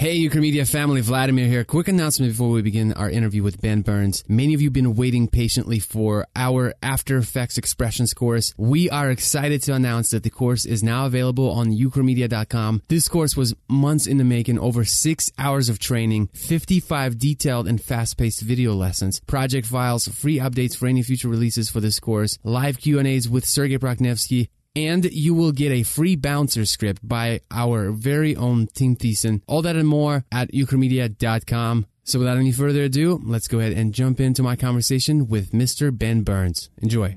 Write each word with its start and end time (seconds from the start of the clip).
Hey, 0.00 0.26
Ukramedia 0.26 0.66
family, 0.66 1.02
Vladimir 1.02 1.46
here. 1.46 1.62
Quick 1.62 1.86
announcement 1.88 2.32
before 2.32 2.48
we 2.48 2.62
begin 2.62 2.94
our 2.94 3.10
interview 3.10 3.42
with 3.42 3.60
Ben 3.60 3.82
Burns. 3.82 4.24
Many 4.28 4.54
of 4.54 4.62
you 4.62 4.68
have 4.68 4.72
been 4.72 4.94
waiting 4.94 5.28
patiently 5.28 5.78
for 5.78 6.26
our 6.34 6.72
After 6.82 7.18
Effects 7.18 7.58
Expressions 7.58 8.14
course. 8.14 8.54
We 8.56 8.88
are 8.88 9.10
excited 9.10 9.62
to 9.64 9.74
announce 9.74 10.08
that 10.08 10.22
the 10.22 10.30
course 10.30 10.64
is 10.64 10.82
now 10.82 11.04
available 11.04 11.50
on 11.50 11.70
ukramedia.com. 11.70 12.80
This 12.88 13.08
course 13.08 13.36
was 13.36 13.54
months 13.68 14.06
in 14.06 14.16
the 14.16 14.24
making, 14.24 14.58
over 14.58 14.86
six 14.86 15.30
hours 15.36 15.68
of 15.68 15.78
training, 15.78 16.28
55 16.28 17.18
detailed 17.18 17.68
and 17.68 17.78
fast-paced 17.78 18.40
video 18.40 18.72
lessons, 18.72 19.20
project 19.26 19.66
files, 19.66 20.08
free 20.08 20.38
updates 20.38 20.74
for 20.74 20.86
any 20.86 21.02
future 21.02 21.28
releases 21.28 21.68
for 21.68 21.80
this 21.80 22.00
course, 22.00 22.38
live 22.42 22.78
Q&As 22.78 23.28
with 23.28 23.44
Sergey 23.44 23.76
Prakhnevsky, 23.76 24.48
and 24.74 25.04
you 25.12 25.34
will 25.34 25.52
get 25.52 25.72
a 25.72 25.82
free 25.82 26.16
bouncer 26.16 26.64
script 26.64 27.06
by 27.06 27.40
our 27.50 27.90
very 27.90 28.36
own 28.36 28.68
Tim 28.68 28.96
Thiessen. 28.96 29.42
All 29.46 29.62
that 29.62 29.76
and 29.76 29.88
more 29.88 30.24
at 30.30 30.52
ukramedia.com. 30.52 31.86
So 32.04 32.18
without 32.18 32.38
any 32.38 32.52
further 32.52 32.84
ado, 32.84 33.20
let's 33.24 33.48
go 33.48 33.60
ahead 33.60 33.72
and 33.72 33.92
jump 33.92 34.20
into 34.20 34.42
my 34.42 34.56
conversation 34.56 35.28
with 35.28 35.52
Mr. 35.52 35.96
Ben 35.96 36.22
Burns. 36.22 36.70
Enjoy. 36.82 37.16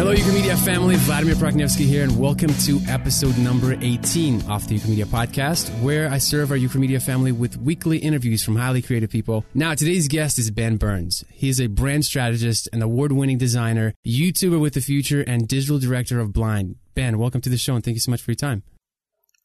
Hello, 0.00 0.14
Ukramedia 0.14 0.56
family. 0.64 0.96
Vladimir 0.96 1.34
Prakhnevsky 1.34 1.84
here, 1.84 2.02
and 2.02 2.18
welcome 2.18 2.48
to 2.64 2.80
episode 2.88 3.36
number 3.36 3.74
18 3.82 4.50
of 4.50 4.66
the 4.66 4.78
Ukramedia 4.78 5.04
podcast, 5.04 5.68
where 5.82 6.10
I 6.10 6.16
serve 6.16 6.50
our 6.50 6.56
Ukramedia 6.56 7.02
family 7.02 7.32
with 7.32 7.58
weekly 7.58 7.98
interviews 7.98 8.42
from 8.42 8.56
highly 8.56 8.80
creative 8.80 9.10
people. 9.10 9.44
Now, 9.52 9.74
today's 9.74 10.08
guest 10.08 10.38
is 10.38 10.50
Ben 10.50 10.78
Burns. 10.78 11.22
He 11.30 11.50
is 11.50 11.60
a 11.60 11.66
brand 11.66 12.06
strategist, 12.06 12.66
an 12.72 12.80
award 12.80 13.12
winning 13.12 13.36
designer, 13.36 13.92
YouTuber 14.06 14.58
with 14.58 14.72
the 14.72 14.80
Futur, 14.80 15.20
and 15.20 15.46
digital 15.46 15.78
director 15.78 16.18
of 16.18 16.32
Blind. 16.32 16.76
Ben, 16.94 17.18
welcome 17.18 17.42
to 17.42 17.50
the 17.50 17.58
show, 17.58 17.74
and 17.74 17.84
thank 17.84 17.96
you 17.96 18.00
so 18.00 18.10
much 18.10 18.22
for 18.22 18.30
your 18.30 18.36
time. 18.36 18.62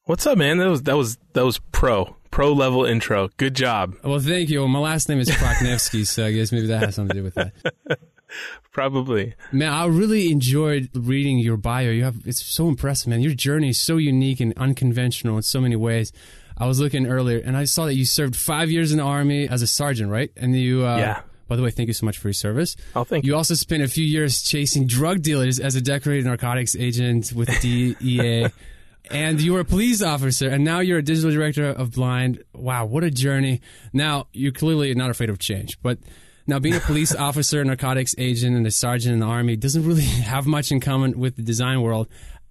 What's 0.05 0.25
up, 0.25 0.37
man? 0.37 0.59
That 0.59 0.69
was 0.69 0.83
that 0.83 0.95
was 0.95 1.17
that 1.33 1.43
was 1.43 1.59
pro 1.73 2.15
pro 2.31 2.53
level 2.53 2.85
intro. 2.85 3.27
Good 3.35 3.55
job. 3.55 3.95
Well, 4.05 4.19
thank 4.19 4.49
you. 4.49 4.59
Well, 4.59 4.69
my 4.69 4.79
last 4.79 5.09
name 5.09 5.19
is 5.19 5.29
Prakhnevsky, 5.31 6.07
so 6.07 6.25
I 6.25 6.31
guess 6.31 6.53
maybe 6.53 6.67
that 6.67 6.81
has 6.81 6.95
something 6.95 7.13
to 7.13 7.19
do 7.19 7.23
with 7.25 7.35
that. 7.35 7.99
Probably. 8.71 9.35
Man, 9.51 9.71
I 9.71 9.85
really 9.85 10.31
enjoyed 10.31 10.89
reading 10.93 11.37
your 11.39 11.55
bio. 11.55 11.89
You 11.91 12.03
have 12.03 12.17
it's 12.25 12.43
so 12.43 12.67
impressive, 12.67 13.07
man. 13.07 13.21
Your 13.21 13.33
journey 13.33 13.69
is 13.69 13.79
so 13.79 13.97
unique 13.97 14.41
and 14.41 14.53
unconventional 14.57 15.37
in 15.37 15.43
so 15.43 15.61
many 15.61 15.77
ways. 15.77 16.11
I 16.57 16.67
was 16.67 16.79
looking 16.79 17.05
earlier 17.07 17.39
and 17.39 17.55
I 17.55 17.65
saw 17.65 17.85
that 17.85 17.95
you 17.95 18.05
served 18.05 18.35
five 18.35 18.69
years 18.69 18.91
in 18.91 18.97
the 18.97 19.03
army 19.03 19.47
as 19.47 19.61
a 19.61 19.67
sergeant, 19.67 20.11
right? 20.11 20.31
And 20.35 20.55
you, 20.55 20.85
uh, 20.85 20.97
Yeah. 20.97 21.21
By 21.47 21.55
the 21.55 21.61
way, 21.61 21.69
thank 21.69 21.87
you 21.87 21.93
so 21.93 22.05
much 22.07 22.17
for 22.17 22.27
your 22.27 22.33
service. 22.33 22.75
Oh, 22.95 23.03
thank 23.03 23.23
You 23.23 23.35
also 23.35 23.53
spent 23.53 23.83
a 23.83 23.87
few 23.87 24.03
years 24.03 24.41
chasing 24.41 24.87
drug 24.87 25.21
dealers 25.21 25.59
as 25.59 25.75
a 25.75 25.81
decorated 25.81 26.25
narcotics 26.25 26.75
agent 26.75 27.31
with 27.33 27.49
DEA. 27.61 28.47
and 29.11 29.39
you 29.39 29.53
were 29.53 29.59
a 29.59 29.65
police 29.65 30.01
officer, 30.01 30.49
and 30.49 30.63
now 30.63 30.79
you're 30.79 30.97
a 30.97 31.03
digital 31.03 31.31
director 31.31 31.67
of 31.67 31.91
Blind. 31.91 32.43
Wow, 32.53 32.85
what 32.85 33.03
a 33.03 33.11
journey. 33.11 33.61
Now, 33.93 34.27
you're 34.33 34.51
clearly 34.51 34.93
not 34.95 35.11
afraid 35.11 35.29
of 35.29 35.37
change, 35.37 35.77
but 35.83 35.99
now 36.47 36.59
being 36.59 36.75
a 36.75 36.79
police 36.79 37.13
officer, 37.27 37.63
narcotics 37.63 38.15
agent, 38.17 38.55
and 38.55 38.65
a 38.65 38.71
sergeant 38.71 39.13
in 39.13 39.19
the 39.19 39.25
army 39.25 39.55
doesn't 39.55 39.85
really 39.85 40.03
have 40.31 40.45
much 40.45 40.71
in 40.71 40.79
common 40.79 41.19
with 41.19 41.35
the 41.35 41.41
design 41.41 41.81
world. 41.81 42.07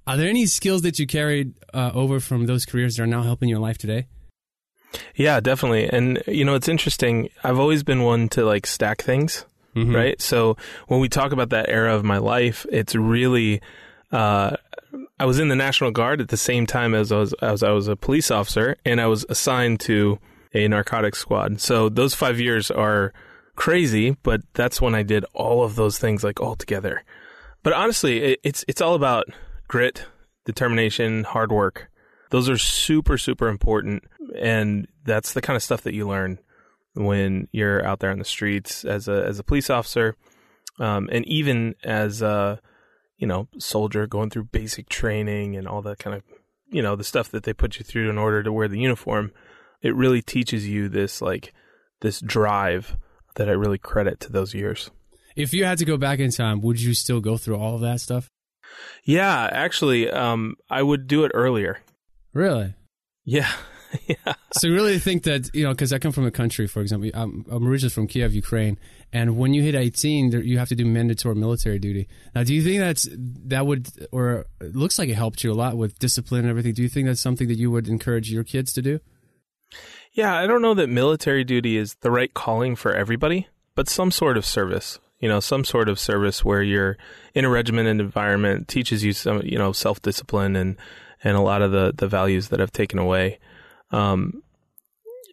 Are 0.06 0.16
there 0.16 0.28
any 0.28 0.46
skills 0.46 0.82
that 0.82 0.98
you 0.98 1.06
carried 1.06 1.54
uh, 1.72 1.90
over 1.94 2.20
from 2.20 2.46
those 2.46 2.66
careers 2.66 2.96
that 2.96 3.04
are 3.04 3.06
now 3.06 3.22
helping 3.22 3.48
you 3.48 3.56
in 3.56 3.62
life 3.62 3.78
today? 3.78 4.06
Yeah, 5.14 5.40
definitely. 5.40 5.88
And 5.88 6.22
you 6.28 6.44
know, 6.44 6.54
it's 6.54 6.68
interesting. 6.68 7.30
I've 7.42 7.58
always 7.58 7.82
been 7.82 8.02
one 8.02 8.28
to 8.30 8.44
like 8.44 8.66
stack 8.66 9.02
things, 9.02 9.44
right? 9.74 10.20
So 10.20 10.56
when 10.86 11.00
we 11.00 11.08
talk 11.08 11.32
about 11.32 11.50
that 11.50 11.68
era 11.68 11.94
of 11.94 12.04
my 12.04 12.18
life, 12.18 12.64
it's 12.70 12.94
really 12.94 13.60
uh, 14.12 14.56
I 15.18 15.26
was 15.26 15.38
in 15.38 15.48
the 15.48 15.56
National 15.56 15.90
Guard 15.90 16.20
at 16.20 16.28
the 16.28 16.36
same 16.36 16.66
time 16.66 16.94
as 16.94 17.10
I 17.10 17.18
was 17.18 17.32
as 17.34 17.62
I 17.62 17.70
was 17.70 17.88
a 17.88 17.96
police 17.96 18.30
officer, 18.30 18.76
and 18.84 19.00
I 19.00 19.06
was 19.06 19.24
assigned 19.28 19.80
to 19.80 20.18
a 20.52 20.68
narcotics 20.68 21.18
squad. 21.18 21.60
So 21.60 21.88
those 21.88 22.14
five 22.14 22.38
years 22.38 22.70
are 22.70 23.12
crazy, 23.56 24.16
but 24.22 24.42
that's 24.54 24.80
when 24.80 24.94
I 24.94 25.02
did 25.02 25.24
all 25.32 25.62
of 25.64 25.76
those 25.76 25.98
things 25.98 26.24
like 26.24 26.40
all 26.40 26.56
together. 26.56 27.02
But 27.62 27.72
honestly, 27.72 28.22
it, 28.22 28.40
it's 28.42 28.64
it's 28.68 28.80
all 28.80 28.94
about 28.94 29.26
grit, 29.68 30.06
determination, 30.44 31.24
hard 31.24 31.52
work. 31.52 31.90
Those 32.30 32.48
are 32.48 32.58
super 32.58 33.18
super 33.18 33.48
important, 33.48 34.04
and 34.38 34.86
that's 35.04 35.32
the 35.32 35.42
kind 35.42 35.56
of 35.56 35.62
stuff 35.62 35.82
that 35.82 35.94
you 35.94 36.08
learn 36.08 36.38
when 36.94 37.48
you're 37.52 37.84
out 37.84 38.00
there 38.00 38.10
on 38.10 38.18
the 38.18 38.24
streets 38.24 38.84
as 38.84 39.08
a 39.08 39.24
as 39.24 39.38
a 39.38 39.44
police 39.44 39.70
officer, 39.70 40.16
um, 40.78 41.08
and 41.12 41.26
even 41.26 41.74
as 41.84 42.22
a 42.22 42.60
you 43.18 43.26
know 43.26 43.48
soldier 43.58 44.06
going 44.06 44.30
through 44.30 44.44
basic 44.44 44.88
training 44.88 45.56
and 45.56 45.68
all 45.68 45.82
that 45.82 45.98
kind 45.98 46.16
of 46.16 46.22
you 46.68 46.82
know 46.82 46.96
the 46.96 47.04
stuff 47.04 47.30
that 47.30 47.44
they 47.44 47.52
put 47.52 47.78
you 47.78 47.84
through 47.84 48.10
in 48.10 48.18
order 48.18 48.42
to 48.42 48.52
wear 48.52 48.68
the 48.68 48.80
uniform. 48.80 49.32
It 49.80 49.94
really 49.94 50.22
teaches 50.22 50.66
you 50.66 50.88
this 50.88 51.20
like 51.22 51.52
this 52.00 52.20
drive 52.20 52.96
that 53.34 53.48
I 53.48 53.52
really 53.52 53.78
credit 53.78 54.20
to 54.20 54.32
those 54.32 54.54
years. 54.54 54.90
If 55.36 55.52
you 55.52 55.64
had 55.64 55.78
to 55.78 55.84
go 55.84 55.96
back 55.96 56.20
in 56.20 56.30
time, 56.30 56.60
would 56.60 56.80
you 56.80 56.94
still 56.94 57.20
go 57.20 57.36
through 57.36 57.56
all 57.56 57.74
of 57.74 57.80
that 57.80 58.00
stuff? 58.00 58.30
Yeah, 59.04 59.48
actually, 59.52 60.10
um, 60.10 60.56
I 60.70 60.82
would 60.82 61.06
do 61.06 61.24
it 61.24 61.32
earlier. 61.34 61.80
Really? 62.32 62.74
Yeah, 63.24 63.50
yeah. 64.06 64.34
So 64.52 64.68
you 64.68 64.74
really 64.74 64.98
think 64.98 65.24
that 65.24 65.50
you 65.54 65.64
know? 65.64 65.70
Because 65.70 65.92
I 65.92 65.98
come 65.98 66.12
from 66.12 66.26
a 66.26 66.30
country, 66.30 66.66
for 66.66 66.80
example, 66.80 67.10
I'm, 67.14 67.44
I'm 67.50 67.66
originally 67.66 67.90
from 67.90 68.06
Kiev, 68.06 68.34
Ukraine, 68.34 68.78
and 69.12 69.36
when 69.36 69.54
you 69.54 69.62
hit 69.62 69.74
18, 69.74 70.30
there, 70.30 70.40
you 70.40 70.58
have 70.58 70.68
to 70.68 70.74
do 70.74 70.84
mandatory 70.84 71.34
military 71.34 71.78
duty. 71.78 72.08
Now, 72.34 72.44
do 72.44 72.54
you 72.54 72.62
think 72.62 72.78
that's 72.80 73.08
that 73.46 73.66
would, 73.66 73.88
or 74.12 74.46
it 74.60 74.74
looks 74.74 74.98
like 74.98 75.08
it 75.08 75.14
helped 75.14 75.44
you 75.44 75.52
a 75.52 75.54
lot 75.54 75.76
with 75.76 75.98
discipline 75.98 76.42
and 76.42 76.50
everything? 76.50 76.74
Do 76.74 76.82
you 76.82 76.88
think 76.88 77.06
that's 77.06 77.20
something 77.20 77.48
that 77.48 77.58
you 77.58 77.70
would 77.70 77.88
encourage 77.88 78.30
your 78.30 78.44
kids 78.44 78.72
to 78.74 78.82
do? 78.82 79.00
Yeah, 80.14 80.36
I 80.38 80.46
don't 80.46 80.62
know 80.62 80.74
that 80.74 80.88
military 80.88 81.42
duty 81.42 81.76
is 81.76 81.96
the 81.96 82.10
right 82.10 82.32
calling 82.32 82.76
for 82.76 82.94
everybody, 82.94 83.48
but 83.74 83.88
some 83.88 84.12
sort 84.12 84.36
of 84.36 84.46
service. 84.46 85.00
You 85.18 85.28
know, 85.28 85.40
some 85.40 85.64
sort 85.64 85.88
of 85.88 85.98
service 85.98 86.44
where 86.44 86.62
you're 86.62 86.96
in 87.34 87.44
a 87.44 87.50
regimented 87.50 87.98
environment 87.98 88.68
teaches 88.68 89.02
you 89.02 89.12
some, 89.12 89.42
you 89.42 89.58
know, 89.58 89.72
self 89.72 90.00
discipline 90.02 90.54
and 90.54 90.76
and 91.24 91.36
a 91.36 91.40
lot 91.40 91.62
of 91.62 91.72
the 91.72 91.92
the 91.96 92.06
values 92.06 92.48
that 92.48 92.60
I've 92.60 92.72
taken 92.72 92.98
away. 92.98 93.40
Um, 93.90 94.42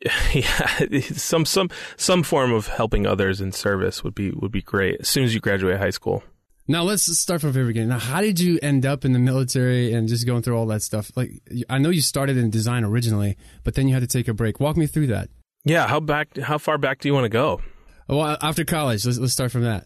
yeah, 0.34 0.86
some 1.14 1.46
some 1.46 1.70
some 1.96 2.24
form 2.24 2.52
of 2.52 2.68
helping 2.68 3.06
others 3.06 3.40
in 3.40 3.52
service 3.52 4.04
would 4.04 4.16
be 4.16 4.32
would 4.32 4.52
be 4.52 4.64
great 4.64 5.02
as 5.02 5.08
soon 5.08 5.24
as 5.24 5.34
you 5.34 5.40
graduate 5.40 5.78
high 5.78 5.92
school. 5.92 6.24
Now 6.72 6.84
let's 6.84 7.04
start 7.20 7.42
from 7.42 7.50
the 7.50 7.54
very 7.54 7.68
beginning. 7.68 7.90
Now, 7.90 8.00
how 8.00 8.22
did 8.22 8.40
you 8.40 8.58
end 8.62 8.86
up 8.86 9.04
in 9.04 9.12
the 9.12 9.20
military 9.20 9.92
and 9.92 10.08
just 10.08 10.26
going 10.26 10.42
through 10.42 10.58
all 10.58 10.66
that 10.68 10.82
stuff? 10.82 11.12
Like, 11.18 11.42
I 11.70 11.78
know 11.80 11.90
you 11.90 12.00
started 12.00 12.38
in 12.38 12.50
design 12.50 12.86
originally, 12.86 13.36
but 13.66 13.76
then 13.76 13.90
you 13.90 13.94
had 13.94 14.00
to 14.00 14.08
take 14.08 14.30
a 14.30 14.34
break. 14.34 14.62
Walk 14.62 14.78
me 14.78 14.88
through 14.88 15.08
that. 15.08 15.30
Yeah, 15.66 15.86
how 15.86 16.00
back 16.00 16.38
how 16.38 16.58
far 16.58 16.78
back 16.78 17.00
do 17.02 17.10
you 17.10 17.14
want 17.14 17.26
to 17.26 17.30
go? 17.30 17.60
Well, 18.08 18.38
after 18.42 18.64
college, 18.64 19.06
let's 19.06 19.18
let's 19.18 19.34
start 19.34 19.52
from 19.52 19.64
that. 19.64 19.84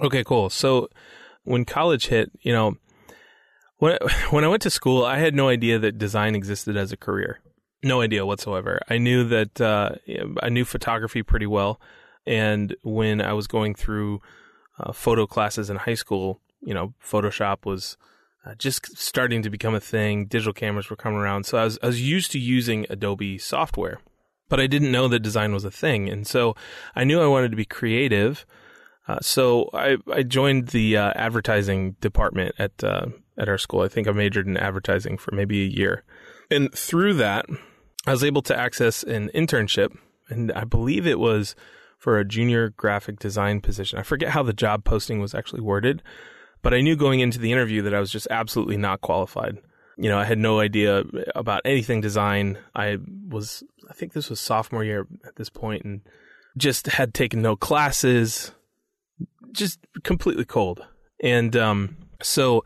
Okay, 0.00 0.24
cool. 0.24 0.48
So 0.48 0.88
when 1.44 1.66
college 1.66 2.06
hit, 2.06 2.32
you 2.40 2.54
know, 2.54 2.76
when 3.76 3.98
when 4.30 4.42
I 4.42 4.48
went 4.48 4.62
to 4.62 4.70
school, 4.70 5.04
I 5.04 5.18
had 5.18 5.34
no 5.34 5.48
idea 5.48 5.78
that 5.80 5.98
design 5.98 6.34
existed 6.34 6.78
as 6.78 6.92
a 6.92 6.96
career. 6.96 7.40
No 7.84 8.00
idea 8.00 8.24
whatsoever. 8.24 8.80
I 8.88 8.96
knew 8.96 9.24
that 9.24 9.60
uh, 9.60 9.90
I 10.42 10.48
knew 10.48 10.64
photography 10.64 11.22
pretty 11.22 11.46
well, 11.46 11.78
and 12.26 12.74
when 12.82 13.20
I 13.20 13.34
was 13.34 13.46
going 13.46 13.74
through 13.74 14.22
uh, 14.82 14.92
photo 14.92 15.26
classes 15.26 15.70
in 15.70 15.76
high 15.76 15.94
school, 15.94 16.40
you 16.60 16.74
know, 16.74 16.94
Photoshop 17.04 17.64
was 17.64 17.96
uh, 18.44 18.54
just 18.54 18.96
starting 18.96 19.42
to 19.42 19.50
become 19.50 19.74
a 19.74 19.80
thing. 19.80 20.26
Digital 20.26 20.52
cameras 20.52 20.90
were 20.90 20.96
coming 20.96 21.18
around, 21.18 21.44
so 21.44 21.58
I 21.58 21.64
was 21.64 21.78
I 21.82 21.86
was 21.86 22.02
used 22.02 22.32
to 22.32 22.38
using 22.38 22.86
Adobe 22.88 23.38
software, 23.38 24.00
but 24.48 24.60
I 24.60 24.66
didn't 24.66 24.92
know 24.92 25.08
that 25.08 25.20
design 25.20 25.52
was 25.52 25.64
a 25.64 25.70
thing, 25.70 26.08
and 26.08 26.26
so 26.26 26.54
I 26.94 27.04
knew 27.04 27.20
I 27.20 27.26
wanted 27.26 27.50
to 27.50 27.56
be 27.56 27.64
creative. 27.64 28.46
Uh, 29.08 29.18
so 29.20 29.68
I, 29.74 29.96
I 30.12 30.22
joined 30.22 30.68
the 30.68 30.96
uh, 30.96 31.12
advertising 31.16 31.96
department 32.00 32.54
at 32.58 32.82
uh, 32.82 33.06
at 33.36 33.48
our 33.48 33.58
school. 33.58 33.80
I 33.80 33.88
think 33.88 34.06
I 34.08 34.12
majored 34.12 34.46
in 34.46 34.56
advertising 34.56 35.18
for 35.18 35.34
maybe 35.34 35.62
a 35.62 35.68
year, 35.68 36.04
and 36.50 36.72
through 36.72 37.14
that, 37.14 37.46
I 38.06 38.12
was 38.12 38.24
able 38.24 38.42
to 38.42 38.56
access 38.56 39.02
an 39.02 39.30
internship, 39.34 39.96
and 40.28 40.52
I 40.52 40.64
believe 40.64 41.06
it 41.06 41.18
was 41.18 41.54
for 42.00 42.18
a 42.18 42.24
junior 42.24 42.70
graphic 42.70 43.18
design 43.18 43.60
position. 43.60 43.98
I 43.98 44.02
forget 44.02 44.30
how 44.30 44.42
the 44.42 44.54
job 44.54 44.84
posting 44.84 45.20
was 45.20 45.34
actually 45.34 45.60
worded, 45.60 46.02
but 46.62 46.72
I 46.72 46.80
knew 46.80 46.96
going 46.96 47.20
into 47.20 47.38
the 47.38 47.52
interview 47.52 47.82
that 47.82 47.94
I 47.94 48.00
was 48.00 48.10
just 48.10 48.26
absolutely 48.30 48.78
not 48.78 49.02
qualified. 49.02 49.58
You 49.98 50.08
know, 50.08 50.18
I 50.18 50.24
had 50.24 50.38
no 50.38 50.60
idea 50.60 51.04
about 51.34 51.60
anything 51.66 52.00
design. 52.00 52.56
I 52.74 52.96
was, 53.28 53.62
I 53.88 53.92
think 53.92 54.14
this 54.14 54.30
was 54.30 54.40
sophomore 54.40 54.82
year 54.82 55.06
at 55.26 55.36
this 55.36 55.50
point, 55.50 55.84
and 55.84 56.00
just 56.56 56.86
had 56.86 57.12
taken 57.12 57.42
no 57.42 57.54
classes, 57.54 58.52
just 59.52 59.78
completely 60.02 60.46
cold. 60.46 60.80
And 61.22 61.54
um, 61.54 61.98
so 62.22 62.64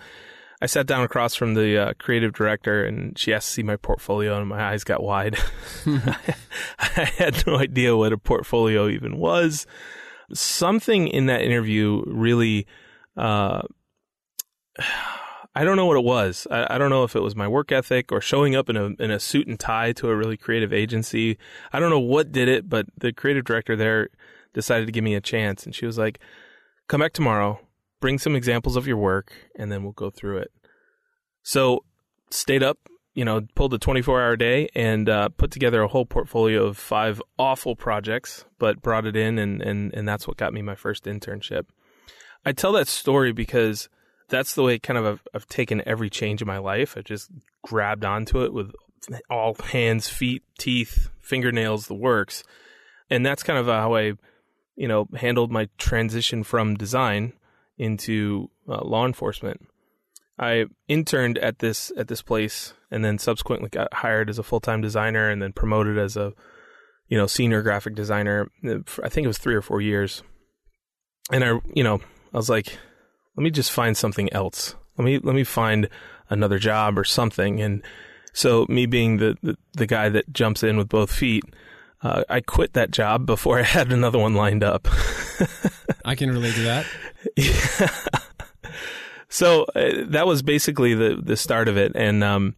I 0.65 0.67
sat 0.67 0.87
down 0.87 1.05
across 1.05 1.35
from 1.35 1.53
the 1.53 1.77
uh, 1.77 1.93
creative 1.99 2.33
director, 2.33 2.87
and 2.87 3.19
she 3.19 3.35
asked 3.35 3.49
to 3.49 3.53
see 3.53 3.63
my 3.63 3.77
portfolio, 3.77 4.39
and 4.39 4.49
my 4.49 4.71
eyes 4.73 4.83
got 4.83 5.03
wide. 5.03 5.37
I 6.79 7.13
had 7.19 7.47
no 7.47 7.59
idea 7.59 7.95
what 7.95 8.15
a 8.15 8.17
portfolio 8.17 8.89
even 8.89 9.19
was. 9.19 9.67
Something 10.33 11.07
in 11.07 11.27
that 11.27 11.43
interview 11.43 12.03
really, 12.07 12.67
uh, 13.15 13.61
I 15.55 15.65
don't 15.65 15.77
know 15.77 15.85
what 15.85 15.99
it 15.99 16.05
was. 16.05 16.47
I, 16.51 16.77
I, 16.77 16.79
don't 16.79 16.89
know 16.89 17.05
if 17.05 17.15
it 17.15 17.21
was 17.21 17.37
my 17.37 17.47
work 17.47 17.71
ethic 17.71 18.11
or 18.11 18.23
showing 18.23 18.57
up 18.57 18.71
in 18.71 18.77
a 18.79 18.87
in 18.99 19.11
a 19.11 19.21
suit 19.21 19.47
and 19.47 19.61
tie 19.61 19.93
to 19.93 20.09
a 20.09 20.17
really 20.17 20.39
creative 20.39 20.73
agency. 20.73 21.37
I 21.75 21.79
don't 21.79 21.91
know 21.91 22.01
what 22.01 22.33
did 22.33 22.49
it, 22.49 22.71
but 22.71 22.87
the 22.97 23.13
creative 23.13 23.45
director 23.45 23.77
there 23.77 24.09
decided 24.55 24.87
to 24.87 24.93
give 24.93 25.05
me 25.05 25.15
a 25.15 25.21
chance, 25.21 25.67
and 25.67 25.75
she 25.75 25.85
was 25.85 25.99
like, 25.99 26.21
"Come 26.89 27.03
back 27.03 27.13
tomorrow, 27.13 27.61
bring 28.05 28.19
some 28.19 28.37
examples 28.37 28.77
of 28.77 28.87
your 28.87 28.99
work, 28.99 29.33
and 29.59 29.73
then 29.73 29.83
we'll 29.83 29.93
go 29.93 30.11
through 30.11 30.37
it." 30.37 30.53
So 31.43 31.87
stayed 32.29 32.63
up, 32.63 32.77
you 33.15 33.25
know, 33.25 33.41
pulled 33.55 33.73
a 33.73 33.79
24 33.79 34.21
hour 34.21 34.37
day 34.37 34.69
and 34.75 35.09
uh, 35.09 35.31
put 35.31 35.51
together 35.51 35.81
a 35.81 35.89
whole 35.89 36.05
portfolio 36.05 36.67
of 36.67 36.77
five 36.77 37.23
awful 37.39 37.75
projects, 37.75 38.45
but 38.59 38.83
brought 38.83 39.07
it 39.07 39.17
in, 39.17 39.39
and 39.39 39.63
and 39.63 39.95
and 39.95 40.07
that's 40.07 40.29
what 40.29 40.37
got 40.37 40.53
me 40.53 40.61
my 40.61 40.75
first 40.75 41.05
internship. 41.05 41.65
I 42.45 42.53
tell 42.53 42.73
that 42.73 42.89
story 42.89 43.33
because 43.33 43.89
that's 44.29 44.55
the 44.55 44.63
way 44.63 44.79
kind 44.79 44.99
of 44.99 45.07
I've, 45.07 45.23
I've 45.33 45.47
taken 45.47 45.81
every 45.87 46.11
change 46.11 46.43
in 46.43 46.47
my 46.47 46.59
life. 46.59 46.99
I 46.99 47.01
just 47.01 47.31
grabbed 47.63 48.05
onto 48.05 48.45
it 48.45 48.53
with 48.53 48.71
all 49.31 49.55
hands, 49.55 50.11
feet, 50.11 50.43
teeth, 50.59 51.09
fingernails, 51.21 51.87
the 51.87 51.95
works. 51.95 52.45
And 53.09 53.25
that's 53.25 53.43
kind 53.43 53.59
of 53.59 53.65
how 53.65 53.95
I, 53.95 54.13
you 54.77 54.89
know, 54.89 55.09
handled 55.17 55.51
my 55.51 55.71
transition 55.79 56.43
from 56.43 56.75
design 56.75 57.33
into 57.79 58.51
uh, 58.69 58.85
law 58.85 59.07
enforcement. 59.07 59.61
I 60.39 60.67
interned 60.89 61.39
at 61.39 61.61
this 61.61 61.93
at 61.97 62.09
this 62.09 62.23
place 62.23 62.75
and 62.91 63.05
then 63.05 63.19
subsequently 63.19 63.69
got 63.69 63.95
hired 63.95 64.29
as 64.29 64.39
a 64.39 64.43
full-time 64.43 64.81
designer 64.81 65.31
and 65.31 65.41
then 65.41 65.53
promoted 65.53 65.97
as 65.97 66.17
a 66.17 66.33
you 67.09 67.17
know 67.17 67.27
senior 67.27 67.63
graphic 67.63 67.95
designer 67.95 68.51
I 68.65 69.09
think 69.09 69.25
it 69.25 69.29
was 69.29 69.39
3 69.39 69.55
or 69.55 69.63
4 69.63 69.81
years. 69.81 70.23
And 71.31 71.45
I 71.45 71.61
you 71.73 71.85
know, 71.85 72.01
I 72.33 72.37
was 72.37 72.51
like 72.51 72.79
let 73.37 73.43
me 73.43 73.51
just 73.51 73.73
find 73.73 73.97
something 73.97 74.33
else. 74.33 74.75
Let 74.97 75.05
me 75.05 75.19
let 75.19 75.35
me 75.35 75.45
find 75.45 75.89
another 76.29 76.59
job 76.59 76.99
or 76.99 77.05
something. 77.05 77.61
And 77.61 77.83
so, 78.33 78.67
me 78.69 78.87
being 78.87 79.19
the 79.19 79.37
the, 79.43 79.57
the 79.73 79.87
guy 79.87 80.09
that 80.09 80.33
jumps 80.33 80.63
in 80.63 80.77
with 80.77 80.89
both 80.89 81.13
feet, 81.13 81.45
uh, 82.03 82.25
I 82.29 82.41
quit 82.41 82.73
that 82.75 82.91
job 82.91 83.27
before 83.27 83.59
I 83.61 83.63
had 83.63 83.93
another 83.93 84.19
one 84.19 84.35
lined 84.35 84.65
up. 84.65 84.89
I 86.05 86.15
can 86.15 86.31
relate 86.31 86.55
to 86.55 86.63
that. 86.63 86.87
Yeah. 87.37 87.89
So 89.35 89.65
uh, 89.75 90.05
that 90.11 90.29
was 90.29 90.43
basically 90.43 90.95
the 90.95 91.21
the 91.21 91.37
start 91.37 91.67
of 91.67 91.77
it, 91.77 91.91
and 91.97 92.23
um, 92.23 92.55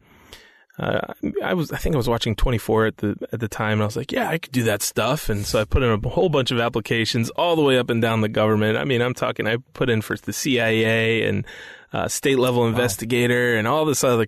uh, 0.79 1.15
I 1.43 1.55
was 1.55 1.73
I 1.73 1.79
think 1.79 1.95
I 1.95 1.97
was 1.97 2.07
watching 2.07 2.37
24 2.37 2.87
at 2.87 2.97
the 2.99 3.17
at 3.33 3.41
the 3.41 3.49
time 3.49 3.75
and 3.75 3.83
I 3.83 3.87
was 3.87 3.97
like, 3.97 4.13
yeah, 4.13 4.29
I 4.29 4.37
could 4.37 4.53
do 4.53 4.63
that 4.65 4.83
stuff. 4.83 5.31
And 5.31 5.47
so 5.47 5.59
I 5.59 5.65
put 5.65 5.83
in 5.83 5.91
a 5.91 6.09
whole 6.09 6.29
bunch 6.29 6.51
of 6.51 6.61
applications 6.61 7.31
all 7.31 7.57
the 7.57 7.63
way 7.63 7.79
up 7.79 7.89
and 7.89 8.03
down 8.03 8.21
the 8.21 8.29
government. 8.29 8.77
I 8.77 8.85
mean, 8.85 9.01
I'm 9.01 9.15
talking 9.15 9.47
I 9.47 9.57
put 9.73 9.89
in 9.89 10.03
for 10.03 10.19
the 10.19 10.35
CIA 10.35 11.27
and 11.27 11.47
uh, 11.95 12.09
state 12.09 12.39
level 12.39 12.67
investigator 12.67 13.55
wow. 13.55 13.59
and 13.59 13.67
all 13.67 13.87
this 13.87 14.05
other 14.05 14.27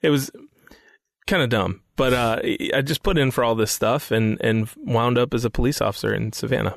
it 0.00 0.10
was 0.10 0.30
kind 1.26 1.42
of 1.42 1.48
dumb. 1.48 1.82
But 1.96 2.12
uh, 2.12 2.40
I 2.72 2.82
just 2.82 3.02
put 3.02 3.18
in 3.18 3.32
for 3.32 3.42
all 3.42 3.56
this 3.56 3.72
stuff 3.72 4.12
and 4.12 4.40
and 4.40 4.70
wound 4.76 5.18
up 5.18 5.34
as 5.34 5.44
a 5.44 5.50
police 5.50 5.80
officer 5.80 6.14
in 6.14 6.32
Savannah. 6.32 6.76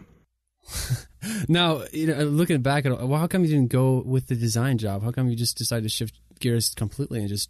now, 1.47 1.83
you 1.91 2.07
know, 2.07 2.23
looking 2.23 2.61
back 2.61 2.85
at 2.85 3.07
well, 3.07 3.19
how 3.19 3.27
come 3.27 3.43
you 3.43 3.49
didn't 3.49 3.71
go 3.71 4.01
with 4.05 4.27
the 4.27 4.35
design 4.35 4.77
job? 4.77 5.03
How 5.03 5.11
come 5.11 5.29
you 5.29 5.35
just 5.35 5.57
decided 5.57 5.83
to 5.83 5.89
shift 5.89 6.15
gears 6.39 6.73
completely 6.73 7.19
and 7.19 7.29
just 7.29 7.49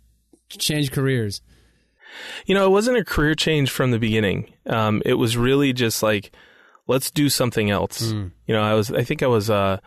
change 0.49 0.91
careers? 0.91 1.41
You 2.45 2.53
know, 2.53 2.65
it 2.65 2.69
wasn't 2.69 2.97
a 2.97 3.03
career 3.03 3.33
change 3.35 3.71
from 3.71 3.91
the 3.91 3.99
beginning. 3.99 4.53
Um, 4.67 5.01
it 5.05 5.15
was 5.15 5.35
really 5.35 5.73
just 5.73 6.03
like, 6.03 6.31
let's 6.87 7.09
do 7.09 7.29
something 7.29 7.71
else. 7.71 8.11
Mm. 8.11 8.31
You 8.45 8.53
know, 8.53 8.61
I 8.61 8.75
was, 8.75 8.91
I 8.91 9.03
think 9.03 9.23
I 9.23 9.27
was, 9.27 9.49
uh, 9.49 9.79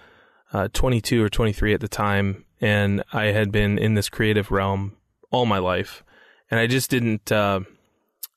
uh, 0.52 0.68
22 0.72 1.22
or 1.22 1.28
23 1.28 1.74
at 1.74 1.80
the 1.80 1.88
time, 1.88 2.44
and 2.60 3.02
I 3.12 3.26
had 3.26 3.52
been 3.52 3.78
in 3.78 3.94
this 3.94 4.08
creative 4.08 4.50
realm 4.50 4.96
all 5.30 5.46
my 5.46 5.58
life, 5.58 6.04
and 6.50 6.58
I 6.60 6.66
just 6.66 6.90
didn't. 6.90 7.30
Uh, 7.30 7.60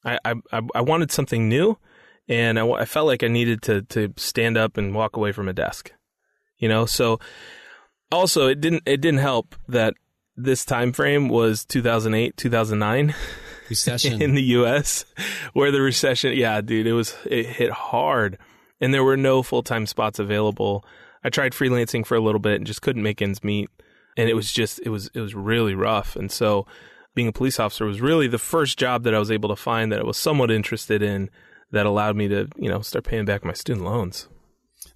I, 0.04 0.18
I 0.26 0.62
I 0.74 0.82
wanted 0.82 1.12
something 1.12 1.48
new, 1.48 1.78
and 2.30 2.60
I, 2.60 2.70
I 2.70 2.86
felt 2.86 3.08
like 3.08 3.24
I 3.24 3.28
needed 3.28 3.62
to 3.64 3.82
to 3.82 4.14
stand 4.16 4.58
up 4.58 4.78
and 4.78 4.94
walk 4.94 5.18
away 5.18 5.32
from 5.32 5.50
a 5.50 5.54
desk, 5.54 5.92
you 6.58 6.70
know. 6.70 6.86
So 6.86 7.20
also, 8.12 8.48
it 8.48 8.62
didn't 8.62 8.84
it 8.86 9.02
didn't 9.02 9.20
help 9.20 9.56
that 9.68 9.96
this 10.38 10.64
time 10.64 10.94
frame 10.94 11.28
was 11.28 11.66
2008 11.66 12.38
2009 12.38 13.14
recession. 13.70 14.22
In 14.22 14.36
the 14.36 14.44
US 14.44 15.04
where 15.54 15.72
the 15.72 15.82
recession 15.82 16.34
yeah 16.34 16.62
dude 16.62 16.88
it 16.88 16.94
was 16.94 17.16
it 17.26 17.46
hit 17.46 17.72
hard. 17.72 18.38
And 18.82 18.94
there 18.94 19.04
were 19.04 19.18
no 19.18 19.44
full-time 19.44 19.86
spots 19.86 20.20
available. 20.20 20.86
I 21.22 21.30
tried 21.30 21.52
freelancing 21.52 22.06
for 22.06 22.16
a 22.16 22.22
little 22.22 22.40
bit 22.40 22.56
and 22.56 22.66
just 22.66 22.82
couldn't 22.82 23.04
make 23.04 23.22
ends 23.22 23.44
meet. 23.44 23.70
And 24.16 24.30
it 24.30 24.36
was 24.36 24.54
just 24.54 24.80
it 24.86 24.90
was 24.90 25.10
it 25.14 25.20
was 25.20 25.36
really 25.36 25.76
rough. 25.76 26.16
And 26.16 26.32
so 26.32 26.66
being 27.14 27.28
a 27.28 27.34
police 27.34 27.60
officer 27.60 27.86
was 27.86 28.00
really 28.00 28.28
the 28.28 28.38
first 28.38 28.80
job 28.80 29.04
that 29.04 29.14
I 29.14 29.20
was 29.20 29.32
able 29.32 29.50
to 29.50 29.56
find 29.58 29.92
that 29.92 30.00
I 30.00 30.04
was 30.04 30.16
somewhat 30.16 30.52
interested 30.52 31.02
in 31.02 31.30
that 31.72 31.86
allowed 31.86 32.16
me 32.16 32.28
to 32.28 32.48
you 32.58 32.70
know 32.70 32.82
start 32.82 33.06
paying 33.06 33.26
back 33.26 33.44
my 33.44 33.54
student 33.54 33.86
loans 33.86 34.28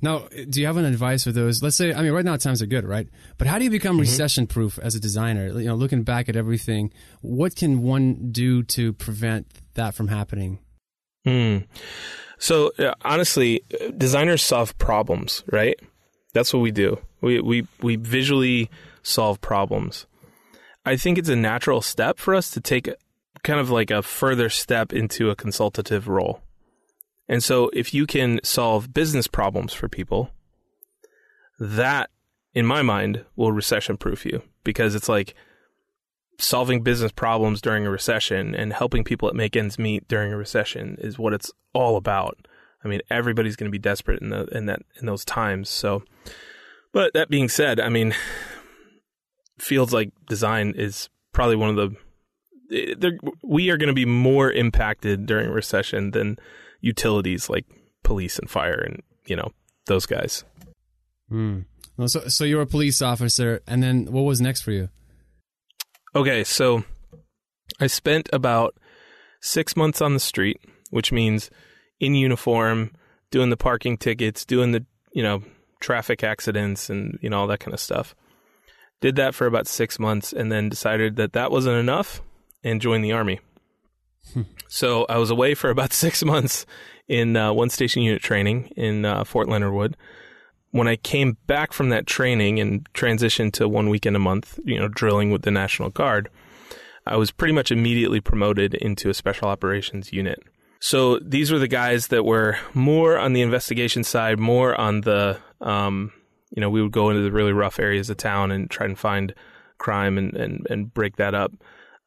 now, 0.03 0.27
do 0.49 0.59
you 0.59 0.67
have 0.67 0.75
an 0.77 0.85
advice 0.85 1.23
for 1.23 1.31
those? 1.31 1.63
Let's 1.63 1.77
say, 1.77 1.93
I 1.93 2.01
mean, 2.01 2.11
right 2.11 2.25
now 2.25 2.35
times 2.35 2.61
are 2.61 2.65
good, 2.65 2.83
right? 2.85 3.07
But 3.37 3.47
how 3.47 3.57
do 3.57 3.63
you 3.63 3.69
become 3.69 3.93
mm-hmm. 3.93 4.01
recession 4.01 4.47
proof 4.47 4.77
as 4.79 4.95
a 4.95 4.99
designer? 4.99 5.47
You 5.47 5.67
know, 5.67 5.75
looking 5.75 6.03
back 6.03 6.27
at 6.27 6.35
everything, 6.35 6.91
what 7.21 7.55
can 7.55 7.81
one 7.81 8.31
do 8.31 8.63
to 8.63 8.91
prevent 8.91 9.47
that 9.75 9.93
from 9.93 10.09
happening? 10.09 10.59
Hmm. 11.25 11.59
So 12.37 12.71
uh, 12.79 12.93
honestly, 13.03 13.63
designers 13.97 14.41
solve 14.41 14.77
problems, 14.77 15.43
right? 15.49 15.79
That's 16.33 16.53
what 16.53 16.59
we 16.59 16.71
do. 16.71 16.99
We 17.21 17.39
we 17.39 17.65
we 17.81 17.95
visually 17.95 18.69
solve 19.03 19.39
problems. 19.39 20.05
I 20.85 20.97
think 20.97 21.17
it's 21.17 21.29
a 21.29 21.35
natural 21.37 21.81
step 21.81 22.17
for 22.19 22.35
us 22.35 22.49
to 22.51 22.59
take 22.59 22.89
kind 23.43 23.59
of 23.59 23.69
like 23.69 23.89
a 23.89 24.01
further 24.01 24.49
step 24.49 24.91
into 24.91 25.29
a 25.29 25.35
consultative 25.35 26.09
role. 26.09 26.41
And 27.27 27.43
so 27.43 27.69
if 27.73 27.93
you 27.93 28.05
can 28.05 28.39
solve 28.43 28.93
business 28.93 29.27
problems 29.27 29.73
for 29.73 29.87
people, 29.87 30.31
that 31.59 32.09
in 32.53 32.65
my 32.65 32.81
mind 32.81 33.25
will 33.35 33.51
recession 33.51 33.97
proof 33.97 34.25
you 34.25 34.41
because 34.63 34.95
it's 34.95 35.09
like 35.09 35.33
solving 36.39 36.81
business 36.81 37.11
problems 37.11 37.61
during 37.61 37.85
a 37.85 37.89
recession 37.89 38.55
and 38.55 38.73
helping 38.73 39.03
people 39.03 39.31
make 39.33 39.55
ends 39.55 39.79
meet 39.79 40.07
during 40.07 40.33
a 40.33 40.37
recession 40.37 40.97
is 40.99 41.17
what 41.17 41.33
it's 41.33 41.51
all 41.73 41.95
about. 41.95 42.47
I 42.83 42.87
mean, 42.87 43.01
everybody's 43.09 43.55
going 43.55 43.69
to 43.69 43.75
be 43.75 43.79
desperate 43.79 44.21
in 44.21 44.29
the 44.29 44.45
in 44.45 44.65
that 44.65 44.81
in 44.99 45.05
those 45.05 45.23
times. 45.23 45.69
So, 45.69 46.03
but 46.91 47.13
that 47.13 47.29
being 47.29 47.47
said, 47.47 47.79
I 47.79 47.89
mean, 47.89 48.13
fields 49.57 49.93
like 49.93 50.11
design 50.27 50.73
is 50.75 51.09
probably 51.31 51.55
one 51.55 51.69
of 51.69 51.75
the 51.75 51.95
eh, 52.75 53.11
we 53.41 53.69
are 53.69 53.77
going 53.77 53.87
to 53.87 53.93
be 53.93 54.05
more 54.05 54.51
impacted 54.51 55.25
during 55.25 55.49
recession 55.49 56.11
than 56.11 56.37
utilities 56.83 57.49
like 57.49 57.65
police 58.03 58.37
and 58.37 58.49
fire 58.49 58.79
and 58.79 59.01
you 59.25 59.35
know 59.35 59.51
those 59.87 60.05
guys. 60.05 60.43
Mm. 61.31 61.65
Well, 61.97 62.07
so 62.07 62.27
so 62.27 62.43
you're 62.43 62.61
a 62.61 62.67
police 62.67 63.01
officer, 63.01 63.61
and 63.65 63.81
then 63.81 64.05
what 64.11 64.23
was 64.23 64.41
next 64.41 64.61
for 64.61 64.71
you? 64.71 64.89
Okay, 66.15 66.43
so 66.43 66.83
I 67.79 67.87
spent 67.87 68.29
about 68.31 68.75
six 69.41 69.75
months 69.75 70.01
on 70.01 70.13
the 70.13 70.19
street, 70.19 70.59
which 70.89 71.11
means 71.11 71.49
in 71.99 72.13
uniform, 72.15 72.91
doing 73.31 73.49
the 73.49 73.57
parking 73.57 73.97
tickets, 73.97 74.45
doing 74.45 74.71
the 74.71 74.85
you 75.13 75.23
know 75.23 75.41
traffic 75.79 76.23
accidents, 76.23 76.89
and 76.89 77.17
you 77.21 77.29
know 77.29 77.39
all 77.39 77.47
that 77.47 77.61
kind 77.61 77.73
of 77.73 77.79
stuff. 77.79 78.15
Did 79.01 79.15
that 79.15 79.35
for 79.35 79.47
about 79.47 79.67
six 79.67 79.99
months, 79.99 80.33
and 80.33 80.51
then 80.51 80.69
decided 80.69 81.15
that 81.15 81.33
that 81.33 81.51
wasn't 81.51 81.77
enough, 81.77 82.21
and 82.63 82.81
joined 82.81 83.03
the 83.03 83.13
army. 83.13 83.39
So 84.67 85.05
I 85.07 85.17
was 85.17 85.29
away 85.29 85.53
for 85.53 85.69
about 85.71 85.93
six 85.93 86.23
months 86.23 86.65
in 87.07 87.35
uh, 87.35 87.53
one 87.53 87.69
station 87.69 88.01
unit 88.01 88.21
training 88.21 88.71
in 88.75 89.05
uh, 89.05 89.23
Fort 89.23 89.47
Leonard 89.47 89.73
Wood. 89.73 89.97
When 90.71 90.87
I 90.87 90.95
came 90.95 91.37
back 91.45 91.71
from 91.71 91.89
that 91.89 92.07
training 92.07 92.59
and 92.59 92.91
transitioned 92.93 93.53
to 93.53 93.69
one 93.69 93.89
weekend 93.89 94.15
a 94.15 94.19
month, 94.19 94.59
you 94.63 94.79
know, 94.79 94.87
drilling 94.87 95.29
with 95.29 95.43
the 95.43 95.51
National 95.51 95.89
Guard, 95.89 96.29
I 97.05 97.17
was 97.17 97.29
pretty 97.29 97.53
much 97.53 97.71
immediately 97.71 98.21
promoted 98.21 98.73
into 98.73 99.09
a 99.09 99.13
special 99.13 99.47
operations 99.47 100.11
unit. 100.11 100.39
So 100.79 101.19
these 101.19 101.51
were 101.51 101.59
the 101.59 101.67
guys 101.67 102.07
that 102.07 102.25
were 102.25 102.57
more 102.73 103.17
on 103.17 103.33
the 103.33 103.41
investigation 103.41 104.03
side, 104.03 104.39
more 104.39 104.79
on 104.79 105.01
the, 105.01 105.37
um, 105.61 106.11
you 106.49 106.61
know, 106.61 106.69
we 106.69 106.81
would 106.81 106.91
go 106.91 107.09
into 107.09 107.21
the 107.21 107.31
really 107.31 107.53
rough 107.53 107.79
areas 107.79 108.09
of 108.09 108.17
town 108.17 108.51
and 108.51 108.69
try 108.69 108.85
and 108.85 108.97
find 108.97 109.33
crime 109.77 110.17
and, 110.17 110.33
and, 110.35 110.67
and 110.69 110.93
break 110.93 111.17
that 111.17 111.35
up. 111.35 111.53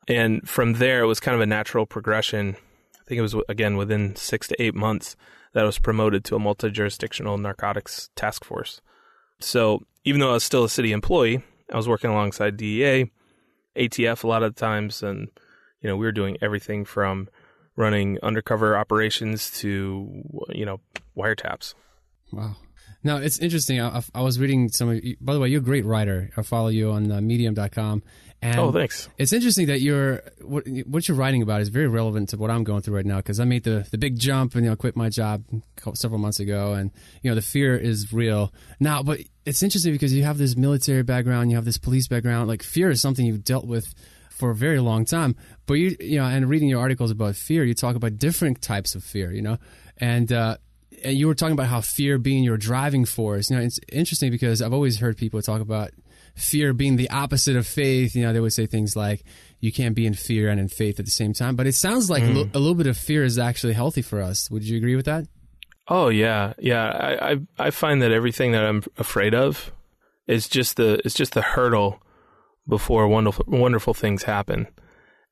And 0.08 0.48
from 0.48 0.75
there, 0.75 1.02
it 1.02 1.06
was 1.06 1.20
kind 1.20 1.34
of 1.34 1.40
a 1.40 1.46
natural 1.46 1.86
progression. 1.86 2.56
I 2.94 3.04
think 3.06 3.18
it 3.18 3.22
was, 3.22 3.34
again, 3.48 3.76
within 3.76 4.14
six 4.16 4.48
to 4.48 4.62
eight 4.62 4.75
months 4.75 5.16
that 5.52 5.62
I 5.62 5.66
was 5.66 5.78
promoted 5.78 6.25
to 6.26 6.36
a 6.36 6.38
multi 6.38 6.70
jurisdictional 6.70 7.38
narcotics 7.38 8.10
task 8.14 8.44
force. 8.44 8.80
So 9.40 9.86
even 10.04 10.20
though 10.20 10.30
I 10.30 10.34
was 10.34 10.44
still 10.44 10.64
a 10.64 10.68
city 10.68 10.92
employee, 10.92 11.42
I 11.72 11.76
was 11.76 11.88
working 11.88 12.10
alongside 12.10 12.56
DEA, 12.56 13.10
ATF 13.76 14.22
a 14.22 14.26
lot 14.26 14.42
of 14.42 14.54
times, 14.54 15.02
and 15.02 15.28
you 15.80 15.88
know 15.88 15.96
we 15.96 16.06
were 16.06 16.12
doing 16.12 16.36
everything 16.40 16.84
from 16.84 17.28
running 17.75 18.18
undercover 18.22 18.76
operations 18.76 19.50
to 19.60 20.22
you 20.50 20.64
know 20.64 20.80
wiretaps. 21.16 21.75
Wow. 22.32 22.56
Now 23.02 23.18
it's 23.18 23.38
interesting. 23.38 23.80
I, 23.80 24.02
I 24.14 24.22
was 24.22 24.38
reading 24.38 24.68
some. 24.68 24.90
Of, 24.90 25.00
by 25.20 25.34
the 25.34 25.40
way, 25.40 25.48
you're 25.48 25.60
a 25.60 25.64
great 25.64 25.84
writer. 25.84 26.30
I 26.36 26.42
follow 26.42 26.68
you 26.68 26.90
on 26.90 27.10
uh, 27.10 27.20
Medium.com. 27.20 28.02
And 28.47 28.61
oh, 28.61 28.71
thanks. 28.71 29.09
It's 29.19 29.33
interesting 29.33 29.67
that 29.67 29.81
you're 29.81 30.23
what, 30.41 30.65
what 30.87 31.09
you're 31.09 31.17
writing 31.17 31.43
about 31.43 31.61
is 31.62 31.69
very 31.69 31.88
relevant 31.88 32.29
to 32.29 32.37
what 32.37 32.49
I'm 32.49 32.62
going 32.62 32.81
through 32.81 32.95
right 32.95 33.05
now 33.05 33.17
because 33.17 33.41
I 33.41 33.45
made 33.45 33.65
the 33.65 33.87
the 33.91 33.99
big 33.99 34.19
jump 34.19 34.55
and 34.55 34.65
you 34.65 34.71
know 34.71 34.76
quit 34.76 34.95
my 34.95 35.09
job 35.09 35.43
several 35.95 36.21
months 36.21 36.38
ago, 36.38 36.75
and 36.75 36.93
you 37.23 37.31
know 37.31 37.35
the 37.35 37.43
fear 37.43 37.76
is 37.76 38.12
real 38.12 38.53
now. 38.79 39.03
But 39.03 39.21
it's 39.45 39.65
interesting 39.65 39.93
because 39.93 40.12
you 40.15 40.23
have 40.23 40.38
this 40.38 40.57
military 40.57 41.03
background, 41.03 41.50
you 41.50 41.57
have 41.57 41.65
this 41.65 41.76
police 41.76 42.07
background. 42.07 42.47
Like 42.47 42.62
fear 42.62 42.88
is 42.88 43.00
something 43.00 43.26
you've 43.26 43.45
dealt 43.45 43.67
with 43.67 43.93
for 44.31 44.50
a 44.50 44.55
very 44.55 44.79
long 44.79 45.05
time. 45.05 45.35
But 45.67 45.75
you 45.75 45.97
you 45.99 46.19
know, 46.19 46.26
and 46.26 46.49
reading 46.49 46.69
your 46.69 46.81
articles 46.81 47.11
about 47.11 47.35
fear, 47.35 47.65
you 47.65 47.75
talk 47.75 47.97
about 47.97 48.17
different 48.17 48.62
types 48.62 48.95
of 48.95 49.03
fear. 49.03 49.33
You 49.33 49.43
know, 49.43 49.59
and 49.97 50.33
uh, 50.33 50.59
and 51.03 51.19
you 51.19 51.26
were 51.26 51.35
talking 51.35 51.55
about 51.55 51.67
how 51.67 51.81
fear 51.81 52.19
being 52.19 52.45
your 52.45 52.57
driving 52.57 53.07
force. 53.07 53.50
You 53.50 53.57
know, 53.57 53.62
it's 53.62 53.81
interesting 53.91 54.31
because 54.31 54.62
I've 54.62 54.73
always 54.73 55.00
heard 55.00 55.17
people 55.17 55.43
talk 55.43 55.61
about 55.61 55.91
fear 56.37 56.73
being 56.73 56.97
the 56.97 57.11
opposite 57.11 57.57
of 57.57 57.66
faith. 57.66 58.14
You 58.14 58.23
know, 58.23 58.33
they 58.33 58.40
would 58.40 58.52
say 58.52 58.66
things 58.66 58.95
like 58.95 59.25
you 59.61 59.73
can't 59.73 59.95
be 59.95 60.07
in 60.07 60.14
fear 60.14 60.49
and 60.49 60.61
in 60.61 60.69
faith 60.69 60.99
at 60.99 61.05
the 61.05 61.11
same 61.11 61.33
time. 61.33 61.57
But 61.57 61.66
it 61.66 61.75
sounds 61.75 62.09
like 62.09 62.23
mm. 62.23 62.37
a, 62.37 62.38
l- 62.38 62.50
a 62.55 62.59
little 62.59 62.75
bit 62.75 62.87
of 62.87 62.97
fear 62.97 63.25
is 63.25 63.38
actually 63.38 63.73
healthy 63.73 64.02
for 64.02 64.21
us. 64.21 64.50
Would 64.50 64.62
you 64.62 64.76
agree 64.76 64.97
with 64.97 65.07
that? 65.07 65.26
Oh 65.88 66.09
yeah, 66.09 66.52
yeah. 66.59 66.85
I, 66.85 67.31
I 67.33 67.37
I 67.59 67.71
find 67.71 68.02
that 68.02 68.12
everything 68.12 68.52
that 68.52 68.64
I'm 68.64 68.83
afraid 68.99 69.35
of 69.35 69.73
is 70.26 70.49
just 70.49 70.76
the 70.76 71.00
it's 71.05 71.14
just 71.14 71.35
the 71.35 71.43
hurdle 71.43 72.02
before 72.69 73.07
wonderful 73.09 73.45
wonderful 73.47 73.95
things 73.95 74.25
happen. 74.25 74.66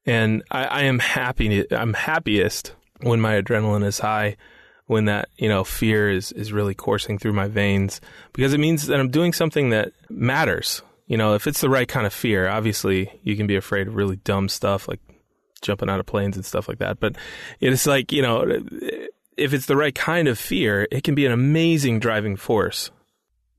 And 0.06 0.42
I, 0.50 0.64
I 0.64 0.82
am 0.82 0.98
happy. 0.98 1.66
I'm 1.72 1.94
happiest 1.94 2.74
when 3.00 3.20
my 3.20 3.40
adrenaline 3.40 3.84
is 3.84 3.98
high, 3.98 4.36
when 4.86 5.06
that 5.06 5.28
you 5.36 5.48
know 5.48 5.64
fear 5.64 6.10
is 6.10 6.30
is 6.32 6.52
really 6.52 6.74
coursing 6.74 7.18
through 7.18 7.32
my 7.32 7.48
veins, 7.48 8.00
because 8.32 8.54
it 8.54 8.60
means 8.60 8.86
that 8.86 9.00
I'm 9.00 9.10
doing 9.10 9.32
something 9.32 9.70
that 9.70 9.92
matters 10.08 10.82
you 11.06 11.16
know, 11.16 11.34
if 11.34 11.46
it's 11.46 11.60
the 11.60 11.68
right 11.68 11.88
kind 11.88 12.06
of 12.06 12.12
fear, 12.12 12.48
obviously 12.48 13.20
you 13.22 13.36
can 13.36 13.46
be 13.46 13.56
afraid 13.56 13.88
of 13.88 13.94
really 13.94 14.16
dumb 14.16 14.48
stuff 14.48 14.88
like 14.88 15.00
jumping 15.62 15.90
out 15.90 16.00
of 16.00 16.06
planes 16.06 16.36
and 16.36 16.44
stuff 16.44 16.68
like 16.68 16.78
that. 16.78 17.00
But 17.00 17.16
it's 17.60 17.86
like, 17.86 18.12
you 18.12 18.22
know, 18.22 18.62
if 19.36 19.52
it's 19.52 19.66
the 19.66 19.76
right 19.76 19.94
kind 19.94 20.28
of 20.28 20.38
fear, 20.38 20.86
it 20.90 21.04
can 21.04 21.14
be 21.14 21.26
an 21.26 21.32
amazing 21.32 22.00
driving 22.00 22.36
force. 22.36 22.90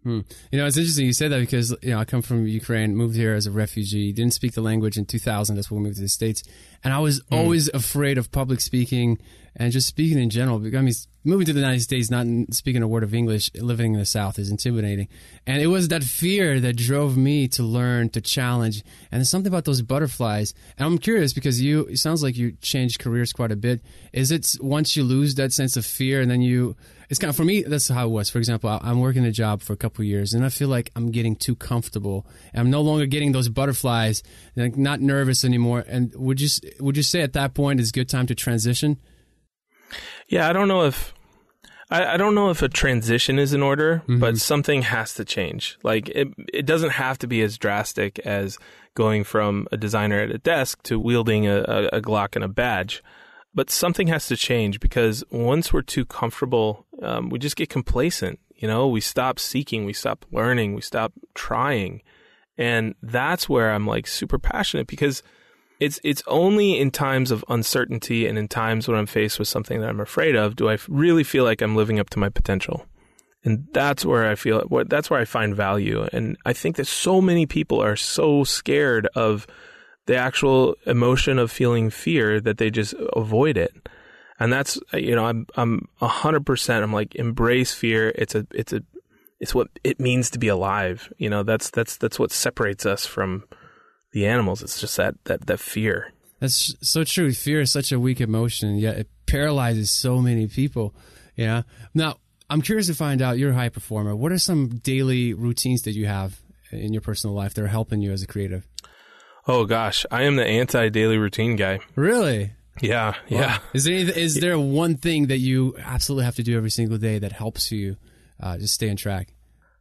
Hmm. 0.04 0.22
You 0.52 0.60
know, 0.60 0.68
it's 0.68 0.78
interesting 0.78 1.08
you 1.08 1.14
said 1.14 1.32
that 1.32 1.40
because, 1.40 1.76
you 1.82 1.90
know, 1.90 2.00
I 2.00 2.06
come 2.06 2.22
from 2.22 2.46
Ukraine, 2.46 2.96
moved 2.96 3.16
here 3.16 3.34
as 3.34 3.48
a 3.48 3.52
refugee, 3.52 4.14
didn't 4.14 4.36
speak 4.36 4.54
the 4.54 4.62
language 4.62 4.98
in 4.98 5.06
2000. 5.06 5.56
That's 5.56 5.72
when 5.72 5.82
we 5.82 5.88
moved 5.88 5.98
to 5.98 6.04
the 6.04 6.10
States. 6.10 6.44
And 6.84 6.94
I 6.94 7.00
was 7.00 7.22
hmm. 7.30 7.36
always 7.36 7.70
afraid 7.70 8.18
of 8.18 8.32
public 8.32 8.62
speaking 8.62 9.18
and 9.56 9.72
just 9.72 9.88
speaking 9.88 10.20
in 10.20 10.30
general. 10.30 10.58
I 10.58 10.82
mean, 10.82 10.94
moving 11.24 11.46
to 11.46 11.54
the 11.54 11.60
United 11.60 11.82
States, 11.82 12.12
not 12.12 12.28
speaking 12.52 12.84
a 12.84 12.88
word 12.88 13.04
of 13.04 13.14
English, 13.14 13.52
living 13.56 13.94
in 13.94 14.00
the 14.00 14.06
South 14.06 14.38
is 14.38 14.52
intimidating. 14.52 15.08
And 15.48 15.62
it 15.62 15.68
was 15.68 15.88
that 15.88 16.04
fear 16.04 16.60
that 16.60 16.76
drove 16.76 17.18
me 17.18 17.48
to 17.50 17.64
learn, 17.64 18.10
to 18.10 18.22
challenge. 18.22 18.84
And 19.12 19.20
there's 19.20 19.30
something 19.30 19.52
about 19.52 19.66
those 19.66 19.82
butterflies. 19.82 20.54
And 20.78 20.86
I'm 20.86 20.98
curious 20.98 21.34
because 21.34 21.62
you, 21.62 21.86
it 21.86 21.98
sounds 21.98 22.22
like 22.22 22.38
you 22.38 22.54
changed 22.62 23.00
careers 23.00 23.34
quite 23.34 23.52
a 23.52 23.56
bit. 23.56 23.82
Is 24.14 24.32
it 24.32 24.56
once 24.60 24.96
you 24.96 25.04
lose 25.04 25.36
that 25.36 25.54
sense 25.54 25.78
of 25.78 25.86
fear 25.86 26.22
and 26.22 26.30
then 26.30 26.42
you, 26.42 26.76
it's 27.10 27.20
kind 27.20 27.30
of, 27.30 27.36
for 27.36 27.46
me, 27.46 27.64
that's 27.64 27.88
how 27.88 28.06
it 28.06 28.12
was. 28.12 28.30
For 28.30 28.40
example, 28.40 28.70
I'm 28.82 29.00
working 29.00 29.26
a 29.26 29.32
job 29.32 29.62
for 29.62 29.74
a 29.74 29.78
couple 29.78 30.04
years 30.04 30.34
and 30.34 30.44
I 30.44 30.50
feel 30.50 30.68
like 30.68 30.92
I'm 30.96 31.12
getting 31.12 31.36
too 31.36 31.56
comfortable. 31.56 32.28
I'm 32.54 32.70
no 32.70 32.82
longer 32.82 33.06
getting 33.06 33.32
those 33.32 33.48
butterflies, 33.48 34.22
like 34.56 34.76
not 34.76 35.00
nervous 35.00 35.46
anymore. 35.46 35.86
And 35.88 36.14
would 36.16 36.42
you, 36.42 36.50
would 36.82 36.98
you 36.98 37.04
say 37.04 37.22
at 37.22 37.34
that 37.34 37.54
point 37.54 37.80
it's 37.80 37.90
a 37.90 37.94
good 37.94 38.10
time 38.10 38.28
to 38.28 38.36
transition? 38.36 39.00
Yeah, 40.28 40.50
I 40.50 40.54
don't 40.54 40.68
know 40.68 40.84
if 40.84 41.14
I, 41.90 42.14
I, 42.14 42.18
don't 42.18 42.36
know 42.36 42.50
if 42.50 42.62
a 42.62 42.70
transition 42.70 43.38
is 43.38 43.54
in 43.54 43.62
order, 43.62 43.98
mm-hmm. 43.98 44.20
but 44.20 44.38
something 44.38 44.82
has 44.84 45.14
to 45.16 45.26
change. 45.26 45.78
Like 45.84 46.10
it, 46.10 46.30
it 46.52 46.66
doesn't 46.66 46.92
have 46.92 47.20
to 47.20 47.28
be 47.28 47.42
as 47.42 47.58
drastic 47.58 48.20
as 48.20 48.58
going 48.96 49.24
from 49.24 49.68
a 49.72 49.78
designer 49.78 50.20
at 50.20 50.32
a 50.32 50.38
desk 50.38 50.82
to 50.84 51.00
wielding 51.00 51.48
a, 51.48 51.60
a, 51.60 51.98
a 51.98 52.02
Glock 52.02 52.36
and 52.36 52.44
a 52.44 52.48
badge. 52.48 53.04
But 53.54 53.70
something 53.70 54.08
has 54.08 54.28
to 54.28 54.36
change 54.36 54.80
because 54.80 55.24
once 55.30 55.72
we're 55.72 55.82
too 55.82 56.06
comfortable, 56.06 56.86
um, 57.02 57.30
we 57.30 57.40
just 57.40 57.56
get 57.56 57.70
complacent. 57.70 58.40
You 58.56 58.68
know, 58.68 58.88
we 58.88 59.02
stop 59.02 59.40
seeking, 59.40 59.86
we 59.86 59.94
stop 59.94 60.26
learning, 60.32 60.76
we 60.76 60.82
stop 60.82 61.14
trying. 61.36 62.02
And 62.58 62.96
that's 63.02 63.48
where 63.48 63.72
I'm 63.72 63.86
like 63.86 64.08
super 64.08 64.40
passionate 64.40 64.88
because 64.88 65.24
it's 65.80 66.00
it's 66.04 66.24
only 66.28 66.80
in 66.80 66.92
times 66.92 67.32
of 67.32 67.44
uncertainty 67.50 68.28
and 68.28 68.38
in 68.38 68.48
times 68.48 68.88
when 68.88 68.98
I'm 68.98 69.06
faced 69.06 69.40
with 69.40 69.48
something 69.48 69.82
that 69.82 69.90
I'm 69.90 70.00
afraid 70.00 70.36
of 70.36 70.56
do 70.56 70.70
I 70.70 70.78
really 70.88 71.24
feel 71.24 71.44
like 71.44 71.62
I'm 71.62 71.76
living 71.76 72.00
up 72.00 72.10
to 72.12 72.20
my 72.20 72.30
potential. 72.30 72.86
And 73.44 73.68
that's 73.74 74.04
where 74.04 74.28
I 74.28 74.36
feel 74.36 74.68
that's 74.88 75.10
where 75.10 75.20
I 75.20 75.26
find 75.26 75.56
value. 75.56 76.08
And 76.12 76.38
I 76.46 76.54
think 76.54 76.78
that 76.78 76.88
so 76.88 77.22
many 77.22 77.46
people 77.46 77.82
are 77.82 77.96
so 77.96 78.44
scared 78.44 79.08
of 79.16 79.46
the 80.08 80.16
actual 80.16 80.76
emotion 80.86 81.38
of 81.38 81.52
feeling 81.52 81.90
fear 81.90 82.40
that 82.42 82.58
they 82.58 82.70
just 82.72 82.96
avoid 83.14 83.58
it. 83.58 83.88
And 84.40 84.52
that's 84.52 84.80
you 84.94 85.16
know 85.16 85.26
I'm 85.26 85.46
I'm 85.56 85.88
a 86.02 86.08
hundred 86.08 86.46
percent. 86.46 86.84
I'm 86.84 86.94
like 86.94 87.16
embrace 87.16 87.74
fear. 87.74 88.14
It's 88.16 88.34
a 88.34 88.48
it's 88.52 88.74
a 88.74 88.82
it's 89.40 89.54
what 89.54 89.68
it 89.84 90.00
means 90.00 90.30
to 90.32 90.40
be 90.40 90.48
alive. 90.48 91.12
You 91.18 91.30
know 91.30 91.44
that's 91.44 91.70
that's 91.70 91.98
that's 91.98 92.18
what 92.18 92.32
separates 92.32 92.86
us 92.86 93.06
from 93.06 93.44
the 94.16 94.26
animals. 94.26 94.64
It's 94.64 94.80
just 94.80 94.96
that 94.98 95.14
that 95.26 95.46
that 95.46 95.60
fear. 95.60 96.14
That's 96.40 96.74
so 96.82 97.04
true. 97.04 97.34
Fear 97.34 97.62
is 97.62 97.72
such 97.72 97.92
a 97.92 98.00
weak 98.00 98.22
emotion, 98.22 98.78
yet 98.78 98.98
it 98.98 99.10
paralyzes 99.26 99.92
so 99.92 100.20
many 100.22 100.48
people. 100.48 100.96
Yeah. 101.36 101.64
Now, 101.94 102.16
I'm 102.50 102.62
curious 102.62 102.88
to 102.88 102.96
find 102.96 103.22
out 103.22 103.38
you're 103.38 103.52
a 103.52 103.56
high 103.56 103.70
performer. 103.70 104.16
What 104.16 104.32
are 104.32 104.40
some 104.40 104.78
daily 104.78 105.34
routines 105.34 105.82
that 105.82 105.92
you 105.92 106.06
have 106.06 106.40
in 106.72 106.94
your 106.94 107.02
personal 107.02 107.36
life 107.36 107.54
that 107.56 107.64
are 107.64 107.68
helping 107.68 108.02
you 108.02 108.14
as 108.14 108.24
a 108.24 108.28
creative? 108.28 108.66
Oh 109.48 109.66
gosh, 109.66 110.06
I 110.10 110.24
am 110.24 110.38
the 110.38 110.46
anti 110.46 110.88
daily 110.90 111.18
routine 111.18 111.58
guy. 111.58 111.80
Really? 111.96 112.54
Yeah, 112.82 113.16
yeah. 113.28 113.60
Is 113.74 113.84
there 113.84 113.96
is 113.96 114.40
there 114.40 114.58
one 114.58 114.96
thing 114.96 115.28
that 115.28 115.40
you 115.40 115.76
absolutely 115.78 116.26
have 116.26 116.36
to 116.36 116.44
do 116.44 116.56
every 116.56 116.72
single 116.72 116.98
day 116.98 117.20
that 117.20 117.34
helps 117.34 117.70
you 117.72 117.98
uh, 118.40 118.58
just 118.58 118.74
stay 118.76 118.90
on 118.90 118.96
track? 118.96 119.35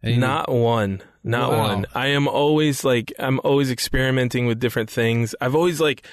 Not 0.04 0.50
one. 0.50 1.02
Not 1.23 1.52
wow. 1.52 1.58
one. 1.58 1.87
I 1.94 2.08
am 2.08 2.28
always 2.28 2.84
like 2.84 3.12
I'm 3.18 3.40
always 3.42 3.70
experimenting 3.70 4.46
with 4.46 4.61
different 4.61 4.90
things. 4.90 5.34
I've 5.40 5.54
always 5.54 5.80
like 5.80 6.06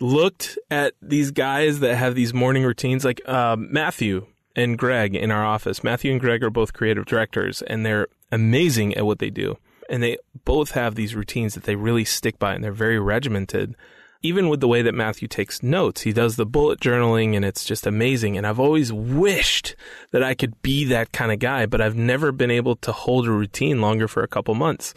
looked 0.00 0.58
at 0.70 0.94
these 1.02 1.30
guys 1.30 1.80
that 1.80 1.96
have 1.96 2.14
these 2.14 2.34
morning 2.34 2.64
routines 2.64 3.04
like 3.04 3.20
uh, 3.26 3.56
Matthew 3.58 4.26
and 4.54 4.76
Greg 4.76 5.14
in 5.14 5.30
our 5.30 5.44
office. 5.44 5.82
Matthew 5.82 6.12
and 6.12 6.20
Greg 6.20 6.42
are 6.42 6.50
both 6.50 6.72
creative 6.72 7.06
directors 7.06 7.62
and 7.62 7.84
they're 7.84 8.08
amazing 8.30 8.94
at 8.94 9.06
what 9.06 9.18
they 9.18 9.30
do. 9.30 9.56
And 9.90 10.02
they 10.02 10.18
both 10.44 10.72
have 10.72 10.94
these 10.94 11.14
routines 11.14 11.54
that 11.54 11.64
they 11.64 11.76
really 11.76 12.04
stick 12.04 12.38
by 12.38 12.54
and 12.54 12.62
they're 12.62 12.72
very 12.72 12.98
regimented 12.98 13.74
even 14.22 14.48
with 14.48 14.60
the 14.60 14.68
way 14.68 14.82
that 14.82 14.94
Matthew 14.94 15.28
takes 15.28 15.62
notes, 15.62 16.00
he 16.00 16.12
does 16.12 16.36
the 16.36 16.46
bullet 16.46 16.80
journaling 16.80 17.36
and 17.36 17.44
it's 17.44 17.64
just 17.64 17.86
amazing. 17.86 18.36
And 18.36 18.46
I've 18.46 18.58
always 18.58 18.92
wished 18.92 19.76
that 20.10 20.24
I 20.24 20.34
could 20.34 20.60
be 20.60 20.84
that 20.86 21.12
kind 21.12 21.30
of 21.30 21.38
guy, 21.38 21.66
but 21.66 21.80
I've 21.80 21.96
never 21.96 22.32
been 22.32 22.50
able 22.50 22.76
to 22.76 22.92
hold 22.92 23.28
a 23.28 23.30
routine 23.30 23.80
longer 23.80 24.08
for 24.08 24.22
a 24.22 24.28
couple 24.28 24.54
months. 24.54 24.92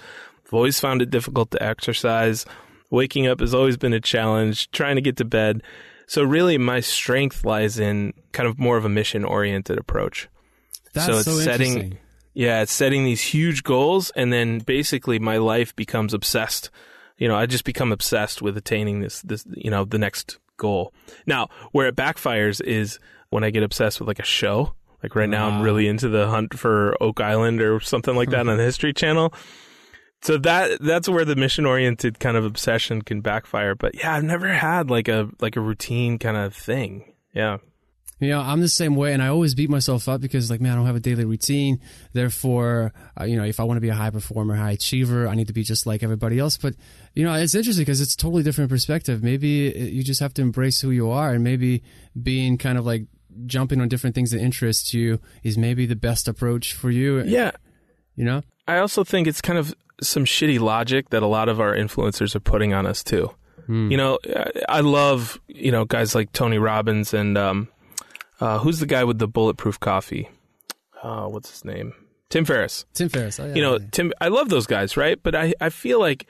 I've 0.45 0.53
always 0.53 0.79
found 0.79 1.01
it 1.01 1.11
difficult 1.11 1.51
to 1.51 1.61
exercise. 1.61 2.45
Waking 2.89 3.27
up 3.27 3.39
has 3.41 3.53
always 3.53 3.77
been 3.77 3.93
a 3.93 4.01
challenge, 4.01 4.71
trying 4.71 4.95
to 4.95 5.01
get 5.01 5.17
to 5.17 5.25
bed. 5.25 5.61
So 6.07 6.23
really 6.23 6.57
my 6.57 6.79
strength 6.79 7.45
lies 7.45 7.79
in 7.79 8.13
kind 8.31 8.49
of 8.49 8.57
more 8.57 8.75
of 8.75 8.85
a 8.85 8.89
mission 8.89 9.23
oriented 9.23 9.77
approach. 9.77 10.29
That's 10.93 11.05
so 11.05 11.13
it's 11.17 11.25
so 11.25 11.39
setting 11.39 11.99
yeah, 12.33 12.61
it's 12.61 12.73
setting 12.73 13.05
these 13.05 13.21
huge 13.21 13.63
goals 13.63 14.09
and 14.15 14.33
then 14.33 14.59
basically 14.59 15.19
my 15.19 15.37
life 15.37 15.75
becomes 15.75 16.13
obsessed 16.13 16.69
you 17.21 17.27
know, 17.27 17.35
I 17.35 17.45
just 17.45 17.65
become 17.65 17.91
obsessed 17.91 18.41
with 18.41 18.57
attaining 18.57 19.01
this, 19.01 19.21
this, 19.21 19.45
you 19.53 19.69
know, 19.69 19.85
the 19.85 19.99
next 19.99 20.39
goal. 20.57 20.91
Now, 21.27 21.49
where 21.71 21.87
it 21.87 21.95
backfires 21.95 22.59
is 22.59 22.97
when 23.29 23.43
I 23.43 23.51
get 23.51 23.61
obsessed 23.61 23.99
with 23.99 24.07
like 24.07 24.17
a 24.17 24.23
show. 24.23 24.73
Like 25.03 25.15
right 25.15 25.29
now, 25.29 25.47
I'm 25.47 25.61
ah. 25.61 25.63
really 25.63 25.87
into 25.87 26.09
the 26.09 26.27
hunt 26.27 26.57
for 26.57 26.97
Oak 26.99 27.21
Island 27.21 27.61
or 27.61 27.79
something 27.79 28.15
like 28.15 28.31
that 28.31 28.47
on 28.47 28.57
the 28.57 28.63
History 28.63 28.91
Channel. 28.91 29.35
So 30.23 30.39
that 30.39 30.81
that's 30.81 31.07
where 31.07 31.23
the 31.23 31.35
mission 31.35 31.67
oriented 31.67 32.19
kind 32.19 32.37
of 32.37 32.43
obsession 32.43 33.03
can 33.03 33.21
backfire. 33.21 33.75
But 33.75 33.93
yeah, 33.95 34.15
I've 34.15 34.23
never 34.23 34.47
had 34.47 34.89
like 34.89 35.07
a 35.07 35.29
like 35.39 35.55
a 35.55 35.61
routine 35.61 36.17
kind 36.17 36.37
of 36.37 36.55
thing. 36.55 37.13
Yeah. 37.35 37.57
You 38.21 38.29
know, 38.29 38.39
I'm 38.39 38.61
the 38.61 38.69
same 38.69 38.95
way, 38.95 39.13
and 39.13 39.23
I 39.23 39.29
always 39.29 39.55
beat 39.55 39.71
myself 39.71 40.07
up 40.07 40.21
because, 40.21 40.51
like, 40.51 40.61
man, 40.61 40.73
I 40.73 40.75
don't 40.75 40.85
have 40.85 40.95
a 40.95 40.99
daily 40.99 41.25
routine. 41.25 41.79
Therefore, 42.13 42.93
uh, 43.19 43.23
you 43.23 43.35
know, 43.35 43.43
if 43.43 43.59
I 43.59 43.63
want 43.63 43.77
to 43.77 43.81
be 43.81 43.89
a 43.89 43.95
high 43.95 44.11
performer, 44.11 44.55
high 44.55 44.73
achiever, 44.73 45.27
I 45.27 45.33
need 45.33 45.47
to 45.47 45.53
be 45.53 45.63
just 45.63 45.87
like 45.87 46.03
everybody 46.03 46.37
else. 46.37 46.55
But 46.55 46.75
you 47.15 47.23
know, 47.23 47.33
it's 47.33 47.55
interesting 47.55 47.81
because 47.81 47.99
it's 47.99 48.15
totally 48.15 48.43
different 48.43 48.69
perspective. 48.69 49.23
Maybe 49.23 49.73
you 49.91 50.03
just 50.03 50.19
have 50.19 50.35
to 50.35 50.43
embrace 50.43 50.81
who 50.81 50.91
you 50.91 51.09
are, 51.09 51.33
and 51.33 51.43
maybe 51.43 51.81
being 52.21 52.59
kind 52.59 52.77
of 52.77 52.85
like 52.85 53.07
jumping 53.47 53.81
on 53.81 53.87
different 53.87 54.13
things 54.13 54.29
that 54.31 54.39
interest 54.39 54.93
you 54.93 55.19
is 55.41 55.57
maybe 55.57 55.87
the 55.87 55.95
best 55.95 56.27
approach 56.27 56.73
for 56.73 56.91
you. 56.91 57.21
Yeah, 57.23 57.51
you 58.15 58.23
know. 58.23 58.43
I 58.67 58.77
also 58.77 59.03
think 59.03 59.27
it's 59.27 59.41
kind 59.41 59.57
of 59.57 59.73
some 60.03 60.25
shitty 60.25 60.59
logic 60.59 61.09
that 61.09 61.23
a 61.23 61.27
lot 61.27 61.49
of 61.49 61.59
our 61.59 61.75
influencers 61.75 62.35
are 62.35 62.39
putting 62.39 62.71
on 62.71 62.85
us 62.85 63.03
too. 63.03 63.31
Hmm. 63.65 63.89
You 63.89 63.97
know, 63.97 64.19
I 64.69 64.81
love 64.81 65.39
you 65.47 65.71
know 65.71 65.85
guys 65.85 66.13
like 66.13 66.31
Tony 66.33 66.59
Robbins 66.59 67.15
and 67.15 67.35
um, 67.35 67.67
uh, 68.41 68.59
who's 68.59 68.79
the 68.79 68.85
guy 68.85 69.03
with 69.03 69.19
the 69.19 69.27
bulletproof 69.27 69.79
coffee? 69.79 70.29
Uh, 71.01 71.27
what's 71.27 71.49
his 71.49 71.63
name? 71.63 71.93
Tim 72.29 72.45
Ferriss. 72.45 72.85
Tim 72.93 73.09
Ferriss. 73.09 73.39
Oh, 73.39 73.45
yeah, 73.45 73.53
you 73.55 73.61
know, 73.61 73.73
yeah. 73.73 73.87
Tim. 73.91 74.13
I 74.19 74.29
love 74.29 74.49
those 74.49 74.67
guys, 74.67 74.97
right? 74.97 75.21
But 75.21 75.35
I, 75.35 75.53
I 75.59 75.69
feel 75.69 75.99
like, 75.99 76.27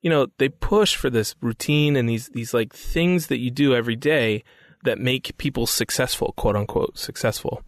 you 0.00 0.10
know, 0.10 0.26
they 0.38 0.48
push 0.48 0.96
for 0.96 1.10
this 1.10 1.34
routine 1.40 1.94
and 1.96 2.08
these 2.08 2.28
these 2.30 2.52
like 2.52 2.72
things 2.74 3.28
that 3.28 3.38
you 3.38 3.50
do 3.50 3.74
every 3.74 3.96
day 3.96 4.44
that 4.84 4.98
make 4.98 5.36
people 5.38 5.66
successful, 5.66 6.32
quote 6.36 6.56
unquote, 6.56 6.98
successful. 6.98 7.62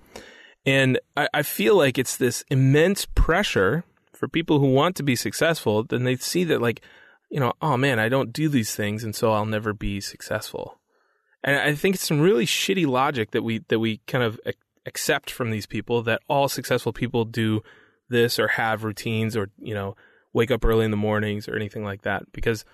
And 0.66 0.98
I, 1.16 1.28
I 1.34 1.42
feel 1.42 1.76
like 1.76 1.98
it's 1.98 2.16
this 2.16 2.44
immense 2.50 3.06
pressure 3.14 3.84
for 4.12 4.28
people 4.28 4.58
who 4.58 4.72
want 4.72 4.96
to 4.96 5.02
be 5.02 5.14
successful. 5.14 5.84
Then 5.84 6.04
they 6.04 6.16
see 6.16 6.44
that 6.44 6.62
like, 6.62 6.80
you 7.30 7.38
know, 7.38 7.52
oh 7.60 7.76
man, 7.76 7.98
I 7.98 8.08
don't 8.08 8.32
do 8.32 8.48
these 8.48 8.74
things, 8.74 9.04
and 9.04 9.14
so 9.14 9.32
I'll 9.32 9.46
never 9.46 9.72
be 9.72 10.00
successful. 10.00 10.78
And 11.44 11.56
I 11.58 11.74
think 11.74 11.94
it's 11.94 12.06
some 12.06 12.20
really 12.20 12.46
shitty 12.46 12.86
logic 12.86 13.32
that 13.32 13.42
we 13.42 13.58
that 13.68 13.78
we 13.78 13.98
kind 14.06 14.24
of 14.24 14.40
accept 14.86 15.30
from 15.30 15.50
these 15.50 15.66
people 15.66 16.02
that 16.02 16.22
all 16.28 16.48
successful 16.48 16.92
people 16.92 17.24
do 17.24 17.62
this 18.08 18.38
or 18.38 18.48
have 18.48 18.82
routines 18.82 19.36
or 19.36 19.50
you 19.58 19.74
know 19.74 19.94
wake 20.32 20.50
up 20.50 20.64
early 20.64 20.84
in 20.84 20.90
the 20.90 20.96
mornings 20.96 21.46
or 21.48 21.54
anything 21.54 21.84
like 21.84 22.02
that 22.02 22.30
because 22.32 22.64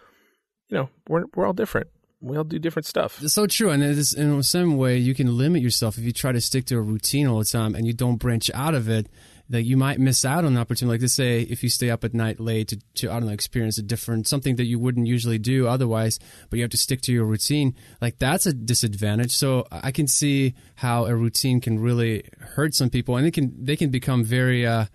you 0.68 0.76
know 0.76 0.88
we're 1.08 1.24
we're 1.34 1.46
all 1.46 1.52
different. 1.52 1.88
We 2.22 2.36
all 2.36 2.44
do 2.44 2.58
different 2.58 2.86
stuff. 2.86 3.22
It's 3.22 3.32
so 3.32 3.46
true, 3.46 3.70
and 3.70 3.82
in 3.82 4.42
some 4.42 4.76
way, 4.76 4.98
you 4.98 5.14
can 5.14 5.38
limit 5.38 5.62
yourself 5.62 5.96
if 5.96 6.04
you 6.04 6.12
try 6.12 6.32
to 6.32 6.40
stick 6.40 6.66
to 6.66 6.76
a 6.76 6.80
routine 6.80 7.26
all 7.26 7.38
the 7.38 7.46
time 7.46 7.74
and 7.74 7.86
you 7.86 7.94
don't 7.94 8.16
branch 8.16 8.50
out 8.52 8.74
of 8.74 8.88
it. 8.90 9.06
That 9.50 9.64
you 9.64 9.76
might 9.76 9.99
miss 9.99 10.25
out 10.25 10.45
on 10.45 10.52
an 10.52 10.59
opportunity. 10.59 10.95
Like, 10.95 11.02
let's 11.02 11.14
say, 11.14 11.42
if 11.42 11.62
you 11.62 11.69
stay 11.69 11.90
up 11.90 12.04
at 12.04 12.14
night 12.14 12.38
late 12.38 12.69
to, 12.69 12.78
to 12.95 13.11
I 13.11 13.14
don't 13.14 13.26
know, 13.26 13.33
experience 13.33 13.78
a 13.78 13.83
different 13.83 14.28
something 14.28 14.57
that 14.57 14.64
you 14.64 14.78
wouldn't 14.78 15.09
usually 15.09 15.38
do 15.38 15.66
otherwise, 15.66 16.19
but 16.49 16.57
you 16.57 16.62
have 16.62 16.71
to 16.71 16.76
stick 16.76 17.00
to 17.02 17.12
your 17.12 17.25
routine. 17.25 17.75
Like, 18.00 18.19
that's 18.19 18.47
a 18.47 18.52
disadvantage. 18.52 19.33
So 19.33 19.66
I 19.73 19.90
can 19.90 20.07
see 20.07 20.54
how 20.76 21.07
a 21.07 21.14
routine 21.14 21.61
can 21.61 21.80
really 21.80 22.25
hurt 22.38 22.75
some 22.75 22.90
people, 22.90 23.16
and 23.16 23.26
they 23.26 23.33
can 23.33 23.52
they 23.64 23.76
can 23.76 23.90
become 23.90 24.25
very. 24.25 24.64
Uh, 24.64 24.87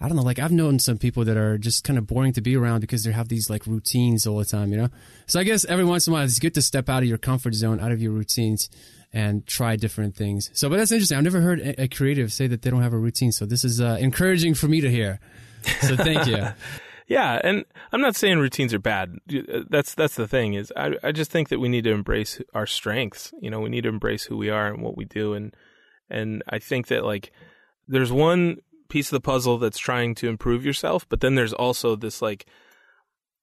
I 0.00 0.08
don't 0.08 0.16
know, 0.16 0.22
like 0.22 0.38
I've 0.38 0.52
known 0.52 0.78
some 0.80 0.98
people 0.98 1.24
that 1.24 1.36
are 1.36 1.56
just 1.56 1.82
kind 1.82 1.98
of 1.98 2.06
boring 2.06 2.34
to 2.34 2.42
be 2.42 2.56
around 2.56 2.80
because 2.80 3.04
they 3.04 3.12
have 3.12 3.28
these 3.28 3.48
like 3.48 3.66
routines 3.66 4.26
all 4.26 4.38
the 4.38 4.44
time, 4.44 4.70
you 4.70 4.76
know? 4.76 4.88
So 5.26 5.40
I 5.40 5.44
guess 5.44 5.64
every 5.64 5.84
once 5.84 6.06
in 6.06 6.12
a 6.12 6.14
while 6.14 6.24
it's 6.24 6.38
good 6.38 6.52
to 6.54 6.62
step 6.62 6.90
out 6.90 7.02
of 7.02 7.08
your 7.08 7.16
comfort 7.16 7.54
zone, 7.54 7.80
out 7.80 7.92
of 7.92 8.02
your 8.02 8.12
routines 8.12 8.68
and 9.14 9.46
try 9.46 9.76
different 9.76 10.16
things. 10.16 10.50
So, 10.52 10.68
but 10.68 10.76
that's 10.76 10.90
interesting. 10.90 11.16
I've 11.16 11.24
never 11.24 11.40
heard 11.40 11.60
a, 11.60 11.86
creative 11.86 12.32
say 12.32 12.48
that 12.48 12.62
they 12.62 12.70
don't 12.70 12.82
have 12.82 12.92
a 12.92 12.98
routine. 12.98 13.30
So 13.30 13.46
this 13.46 13.64
is 13.64 13.80
uh, 13.80 13.96
encouraging 14.00 14.54
for 14.54 14.66
me 14.66 14.80
to 14.80 14.90
hear. 14.90 15.20
So 15.80 15.96
thank 15.96 16.26
you. 16.26 16.48
Yeah, 17.06 17.38
and 17.44 17.66
I'm 17.92 18.00
not 18.00 18.16
saying 18.16 18.38
routines 18.38 18.72
are 18.72 18.78
bad. 18.78 19.18
That's 19.68 19.94
that's 19.94 20.14
the 20.14 20.26
thing 20.26 20.54
is 20.54 20.72
I 20.74 20.94
I 21.02 21.12
just 21.12 21.30
think 21.30 21.50
that 21.50 21.58
we 21.58 21.68
need 21.68 21.84
to 21.84 21.92
embrace 21.92 22.40
our 22.54 22.66
strengths. 22.66 23.30
You 23.42 23.50
know, 23.50 23.60
we 23.60 23.68
need 23.68 23.82
to 23.82 23.90
embrace 23.90 24.24
who 24.24 24.38
we 24.38 24.48
are 24.48 24.68
and 24.68 24.82
what 24.82 24.96
we 24.96 25.04
do 25.04 25.34
and 25.34 25.54
and 26.08 26.42
I 26.48 26.58
think 26.58 26.86
that 26.86 27.04
like 27.04 27.30
there's 27.86 28.10
one 28.10 28.56
piece 28.88 29.08
of 29.08 29.16
the 29.16 29.20
puzzle 29.20 29.58
that's 29.58 29.76
trying 29.76 30.14
to 30.14 30.28
improve 30.30 30.64
yourself, 30.64 31.06
but 31.10 31.20
then 31.20 31.34
there's 31.34 31.52
also 31.52 31.94
this 31.94 32.22
like 32.22 32.46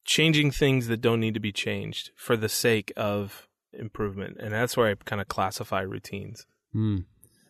changing 0.06 0.50
things 0.50 0.88
that 0.88 1.00
don't 1.00 1.20
need 1.20 1.36
to 1.36 1.40
be 1.40 1.52
changed 1.52 2.10
for 2.16 2.36
the 2.36 2.50
sake 2.50 2.92
of 2.98 3.48
improvement. 3.74 4.38
And 4.40 4.54
that's 4.54 4.76
where 4.76 4.90
I 4.90 4.96
kind 4.96 5.22
of 5.22 5.28
classify 5.28 5.82
routines. 5.82 6.46
Mm. 6.76 7.06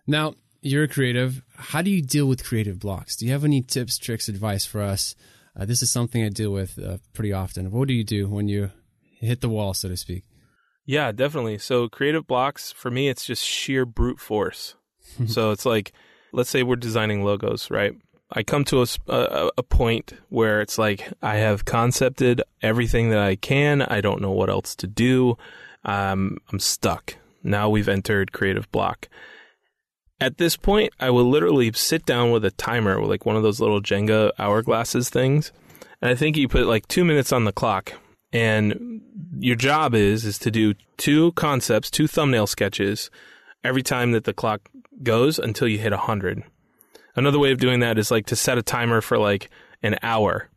Now, 0.07 0.35
you're 0.61 0.83
a 0.83 0.87
creative. 0.87 1.41
How 1.55 1.81
do 1.81 1.89
you 1.89 2.01
deal 2.01 2.27
with 2.27 2.43
creative 2.43 2.79
blocks? 2.79 3.15
Do 3.15 3.25
you 3.25 3.31
have 3.31 3.43
any 3.43 3.61
tips, 3.61 3.97
tricks, 3.97 4.27
advice 4.27 4.65
for 4.65 4.81
us? 4.81 5.15
Uh, 5.59 5.65
this 5.65 5.81
is 5.81 5.91
something 5.91 6.23
I 6.23 6.29
deal 6.29 6.51
with 6.51 6.79
uh, 6.79 6.97
pretty 7.13 7.33
often. 7.33 7.71
What 7.71 7.87
do 7.87 7.93
you 7.93 8.03
do 8.03 8.27
when 8.27 8.47
you 8.47 8.71
hit 9.19 9.41
the 9.41 9.49
wall, 9.49 9.73
so 9.73 9.89
to 9.89 9.97
speak? 9.97 10.23
Yeah, 10.85 11.11
definitely. 11.11 11.57
So, 11.57 11.89
creative 11.89 12.25
blocks 12.25 12.71
for 12.71 12.89
me, 12.89 13.09
it's 13.09 13.25
just 13.25 13.43
sheer 13.43 13.85
brute 13.85 14.19
force. 14.19 14.75
so, 15.27 15.51
it's 15.51 15.65
like, 15.65 15.93
let's 16.31 16.49
say 16.49 16.63
we're 16.63 16.75
designing 16.75 17.23
logos, 17.23 17.69
right? 17.69 17.93
I 18.33 18.43
come 18.43 18.63
to 18.65 18.81
a, 18.81 18.85
a, 19.07 19.51
a, 19.57 19.63
point 19.63 20.13
where 20.29 20.61
it's 20.61 20.77
like 20.77 21.11
I 21.21 21.35
have 21.35 21.65
concepted 21.65 22.41
everything 22.61 23.09
that 23.09 23.19
I 23.19 23.35
can. 23.35 23.81
I 23.81 23.99
don't 23.99 24.21
know 24.21 24.31
what 24.31 24.49
else 24.49 24.73
to 24.77 24.87
do. 24.87 25.37
Um, 25.83 26.37
I'm 26.51 26.59
stuck. 26.59 27.15
Now 27.43 27.69
we've 27.69 27.89
entered 27.89 28.31
creative 28.31 28.71
block. 28.71 29.07
At 30.19 30.37
this 30.37 30.55
point, 30.55 30.93
I 30.99 31.09
will 31.09 31.27
literally 31.27 31.71
sit 31.73 32.05
down 32.05 32.31
with 32.31 32.45
a 32.45 32.51
timer, 32.51 33.03
like 33.03 33.25
one 33.25 33.35
of 33.35 33.43
those 33.43 33.59
little 33.59 33.81
Jenga 33.81 34.31
hourglasses 34.37 35.09
things, 35.09 35.51
and 36.01 36.11
I 36.11 36.15
think 36.15 36.37
you 36.37 36.47
put 36.47 36.67
like 36.67 36.87
two 36.87 37.03
minutes 37.03 37.31
on 37.31 37.45
the 37.45 37.51
clock. 37.51 37.93
And 38.33 39.01
your 39.39 39.55
job 39.55 39.93
is 39.93 40.23
is 40.23 40.37
to 40.39 40.51
do 40.51 40.75
two 40.97 41.31
concepts, 41.33 41.89
two 41.89 42.07
thumbnail 42.07 42.47
sketches, 42.47 43.09
every 43.63 43.83
time 43.83 44.11
that 44.11 44.23
the 44.23 44.33
clock 44.33 44.69
goes 45.03 45.39
until 45.39 45.67
you 45.67 45.79
hit 45.79 45.91
100. 45.91 46.43
Another 47.15 47.39
way 47.39 47.51
of 47.51 47.59
doing 47.59 47.79
that 47.81 47.97
is 47.97 48.11
like 48.11 48.25
to 48.27 48.35
set 48.35 48.57
a 48.57 48.63
timer 48.63 49.01
for 49.01 49.17
like 49.17 49.49
an 49.83 49.97
hour 50.01 50.49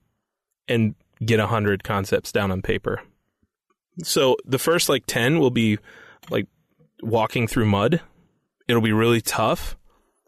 and 0.69 0.95
get 1.25 1.41
100 1.41 1.83
concepts 1.83 2.31
down 2.31 2.51
on 2.51 2.63
paper. 2.63 3.01
So 4.03 4.37
the 4.45 4.59
first 4.59 4.89
like 4.89 5.05
10 5.07 5.39
will 5.39 5.51
be 5.51 5.79
like 6.31 6.47
walking 7.03 7.47
through 7.47 7.67
mud. 7.67 8.01
It'll 8.67 8.83
be 8.83 8.93
really 8.93 9.21
tough. 9.21 9.77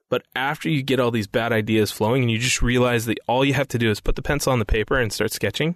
But 0.08 0.22
after 0.36 0.68
you 0.68 0.82
get 0.82 1.00
all 1.00 1.10
these 1.10 1.26
bad 1.26 1.52
ideas 1.52 1.90
flowing 1.90 2.22
and 2.22 2.30
you 2.30 2.38
just 2.38 2.62
realize 2.62 3.06
that 3.06 3.18
all 3.26 3.44
you 3.44 3.54
have 3.54 3.68
to 3.68 3.78
do 3.78 3.90
is 3.90 4.00
put 4.00 4.14
the 4.14 4.22
pencil 4.22 4.52
on 4.52 4.60
the 4.60 4.64
paper 4.64 4.98
and 4.98 5.12
start 5.12 5.32
sketching, 5.32 5.74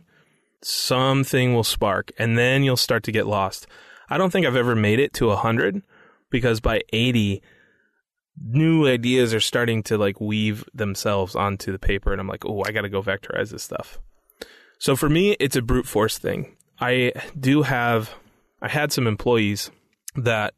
something 0.62 1.54
will 1.54 1.64
spark 1.64 2.12
and 2.16 2.38
then 2.38 2.62
you'll 2.62 2.76
start 2.76 3.02
to 3.04 3.12
get 3.12 3.26
lost. 3.26 3.66
I 4.08 4.18
don't 4.18 4.30
think 4.30 4.46
I've 4.46 4.56
ever 4.56 4.76
made 4.76 5.00
it 5.00 5.12
to 5.14 5.28
100 5.28 5.82
because 6.30 6.60
by 6.60 6.82
80 6.92 7.42
new 8.40 8.86
ideas 8.86 9.34
are 9.34 9.40
starting 9.40 9.82
to 9.84 9.98
like 9.98 10.20
weave 10.20 10.64
themselves 10.72 11.34
onto 11.34 11.72
the 11.72 11.78
paper 11.78 12.12
and 12.12 12.20
I'm 12.20 12.28
like, 12.28 12.44
"Oh, 12.46 12.62
I 12.64 12.72
got 12.72 12.82
to 12.82 12.88
go 12.88 13.02
vectorize 13.02 13.50
this 13.50 13.62
stuff." 13.62 13.98
So 14.78 14.96
for 14.96 15.08
me, 15.08 15.36
it's 15.40 15.56
a 15.56 15.62
brute 15.62 15.86
force 15.86 16.18
thing. 16.18 16.56
I 16.80 17.12
do 17.38 17.62
have 17.62 18.14
I 18.62 18.68
had 18.68 18.92
some 18.92 19.06
employees 19.06 19.70
that 20.16 20.54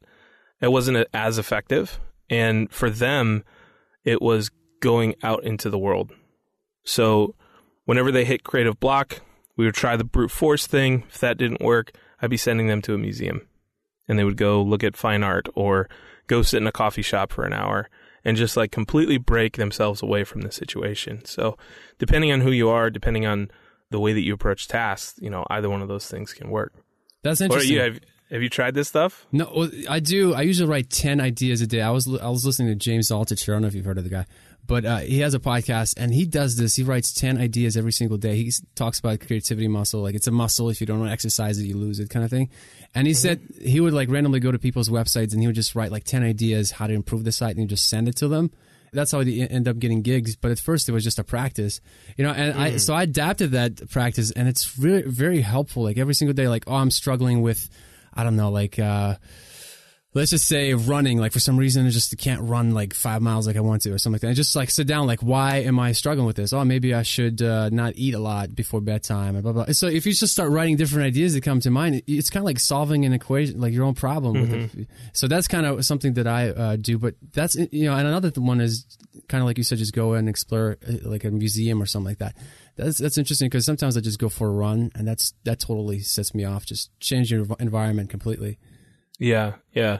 it 0.61 0.71
wasn't 0.71 1.07
as 1.13 1.37
effective 1.37 1.99
and 2.29 2.71
for 2.71 2.89
them 2.89 3.43
it 4.03 4.21
was 4.21 4.49
going 4.79 5.15
out 5.23 5.43
into 5.43 5.69
the 5.69 5.77
world. 5.77 6.11
So 6.83 7.35
whenever 7.85 8.11
they 8.11 8.25
hit 8.25 8.43
creative 8.43 8.79
block, 8.79 9.21
we 9.55 9.65
would 9.65 9.75
try 9.75 9.95
the 9.95 10.03
brute 10.03 10.31
force 10.31 10.67
thing. 10.67 11.03
If 11.07 11.19
that 11.19 11.37
didn't 11.37 11.61
work, 11.61 11.91
I'd 12.21 12.29
be 12.29 12.37
sending 12.37 12.67
them 12.67 12.81
to 12.83 12.93
a 12.93 12.97
museum. 12.97 13.47
And 14.07 14.19
they 14.19 14.23
would 14.23 14.37
go 14.37 14.61
look 14.61 14.83
at 14.83 14.97
fine 14.97 15.23
art 15.23 15.47
or 15.55 15.89
go 16.27 16.41
sit 16.41 16.57
in 16.57 16.67
a 16.67 16.71
coffee 16.71 17.01
shop 17.01 17.31
for 17.31 17.45
an 17.45 17.53
hour 17.53 17.89
and 18.25 18.37
just 18.37 18.57
like 18.57 18.71
completely 18.71 19.17
break 19.17 19.57
themselves 19.57 20.01
away 20.01 20.23
from 20.23 20.41
the 20.41 20.51
situation. 20.51 21.23
So, 21.25 21.57
depending 21.99 22.31
on 22.31 22.41
who 22.41 22.51
you 22.51 22.69
are, 22.69 22.89
depending 22.89 23.25
on 23.25 23.49
the 23.93 23.99
way 23.99 24.11
that 24.11 24.21
you 24.21 24.33
approach 24.33 24.67
tasks, 24.67 25.19
you 25.21 25.29
know, 25.29 25.45
either 25.51 25.69
one 25.69 25.83
of 25.83 25.87
those 25.87 26.07
things 26.07 26.33
can 26.33 26.49
work. 26.49 26.73
That's 27.21 27.41
interesting. 27.41 27.73
you 27.73 27.79
have 27.79 27.99
have 28.31 28.41
you 28.41 28.49
tried 28.49 28.73
this 28.73 28.87
stuff? 28.87 29.27
No, 29.31 29.69
I 29.87 29.99
do. 29.99 30.33
I 30.33 30.41
usually 30.41 30.67
write 30.67 30.89
ten 30.89 31.21
ideas 31.21 31.61
a 31.61 31.67
day. 31.67 31.81
I 31.81 31.91
was 31.91 32.07
I 32.07 32.27
was 32.29 32.43
listening 32.43 32.69
to 32.69 32.75
James 32.75 33.09
Altucher. 33.09 33.49
I 33.49 33.51
don't 33.53 33.61
know 33.61 33.67
if 33.67 33.75
you've 33.75 33.85
heard 33.85 33.99
of 33.99 34.03
the 34.03 34.09
guy, 34.09 34.25
but 34.65 34.83
uh, 34.83 34.97
he 34.97 35.19
has 35.19 35.35
a 35.35 35.39
podcast 35.39 35.93
and 35.95 36.11
he 36.11 36.25
does 36.25 36.57
this. 36.57 36.75
He 36.75 36.81
writes 36.81 37.13
ten 37.13 37.37
ideas 37.37 37.77
every 37.77 37.91
single 37.91 38.17
day. 38.17 38.35
He 38.35 38.51
talks 38.73 38.97
about 38.97 39.19
creativity 39.19 39.67
muscle, 39.67 40.01
like 40.01 40.15
it's 40.15 40.25
a 40.25 40.31
muscle. 40.31 40.71
If 40.71 40.81
you 40.81 40.87
don't 40.87 41.07
exercise 41.07 41.59
it, 41.59 41.65
you 41.65 41.77
lose 41.77 41.99
it, 41.99 42.09
kind 42.09 42.25
of 42.25 42.31
thing. 42.31 42.49
And 42.95 43.05
he 43.05 43.13
said 43.13 43.41
he 43.61 43.79
would 43.79 43.93
like 43.93 44.09
randomly 44.09 44.39
go 44.39 44.51
to 44.51 44.57
people's 44.57 44.89
websites 44.89 45.33
and 45.33 45.41
he 45.41 45.45
would 45.45 45.55
just 45.55 45.75
write 45.75 45.91
like 45.91 46.03
ten 46.03 46.23
ideas 46.23 46.71
how 46.71 46.87
to 46.87 46.93
improve 46.93 47.25
the 47.25 47.31
site 47.31 47.57
and 47.57 47.69
just 47.69 47.87
send 47.87 48.07
it 48.07 48.15
to 48.15 48.27
them. 48.27 48.51
That's 48.93 49.11
how 49.11 49.21
he 49.21 49.41
end 49.47 49.67
up 49.67 49.79
getting 49.79 50.01
gigs. 50.01 50.35
But 50.35 50.51
at 50.51 50.59
first, 50.59 50.87
it 50.87 50.91
was 50.91 51.03
just 51.03 51.19
a 51.19 51.23
practice, 51.23 51.81
you 52.17 52.23
know. 52.23 52.31
And 52.31 52.57
I 52.57 52.77
so 52.77 52.93
I 52.93 53.03
adapted 53.03 53.51
that 53.51 53.89
practice, 53.89 54.31
and 54.31 54.47
it's 54.47 54.77
really 54.77 55.01
very 55.03 55.41
helpful. 55.41 55.83
Like 55.83 55.97
every 55.97 56.13
single 56.13 56.33
day, 56.33 56.47
like 56.47 56.65
oh, 56.67 56.75
I'm 56.75 56.91
struggling 56.91 57.41
with 57.41 57.69
I 58.13 58.23
don't 58.23 58.35
know, 58.35 58.51
like 58.51 58.79
uh 58.79 59.15
let's 60.13 60.31
just 60.31 60.47
say 60.47 60.73
running, 60.73 61.17
like 61.17 61.31
for 61.31 61.39
some 61.39 61.57
reason 61.57 61.85
I 61.85 61.89
just 61.89 62.17
can't 62.17 62.41
run 62.41 62.71
like 62.71 62.93
five 62.93 63.21
miles 63.21 63.47
like 63.47 63.55
I 63.55 63.61
want 63.61 63.81
to 63.83 63.91
or 63.91 63.97
something 63.97 64.15
like 64.15 64.21
that. 64.21 64.29
I 64.29 64.33
just 64.33 64.55
like 64.55 64.69
sit 64.69 64.87
down, 64.87 65.07
like 65.07 65.21
why 65.21 65.57
am 65.57 65.79
I 65.79 65.91
struggling 65.91 66.27
with 66.27 66.35
this? 66.35 66.53
Oh, 66.53 66.63
maybe 66.63 66.93
I 66.93 67.03
should 67.03 67.41
uh, 67.41 67.69
not 67.69 67.93
eat 67.95 68.13
a 68.13 68.19
lot 68.19 68.55
before 68.55 68.81
bedtime 68.81 69.35
and 69.35 69.43
blah 69.43 69.53
blah. 69.53 69.65
So 69.71 69.87
if 69.87 70.05
you 70.05 70.13
just 70.13 70.33
start 70.33 70.51
writing 70.51 70.77
different 70.77 71.05
ideas 71.05 71.33
that 71.33 71.41
come 71.41 71.59
to 71.61 71.71
mind, 71.71 72.03
it's 72.07 72.29
kind 72.29 72.41
of 72.41 72.45
like 72.45 72.59
solving 72.59 73.05
an 73.05 73.13
equation, 73.13 73.59
like 73.59 73.73
your 73.73 73.85
own 73.85 73.95
problem. 73.95 74.33
With 74.33 74.53
it. 74.53 74.87
So 75.13 75.27
that's 75.27 75.47
kind 75.47 75.65
of 75.65 75.85
something 75.85 76.13
that 76.13 76.27
I 76.27 76.49
uh, 76.49 76.75
do. 76.75 76.97
But 76.97 77.15
that's 77.33 77.55
you 77.55 77.85
know, 77.85 77.95
and 77.95 78.07
another 78.07 78.29
one 78.39 78.61
is 78.61 78.85
kind 79.27 79.41
of 79.41 79.47
like 79.47 79.57
you 79.57 79.63
said, 79.63 79.77
just 79.77 79.93
go 79.93 80.13
and 80.13 80.29
explore 80.29 80.77
uh, 80.87 80.93
like 81.03 81.23
a 81.23 81.31
museum 81.31 81.81
or 81.81 81.85
something 81.85 82.09
like 82.09 82.19
that. 82.19 82.35
That's 82.75 82.97
that's 82.97 83.17
interesting 83.17 83.49
because 83.49 83.65
sometimes 83.65 83.97
I 83.97 84.01
just 84.01 84.19
go 84.19 84.29
for 84.29 84.47
a 84.47 84.51
run, 84.51 84.91
and 84.95 85.07
that's 85.07 85.33
that 85.43 85.59
totally 85.59 85.99
sets 85.99 86.33
me 86.33 86.43
off. 86.43 86.65
Just 86.65 86.97
change 86.99 87.31
your 87.31 87.45
env- 87.45 87.61
environment 87.61 88.09
completely. 88.09 88.59
Yeah, 89.19 89.53
yeah. 89.73 89.99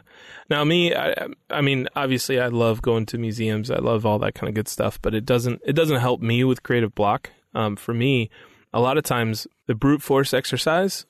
Now 0.49 0.63
me, 0.63 0.93
I, 0.95 1.27
I 1.49 1.61
mean, 1.61 1.87
obviously, 1.95 2.39
I 2.39 2.47
love 2.47 2.81
going 2.81 3.05
to 3.07 3.17
museums. 3.17 3.69
I 3.69 3.77
love 3.77 4.05
all 4.05 4.19
that 4.19 4.33
kind 4.33 4.49
of 4.49 4.55
good 4.55 4.67
stuff, 4.67 5.01
but 5.01 5.13
it 5.13 5.25
doesn't 5.25 5.61
it 5.65 5.73
doesn't 5.73 5.99
help 5.99 6.21
me 6.21 6.43
with 6.43 6.63
creative 6.63 6.95
block. 6.95 7.29
Um, 7.53 7.75
for 7.75 7.93
me, 7.93 8.29
a 8.73 8.81
lot 8.81 8.97
of 8.97 9.03
times 9.03 9.47
the 9.67 9.75
brute 9.75 10.01
force 10.01 10.33
exercise 10.33 11.05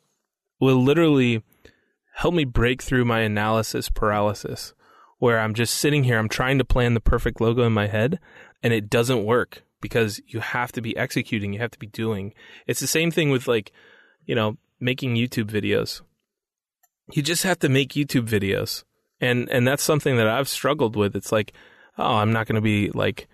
will 0.60 0.82
literally 0.84 1.44
help 2.16 2.34
me 2.34 2.46
break 2.46 2.82
through 2.82 3.06
my 3.06 3.22
analysis 3.22 3.90
paralysis, 3.90 4.74
where 5.20 5.40
I'm 5.40 5.54
just 5.54 5.76
sitting 5.76 6.04
here, 6.04 6.18
I'm 6.18 6.30
trying 6.30 6.58
to 6.58 6.66
plan 6.66 6.94
the 6.94 7.00
perfect 7.00 7.42
logo 7.42 7.64
in 7.64 7.74
my 7.74 7.88
head, 7.88 8.20
and 8.62 8.74
it 8.74 8.90
doesn't 8.90 9.26
work 9.26 9.64
because 9.82 10.22
you 10.28 10.40
have 10.40 10.72
to 10.74 10.82
be 10.82 10.96
executing, 10.96 11.54
you 11.54 11.60
have 11.60 11.72
to 11.72 11.80
be 11.80 11.88
doing. 11.88 12.34
It's 12.68 12.80
the 12.80 12.88
same 12.88 13.12
thing 13.12 13.30
with 13.30 13.48
like, 13.48 13.72
you 14.26 14.36
know, 14.36 14.58
making 14.80 15.16
YouTube 15.16 15.50
videos. 15.50 16.02
You 17.12 17.22
just 17.22 17.44
have 17.44 17.60
to 17.60 17.70
make 17.70 17.94
YouTube 17.94 18.28
videos. 18.28 18.84
And 19.20 19.50
and 19.50 19.68
that's 19.68 19.84
something 19.84 20.18
that 20.18 20.28
I've 20.28 20.50
struggled 20.50 20.96
with. 20.96 21.16
It's 21.16 21.32
like, 21.32 21.54
oh, 21.98 22.16
I'm 22.16 22.32
not 22.32 22.48
going 22.48 22.56
to 22.56 22.62
be 22.62 22.90
like 22.92 23.28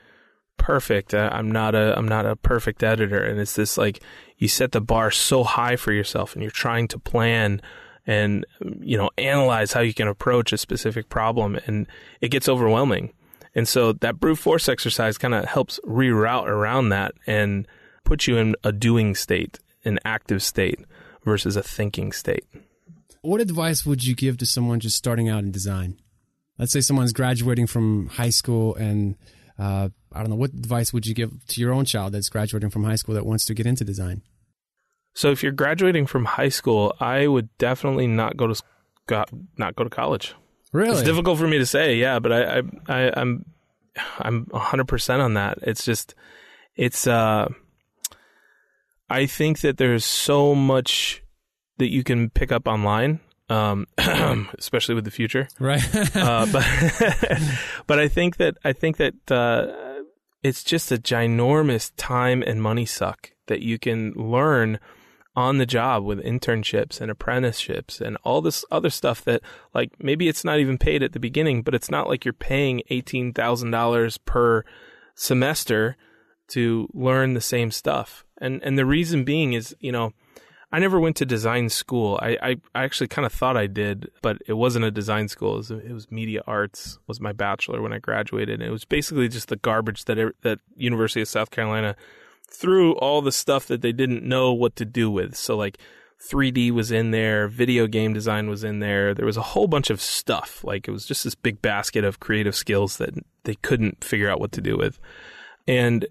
perfect. 0.57 1.15
I'm 1.15 1.51
not 1.51 1.73
a 1.73 1.97
I'm 1.97 2.07
not 2.07 2.25
a 2.27 2.35
perfect 2.35 2.83
editor 2.83 3.23
and 3.23 3.39
it's 3.39 3.55
this 3.55 3.77
like 3.77 4.03
you 4.37 4.47
set 4.47 4.73
the 4.73 4.81
bar 4.81 5.09
so 5.09 5.43
high 5.43 5.77
for 5.77 5.91
yourself 5.91 6.33
and 6.33 6.43
you're 6.43 6.51
trying 6.51 6.87
to 6.89 6.99
plan 6.99 7.61
and 8.05 8.45
you 8.79 8.97
know 8.97 9.09
analyze 9.17 9.71
how 9.71 9.81
you 9.81 9.93
can 9.93 10.07
approach 10.07 10.51
a 10.51 10.57
specific 10.57 11.09
problem 11.09 11.57
and 11.65 11.87
it 12.21 12.29
gets 12.29 12.49
overwhelming 12.49 13.13
and 13.55 13.67
so 13.67 13.93
that 13.93 14.19
brute 14.19 14.37
force 14.37 14.67
exercise 14.69 15.17
kind 15.17 15.33
of 15.33 15.45
helps 15.45 15.79
reroute 15.85 16.47
around 16.47 16.89
that 16.89 17.13
and 17.25 17.67
put 18.03 18.27
you 18.27 18.37
in 18.37 18.55
a 18.63 18.71
doing 18.71 19.15
state 19.15 19.59
an 19.85 19.97
active 20.03 20.43
state 20.43 20.79
versus 21.23 21.55
a 21.55 21.63
thinking 21.63 22.11
state 22.11 22.45
what 23.21 23.41
advice 23.41 23.85
would 23.85 24.03
you 24.03 24.15
give 24.15 24.37
to 24.37 24.45
someone 24.45 24.79
just 24.79 24.97
starting 24.97 25.29
out 25.29 25.43
in 25.43 25.51
design 25.51 25.99
let's 26.57 26.71
say 26.71 26.81
someone's 26.81 27.13
graduating 27.13 27.67
from 27.67 28.07
high 28.07 28.29
school 28.29 28.75
and 28.75 29.15
uh, 29.57 29.89
I 30.13 30.19
don't 30.19 30.29
know 30.29 30.35
what 30.35 30.51
advice 30.51 30.93
would 30.93 31.05
you 31.05 31.13
give 31.13 31.45
to 31.47 31.61
your 31.61 31.73
own 31.73 31.85
child 31.85 32.13
that's 32.13 32.29
graduating 32.29 32.69
from 32.69 32.83
high 32.83 32.95
school 32.95 33.15
that 33.15 33.25
wants 33.25 33.45
to 33.45 33.53
get 33.53 33.65
into 33.65 33.83
design 33.83 34.21
so 35.13 35.31
if 35.31 35.43
you're 35.43 35.51
graduating 35.51 36.05
from 36.05 36.25
high 36.25 36.49
school, 36.49 36.95
I 36.99 37.27
would 37.27 37.49
definitely 37.57 38.07
not 38.07 38.37
go 38.37 38.47
to 38.47 39.25
not 39.57 39.75
go 39.75 39.83
to 39.83 39.89
college. 39.89 40.33
Really, 40.71 40.91
it's 40.91 41.01
difficult 41.01 41.39
for 41.39 41.47
me 41.47 41.57
to 41.57 41.65
say, 41.65 41.95
yeah, 41.95 42.19
but 42.19 42.31
I, 42.31 42.59
I, 42.59 42.61
I 42.87 43.13
I'm 43.19 43.45
I'm 44.19 44.45
100 44.51 44.87
percent 44.87 45.21
on 45.21 45.33
that. 45.33 45.57
It's 45.63 45.83
just 45.83 46.15
it's 46.75 47.07
uh, 47.07 47.49
I 49.09 49.25
think 49.25 49.61
that 49.61 49.77
there's 49.77 50.05
so 50.05 50.53
much 50.53 51.23
that 51.79 51.91
you 51.91 52.03
can 52.03 52.29
pick 52.29 52.51
up 52.51 52.67
online, 52.67 53.19
um, 53.49 53.87
especially 54.57 54.95
with 54.95 55.05
the 55.05 55.11
Futur, 55.11 55.47
right? 55.59 55.83
uh, 56.15 56.45
but 56.51 56.65
but 57.87 57.99
I 57.99 58.07
think 58.07 58.37
that 58.37 58.57
I 58.63 58.73
think 58.73 58.97
that 58.97 59.31
uh, 59.31 59.67
it's 60.43 60.63
just 60.63 60.91
a 60.91 60.97
ginormous 60.97 61.91
time 61.97 62.43
and 62.45 62.61
money 62.61 62.85
suck 62.85 63.31
that 63.47 63.61
you 63.61 63.79
can 63.79 64.11
learn 64.13 64.79
on 65.35 65.57
the 65.57 65.65
job 65.65 66.03
with 66.03 66.23
internships 66.23 66.99
and 66.99 67.09
apprenticeships 67.09 68.01
and 68.01 68.17
all 68.23 68.41
this 68.41 68.65
other 68.71 68.89
stuff 68.89 69.23
that 69.23 69.41
like 69.73 69.91
maybe 69.99 70.27
it's 70.27 70.43
not 70.43 70.59
even 70.59 70.77
paid 70.77 71.01
at 71.01 71.13
the 71.13 71.19
beginning, 71.19 71.61
but 71.61 71.73
it's 71.73 71.89
not 71.89 72.07
like 72.07 72.25
you're 72.25 72.33
paying 72.33 72.81
$18,000 72.91 74.19
per 74.25 74.63
semester 75.15 75.95
to 76.49 76.89
learn 76.93 77.35
the 77.35 77.41
same 77.41 77.71
stuff. 77.71 78.25
And 78.41 78.61
and 78.63 78.77
the 78.77 78.85
reason 78.85 79.23
being 79.23 79.53
is, 79.53 79.75
you 79.79 79.91
know, 79.91 80.13
I 80.71 80.79
never 80.79 80.99
went 80.99 81.15
to 81.17 81.25
design 81.25 81.69
school. 81.69 82.19
I, 82.21 82.37
I, 82.41 82.55
I 82.75 82.83
actually 82.83 83.07
kind 83.07 83.25
of 83.25 83.33
thought 83.33 83.57
I 83.57 83.65
did, 83.65 84.11
but 84.21 84.37
it 84.47 84.53
wasn't 84.53 84.85
a 84.85 84.91
design 84.91 85.27
school. 85.27 85.55
It 85.55 85.57
was, 85.57 85.71
it 85.71 85.91
was, 85.91 86.11
media 86.11 86.41
arts. 86.45 86.99
Was 87.07 87.19
my 87.19 87.31
bachelor 87.31 87.81
when 87.81 87.91
I 87.91 87.97
graduated. 87.97 88.61
And 88.61 88.63
it 88.63 88.71
was 88.71 88.85
basically 88.85 89.27
just 89.29 89.49
the 89.49 89.55
garbage 89.55 90.05
that 90.05 90.33
that 90.41 90.59
University 90.75 91.21
of 91.21 91.27
South 91.27 91.49
Carolina 91.49 91.95
threw 92.47 92.93
all 92.93 93.21
the 93.21 93.31
stuff 93.31 93.65
that 93.67 93.81
they 93.81 93.91
didn't 93.91 94.23
know 94.23 94.53
what 94.53 94.75
to 94.75 94.85
do 94.85 95.09
with. 95.09 95.35
So 95.35 95.57
like 95.57 95.79
3D 96.21 96.71
was 96.71 96.91
in 96.91 97.11
there, 97.11 97.47
video 97.47 97.87
game 97.87 98.13
design 98.13 98.49
was 98.49 98.63
in 98.63 98.79
there. 98.79 99.15
There 99.15 99.25
was 99.25 99.37
a 99.37 99.41
whole 99.41 99.67
bunch 99.67 99.89
of 99.89 100.01
stuff. 100.01 100.63
Like 100.63 100.87
it 100.87 100.91
was 100.91 101.05
just 101.05 101.23
this 101.23 101.35
big 101.35 101.61
basket 101.61 102.03
of 102.03 102.19
creative 102.19 102.55
skills 102.55 102.97
that 102.97 103.13
they 103.43 103.55
couldn't 103.55 104.03
figure 104.03 104.29
out 104.29 104.39
what 104.39 104.51
to 104.51 104.61
do 104.61 104.77
with. 104.77 104.99
And 105.67 106.05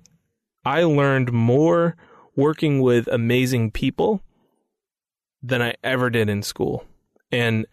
I 0.65 0.83
learned 0.83 1.33
more 1.33 1.97
working 2.35 2.81
with 2.81 3.07
amazing 3.09 3.71
people 3.71 4.23
than 5.49 5.63
I 5.63 5.75
ever 5.83 6.11
did 6.11 6.29
in 6.29 6.43
school. 6.43 6.85
And 7.33 7.67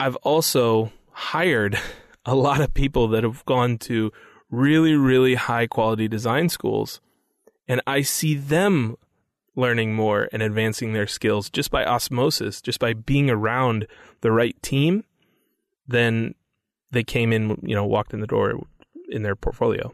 I've 0.00 0.16
also 0.16 0.92
hired 1.12 1.78
a 2.24 2.34
lot 2.34 2.60
of 2.60 2.74
people 2.74 3.08
that 3.08 3.24
have 3.24 3.44
gone 3.44 3.78
to 3.78 4.12
really, 4.50 4.94
really 4.94 5.34
high 5.34 5.66
quality 5.66 6.08
design 6.08 6.48
schools 6.48 7.00
and 7.68 7.82
I 7.86 8.00
see 8.00 8.34
them 8.34 8.96
learning 9.54 9.94
more 9.94 10.28
and 10.32 10.42
advancing 10.42 10.92
their 10.94 11.06
skills 11.06 11.50
just 11.50 11.70
by 11.70 11.84
osmosis, 11.84 12.62
just 12.62 12.80
by 12.80 12.94
being 12.94 13.28
around 13.28 13.86
the 14.22 14.32
right 14.32 14.60
team, 14.62 15.04
then 15.86 16.34
they 16.90 17.04
came 17.04 17.32
in, 17.32 17.60
you 17.62 17.74
know, 17.74 17.84
walked 17.84 18.14
in 18.14 18.20
the 18.20 18.26
door 18.26 18.66
in 19.10 19.22
their 19.22 19.36
portfolio. 19.36 19.92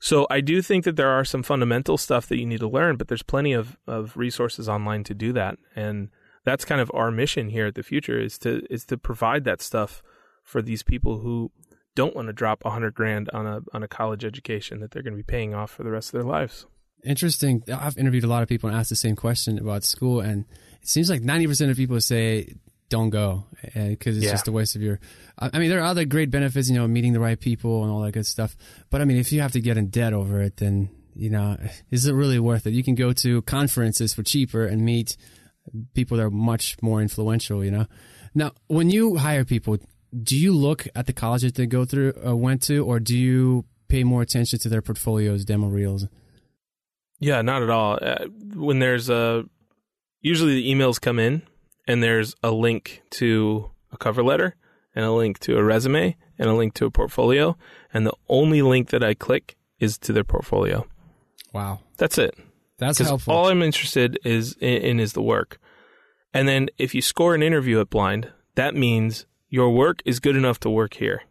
So 0.00 0.26
I 0.30 0.40
do 0.40 0.62
think 0.62 0.84
that 0.84 0.96
there 0.96 1.10
are 1.10 1.24
some 1.26 1.42
fundamental 1.42 1.98
stuff 1.98 2.26
that 2.28 2.38
you 2.38 2.46
need 2.46 2.60
to 2.60 2.68
learn, 2.68 2.96
but 2.96 3.08
there's 3.08 3.22
plenty 3.22 3.52
of, 3.52 3.76
of 3.86 4.16
resources 4.16 4.68
online 4.68 5.04
to 5.04 5.14
do 5.14 5.32
that. 5.34 5.58
And 5.76 6.08
that's 6.44 6.64
kind 6.64 6.80
of 6.80 6.90
our 6.94 7.10
mission 7.10 7.50
here 7.50 7.66
at 7.66 7.74
the 7.74 7.82
Futur 7.82 8.18
is 8.18 8.38
to 8.38 8.62
is 8.70 8.86
to 8.86 8.96
provide 8.96 9.44
that 9.44 9.60
stuff 9.60 10.02
for 10.42 10.62
these 10.62 10.82
people 10.82 11.18
who 11.18 11.52
don't 11.94 12.16
want 12.16 12.28
to 12.28 12.32
drop 12.32 12.64
a 12.64 12.70
hundred 12.70 12.94
grand 12.94 13.28
on 13.34 13.46
a 13.46 13.60
on 13.74 13.82
a 13.82 13.88
college 13.88 14.24
education 14.24 14.80
that 14.80 14.90
they're 14.90 15.02
going 15.02 15.12
to 15.12 15.18
be 15.18 15.22
paying 15.22 15.54
off 15.54 15.70
for 15.70 15.82
the 15.82 15.90
rest 15.90 16.08
of 16.08 16.12
their 16.12 16.28
lives. 16.28 16.66
Interesting. 17.04 17.62
I've 17.70 17.98
interviewed 17.98 18.24
a 18.24 18.28
lot 18.28 18.42
of 18.42 18.48
people 18.48 18.68
and 18.68 18.78
asked 18.78 18.90
the 18.90 18.96
same 18.96 19.16
question 19.16 19.58
about 19.58 19.84
school, 19.84 20.20
and 20.20 20.46
it 20.80 20.88
seems 20.88 21.10
like 21.10 21.22
ninety 21.22 21.46
percent 21.46 21.70
of 21.70 21.76
people 21.76 22.00
say 22.00 22.54
don't 22.90 23.10
go 23.10 23.46
because 23.62 24.16
it's 24.16 24.26
yeah. 24.26 24.32
just 24.32 24.48
a 24.48 24.52
waste 24.52 24.76
of 24.76 24.82
your. 24.82 25.00
I 25.38 25.58
mean, 25.58 25.70
there 25.70 25.80
are 25.80 25.86
other 25.86 26.04
great 26.04 26.30
benefits, 26.30 26.68
you 26.68 26.76
know, 26.76 26.86
meeting 26.86 27.14
the 27.14 27.20
right 27.20 27.40
people 27.40 27.82
and 27.82 27.90
all 27.90 28.00
that 28.02 28.12
good 28.12 28.26
stuff. 28.26 28.56
But 28.90 29.00
I 29.00 29.06
mean, 29.06 29.16
if 29.16 29.32
you 29.32 29.40
have 29.40 29.52
to 29.52 29.60
get 29.60 29.78
in 29.78 29.88
debt 29.88 30.12
over 30.12 30.42
it, 30.42 30.58
then 30.58 30.90
you 31.14 31.30
know, 31.30 31.56
is 31.90 32.06
it 32.06 32.12
really 32.12 32.38
worth 32.38 32.66
it? 32.66 32.72
You 32.72 32.84
can 32.84 32.94
go 32.94 33.12
to 33.14 33.42
conferences 33.42 34.12
for 34.12 34.22
cheaper 34.22 34.66
and 34.66 34.84
meet 34.84 35.16
people 35.94 36.18
that 36.18 36.24
are 36.24 36.30
much 36.30 36.76
more 36.82 37.00
influential. 37.00 37.64
You 37.64 37.70
know, 37.70 37.86
now 38.34 38.52
when 38.66 38.90
you 38.90 39.16
hire 39.16 39.44
people, 39.44 39.78
do 40.22 40.36
you 40.36 40.52
look 40.52 40.86
at 40.94 41.06
the 41.06 41.12
colleges 41.12 41.52
they 41.52 41.66
go 41.66 41.84
through 41.84 42.14
uh, 42.26 42.34
went 42.34 42.62
to, 42.64 42.84
or 42.84 43.00
do 43.00 43.16
you 43.16 43.64
pay 43.88 44.04
more 44.04 44.22
attention 44.22 44.58
to 44.58 44.68
their 44.68 44.82
portfolios, 44.82 45.44
demo 45.44 45.68
reels? 45.68 46.06
Yeah, 47.18 47.42
not 47.42 47.62
at 47.62 47.70
all. 47.70 47.98
Uh, 48.00 48.26
when 48.54 48.78
there's 48.78 49.10
a 49.10 49.44
usually 50.20 50.54
the 50.54 50.70
emails 50.72 51.00
come 51.00 51.18
in 51.18 51.42
and 51.90 52.04
there's 52.04 52.36
a 52.40 52.52
link 52.52 53.02
to 53.10 53.68
a 53.90 53.96
cover 53.96 54.22
letter 54.22 54.54
and 54.94 55.04
a 55.04 55.10
link 55.10 55.40
to 55.40 55.56
a 55.56 55.64
resume 55.64 56.16
and 56.38 56.48
a 56.48 56.54
link 56.54 56.72
to 56.74 56.86
a 56.86 56.90
portfolio, 56.90 57.56
and 57.92 58.06
the 58.06 58.14
only 58.28 58.62
link 58.62 58.90
that 58.90 59.02
I 59.02 59.14
click 59.14 59.56
is 59.80 59.98
to 59.98 60.12
their 60.12 60.22
portfolio. 60.22 60.86
Wow, 61.52 61.80
that's 61.96 62.16
it. 62.16 62.36
That's 62.78 63.00
helpful. 63.00 63.34
All 63.34 63.48
I'm 63.48 63.60
interested 63.60 64.20
is 64.24 64.56
in, 64.60 64.82
in 64.82 65.00
is 65.00 65.14
the 65.14 65.22
work, 65.22 65.58
and 66.32 66.46
then 66.46 66.68
if 66.78 66.94
you 66.94 67.02
score 67.02 67.34
an 67.34 67.42
interview 67.42 67.80
at 67.80 67.90
Blind, 67.90 68.30
that 68.54 68.76
means 68.76 69.26
your 69.48 69.70
work 69.70 70.00
is 70.04 70.20
good 70.20 70.36
enough 70.36 70.60
to 70.60 70.70
work 70.70 70.94
here. 70.94 71.22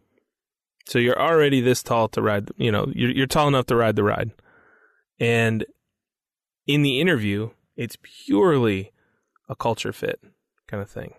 So 0.87 0.99
you're 0.99 1.19
already 1.19 1.61
this 1.61 1.83
tall 1.83 2.09
to 2.09 2.21
ride, 2.21 2.49
you 2.57 2.71
know, 2.71 2.91
you're, 2.93 3.11
you're 3.11 3.27
tall 3.27 3.47
enough 3.47 3.67
to 3.67 3.77
ride 3.77 3.95
the 3.95 4.03
ride. 4.03 4.31
And 5.19 5.65
in 6.67 6.81
the 6.81 6.99
interview, 6.99 7.51
it's 7.77 7.97
purely 8.01 8.91
a 9.47 9.55
culture 9.55 9.93
fit 9.93 10.19
kind 10.69 10.81
of 10.81 10.89
thing. 10.89 11.13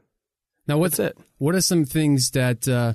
Now, 0.67 0.79
what's 0.79 0.99
it? 0.99 1.19
What 1.39 1.55
are 1.55 1.61
some 1.61 1.85
things 1.85 2.31
that 2.31 2.69
uh, 2.69 2.95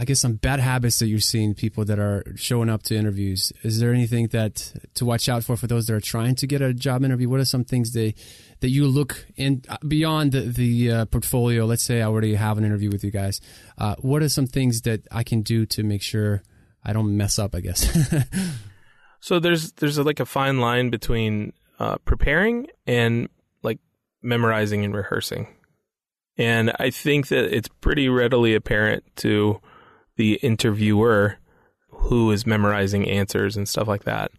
I 0.00 0.04
guess 0.04 0.20
some 0.20 0.34
bad 0.34 0.60
habits 0.60 0.98
that 1.00 1.08
you're 1.08 1.20
seeing 1.20 1.54
people 1.54 1.84
that 1.84 1.98
are 1.98 2.24
showing 2.34 2.70
up 2.70 2.82
to 2.84 2.96
interviews. 2.96 3.52
Is 3.62 3.80
there 3.80 3.92
anything 3.92 4.28
that 4.28 4.72
to 4.94 5.04
watch 5.04 5.28
out 5.28 5.44
for 5.44 5.58
for 5.58 5.66
those 5.66 5.86
that 5.86 5.94
are 5.94 6.00
trying 6.00 6.36
to 6.36 6.46
get 6.46 6.62
a 6.62 6.72
job 6.72 7.04
interview? 7.04 7.28
What 7.28 7.40
are 7.40 7.44
some 7.44 7.64
things 7.64 7.92
they 7.92 8.14
that 8.60 8.70
you 8.70 8.86
look 8.86 9.26
in 9.36 9.62
beyond 9.86 10.32
the, 10.32 10.40
the 10.40 10.90
uh, 10.90 11.04
portfolio? 11.04 11.66
Let's 11.66 11.82
say 11.82 12.00
I 12.00 12.06
already 12.06 12.34
have 12.34 12.56
an 12.56 12.64
interview 12.64 12.90
with 12.90 13.04
you 13.04 13.10
guys. 13.10 13.42
Uh, 13.76 13.96
what 13.98 14.22
are 14.22 14.30
some 14.30 14.46
things 14.46 14.80
that 14.82 15.06
I 15.10 15.22
can 15.22 15.42
do 15.42 15.66
to 15.66 15.82
make 15.82 16.00
sure 16.00 16.42
I 16.82 16.94
don't 16.94 17.14
mess 17.16 17.38
up? 17.38 17.54
I 17.54 17.60
guess. 17.60 17.86
so 19.20 19.38
there's 19.38 19.72
there's 19.72 19.98
a, 19.98 20.02
like 20.02 20.20
a 20.20 20.26
fine 20.26 20.60
line 20.60 20.88
between 20.88 21.52
uh, 21.78 21.96
preparing 22.06 22.68
and 22.86 23.28
like 23.62 23.80
memorizing 24.22 24.82
and 24.82 24.94
rehearsing. 24.94 25.48
And 26.36 26.72
I 26.78 26.90
think 26.90 27.28
that 27.28 27.54
it's 27.54 27.68
pretty 27.80 28.08
readily 28.08 28.54
apparent 28.54 29.04
to 29.16 29.60
the 30.16 30.34
interviewer 30.36 31.38
who 31.88 32.30
is 32.30 32.46
memorizing 32.46 33.08
answers 33.08 33.56
and 33.56 33.68
stuff 33.68 33.88
like 33.88 34.04
that. 34.04 34.30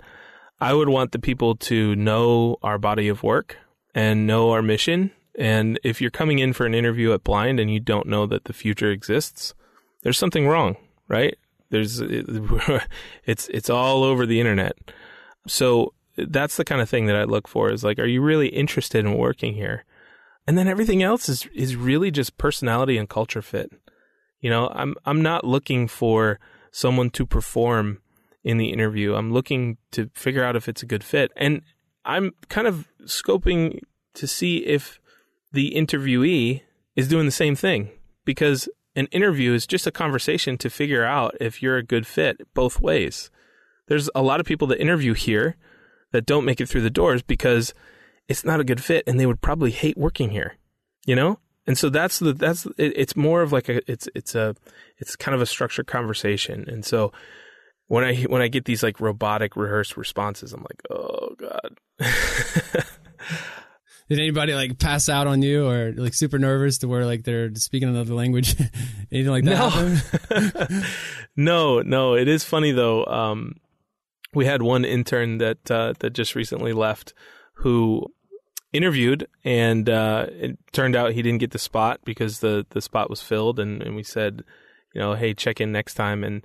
I 0.60 0.74
would 0.74 0.90
want 0.90 1.12
the 1.12 1.20
people 1.20 1.56
to 1.56 1.96
know 1.96 2.58
our 2.62 2.78
body 2.78 3.08
of 3.08 3.24
work 3.24 3.58
and 3.94 4.28
know 4.28 4.52
our 4.52 4.62
mission. 4.62 5.12
And 5.36 5.80
if 5.84 6.02
you're 6.02 6.12
coming 6.12 6.40
in 6.40 6.54
for 6.54 6.66
an 6.66 6.74
interview 6.74 7.14
at 7.14 7.24
Blind 7.24 7.60
and 7.60 7.72
you 7.72 7.80
don't 7.80 8.08
know 8.08 8.26
that 8.28 8.46
the 8.46 8.54
Futur 8.54 8.92
exists, 8.92 9.54
there's 10.04 10.18
something 10.18 10.48
wrong, 10.48 10.78
right? 11.08 11.38
There's 11.70 12.02
it's 13.26 13.48
it's 13.48 13.70
all 13.70 14.04
over 14.04 14.26
the 14.26 14.40
internet. 14.40 14.74
So 15.48 15.94
that's 16.18 16.58
the 16.58 16.66
kind 16.66 16.82
of 16.82 16.90
thing 16.90 17.08
that 17.08 17.16
I 17.16 17.24
look 17.24 17.48
for 17.48 17.72
is 17.72 17.84
like, 17.84 18.00
are 18.00 18.06
you 18.06 18.22
really 18.22 18.50
interested 18.50 19.06
in 19.06 19.18
working 19.18 19.54
here? 19.54 19.86
And 20.52 20.58
then 20.58 20.68
everything 20.68 21.02
else 21.02 21.30
is 21.30 21.48
is 21.54 21.78
really 21.78 22.12
just 22.12 22.38
personality 22.38 22.98
and 22.98 23.08
culture 23.08 23.42
fit. 23.42 23.72
You 24.42 24.50
know, 24.50 24.68
I'm 24.76 24.96
I'm 25.06 25.22
not 25.22 25.46
looking 25.46 25.88
for 25.88 26.42
someone 26.74 27.10
to 27.12 27.26
perform 27.26 28.02
in 28.44 28.58
the 28.58 28.74
interview. 28.74 29.16
I'm 29.16 29.32
looking 29.32 29.78
to 29.92 30.10
figure 30.14 30.44
out 30.44 30.58
if 30.58 30.68
it's 30.68 30.84
a 30.84 30.86
good 30.86 31.06
fit. 31.06 31.32
And 31.38 31.62
I'm 32.04 32.34
kind 32.50 32.68
of 32.68 32.90
scoping 33.04 33.80
to 34.16 34.28
see 34.28 34.58
if 34.66 35.00
the 35.54 35.72
interviewee 35.74 36.64
is 36.98 37.08
doing 37.08 37.26
the 37.26 37.32
same 37.32 37.56
thing 37.56 37.90
because 38.26 38.68
an 38.94 39.06
interview 39.06 39.54
is 39.54 39.66
just 39.66 39.88
a 39.88 39.90
conversation 39.90 40.58
to 40.58 40.70
figure 40.70 41.06
out 41.06 41.34
if 41.40 41.64
you're 41.64 41.78
a 41.78 41.82
good 41.82 42.06
fit 42.06 42.54
both 42.54 42.82
ways. 42.82 43.32
There's 43.88 44.10
a 44.14 44.22
lot 44.22 44.42
of 44.42 44.46
people 44.46 44.68
that 44.68 44.82
interview 44.82 45.14
here 45.14 45.56
that 46.12 46.26
don't 46.26 46.44
make 46.44 46.60
it 46.60 46.68
through 46.68 46.82
the 46.82 46.90
doors 46.90 47.22
because 47.22 47.74
it's 48.32 48.46
not 48.46 48.60
a 48.60 48.64
good 48.64 48.82
fit 48.84 49.04
and 49.06 49.20
they 49.20 49.26
would 49.26 49.42
probably 49.42 49.72
hate 49.72 49.98
working 49.98 50.32
here, 50.32 50.56
you 51.06 51.16
know? 51.16 51.40
And 51.68 51.78
so 51.78 51.90
that's 51.90 52.18
the 52.20 52.34
that's 52.34 52.66
it, 52.78 52.94
it's 52.96 53.16
more 53.16 53.42
of 53.44 53.52
like 53.52 53.70
a 53.70 53.92
it's 53.92 54.10
it's 54.16 54.34
a 54.34 54.56
it's 54.98 55.16
kind 55.16 55.36
of 55.36 55.42
a 55.42 55.46
structured 55.46 55.86
conversation. 55.86 56.66
And 56.68 56.84
so 56.84 57.12
when 57.88 58.04
I 58.04 58.16
when 58.24 58.42
I 58.42 58.48
get 58.48 58.66
these 58.66 58.82
like 58.82 59.00
robotic 59.00 59.56
rehearsed 59.56 59.96
responses, 59.96 60.54
I'm 60.54 60.64
like, 60.64 60.82
"Oh 60.90 61.36
god." 61.38 61.78
Did 64.10 64.20
anybody 64.20 64.54
like 64.54 64.80
pass 64.80 65.08
out 65.08 65.28
on 65.28 65.42
you 65.42 65.70
or 65.70 65.94
like 65.94 66.14
super 66.14 66.40
nervous 66.40 66.80
to 66.80 66.88
where 66.88 67.06
like 67.06 67.24
they're 67.24 67.54
speaking 67.56 67.90
another 67.90 68.14
language? 68.14 68.56
Anything 69.12 69.32
like 69.32 69.46
that? 69.46 70.82
No. 71.36 71.36
no, 71.36 71.82
no. 71.82 72.16
It 72.16 72.28
is 72.28 72.44
funny 72.44 72.72
though. 72.72 73.06
Um, 73.06 73.56
we 74.34 74.46
had 74.46 74.62
one 74.62 74.84
intern 74.84 75.38
that 75.38 75.70
uh, 75.70 75.94
that 76.00 76.12
just 76.12 76.34
recently 76.36 76.74
left 76.74 77.14
who 77.62 78.08
interviewed 78.74 79.28
and 79.44 79.90
uh, 79.90 80.28
it 80.30 80.58
turned 80.72 80.96
out 80.96 81.12
he 81.12 81.22
didn't 81.22 81.40
get 81.40 81.52
the 81.52 81.60
spot 81.60 82.00
because 82.06 82.40
the 82.40 82.66
the 82.70 82.82
spot 82.82 83.10
was 83.10 83.22
filled 83.22 83.60
and, 83.60 83.82
and 83.82 83.96
we 83.96 84.04
said 84.04 84.44
you 84.94 85.02
know 85.02 85.14
hey 85.14 85.34
check 85.34 85.60
in 85.60 85.72
next 85.72 85.96
time 85.96 86.24
and 86.24 86.44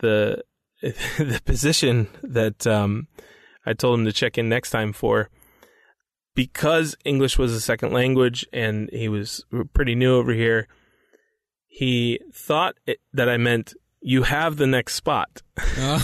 the 0.00 0.42
the 0.82 1.40
position 1.44 2.08
that 2.22 2.66
um, 2.66 3.08
I 3.64 3.72
told 3.72 3.98
him 3.98 4.04
to 4.06 4.12
check 4.12 4.38
in 4.38 4.48
next 4.48 4.70
time 4.70 4.92
for 4.92 5.30
because 6.34 6.96
English 7.04 7.38
was 7.38 7.52
a 7.52 7.60
second 7.60 7.92
language 7.92 8.46
and 8.52 8.90
he 8.92 9.08
was 9.08 9.44
pretty 9.72 9.94
new 9.94 10.14
over 10.14 10.32
here 10.32 10.68
he 11.76 12.20
thought 12.32 12.76
it, 12.86 13.00
that 13.12 13.28
I 13.28 13.36
meant 13.36 13.74
you 14.00 14.22
have 14.22 14.56
the 14.56 14.66
next 14.66 14.94
spot. 14.94 15.42
Oh. 15.76 16.02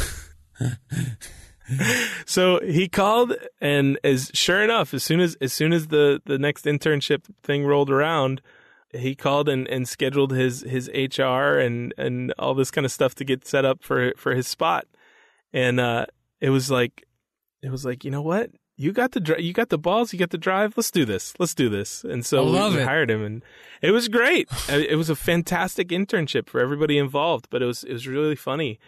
so 2.27 2.61
he 2.61 2.89
called 2.89 3.35
and 3.61 3.99
as 4.03 4.31
sure 4.35 4.63
enough 4.63 4.93
as 4.93 5.03
soon 5.03 5.21
as 5.21 5.37
as 5.41 5.53
soon 5.53 5.73
as 5.73 5.89
the 5.89 6.21
the 6.25 6.39
next 6.39 6.65
internship 6.65 7.25
thing 7.43 7.65
rolled 7.65 7.91
around 7.91 8.43
he 8.93 9.15
called 9.15 9.49
and, 9.49 9.67
and 9.69 9.89
scheduled 9.89 10.33
his 10.33 10.63
his 10.63 10.89
HR 10.89 11.59
and 11.59 11.95
and 11.97 12.33
all 12.39 12.55
this 12.55 12.71
kind 12.71 12.85
of 12.85 12.93
stuff 12.93 13.15
to 13.17 13.25
get 13.25 13.47
set 13.47 13.65
up 13.65 13.83
for 13.83 14.13
for 14.17 14.35
his 14.35 14.47
spot. 14.47 14.87
And 15.53 15.81
uh 15.81 16.07
it 16.41 16.51
was 16.51 16.71
like 16.71 17.05
it 17.63 17.71
was 17.71 17.85
like 17.85 18.05
you 18.05 18.11
know 18.11 18.23
what? 18.23 18.51
You 18.77 18.93
got 18.93 19.13
the 19.13 19.21
dri- 19.21 19.43
you 19.43 19.53
got 19.53 19.69
the 19.69 19.79
balls 19.79 20.13
you 20.13 20.19
got 20.19 20.31
the 20.31 20.39
drive 20.39 20.75
let's 20.77 20.91
do 20.91 21.05
this 21.05 21.35
let's 21.39 21.55
do 21.55 21.69
this. 21.69 22.05
And 22.05 22.25
so 22.25 22.45
we, 22.45 22.77
we 22.77 22.83
hired 22.83 23.11
him 23.11 23.25
and 23.25 23.43
it 23.81 23.93
was 23.93 24.09
great. 24.09 24.49
It 24.69 24.97
was 24.97 25.11
a 25.11 25.17
fantastic 25.17 25.89
internship 25.89 26.49
for 26.49 26.61
everybody 26.61 26.99
involved 26.99 27.49
but 27.51 27.63
it 27.63 27.67
was 27.67 27.85
it 27.85 27.93
was 27.93 28.07
really 28.07 28.37
funny 28.37 28.79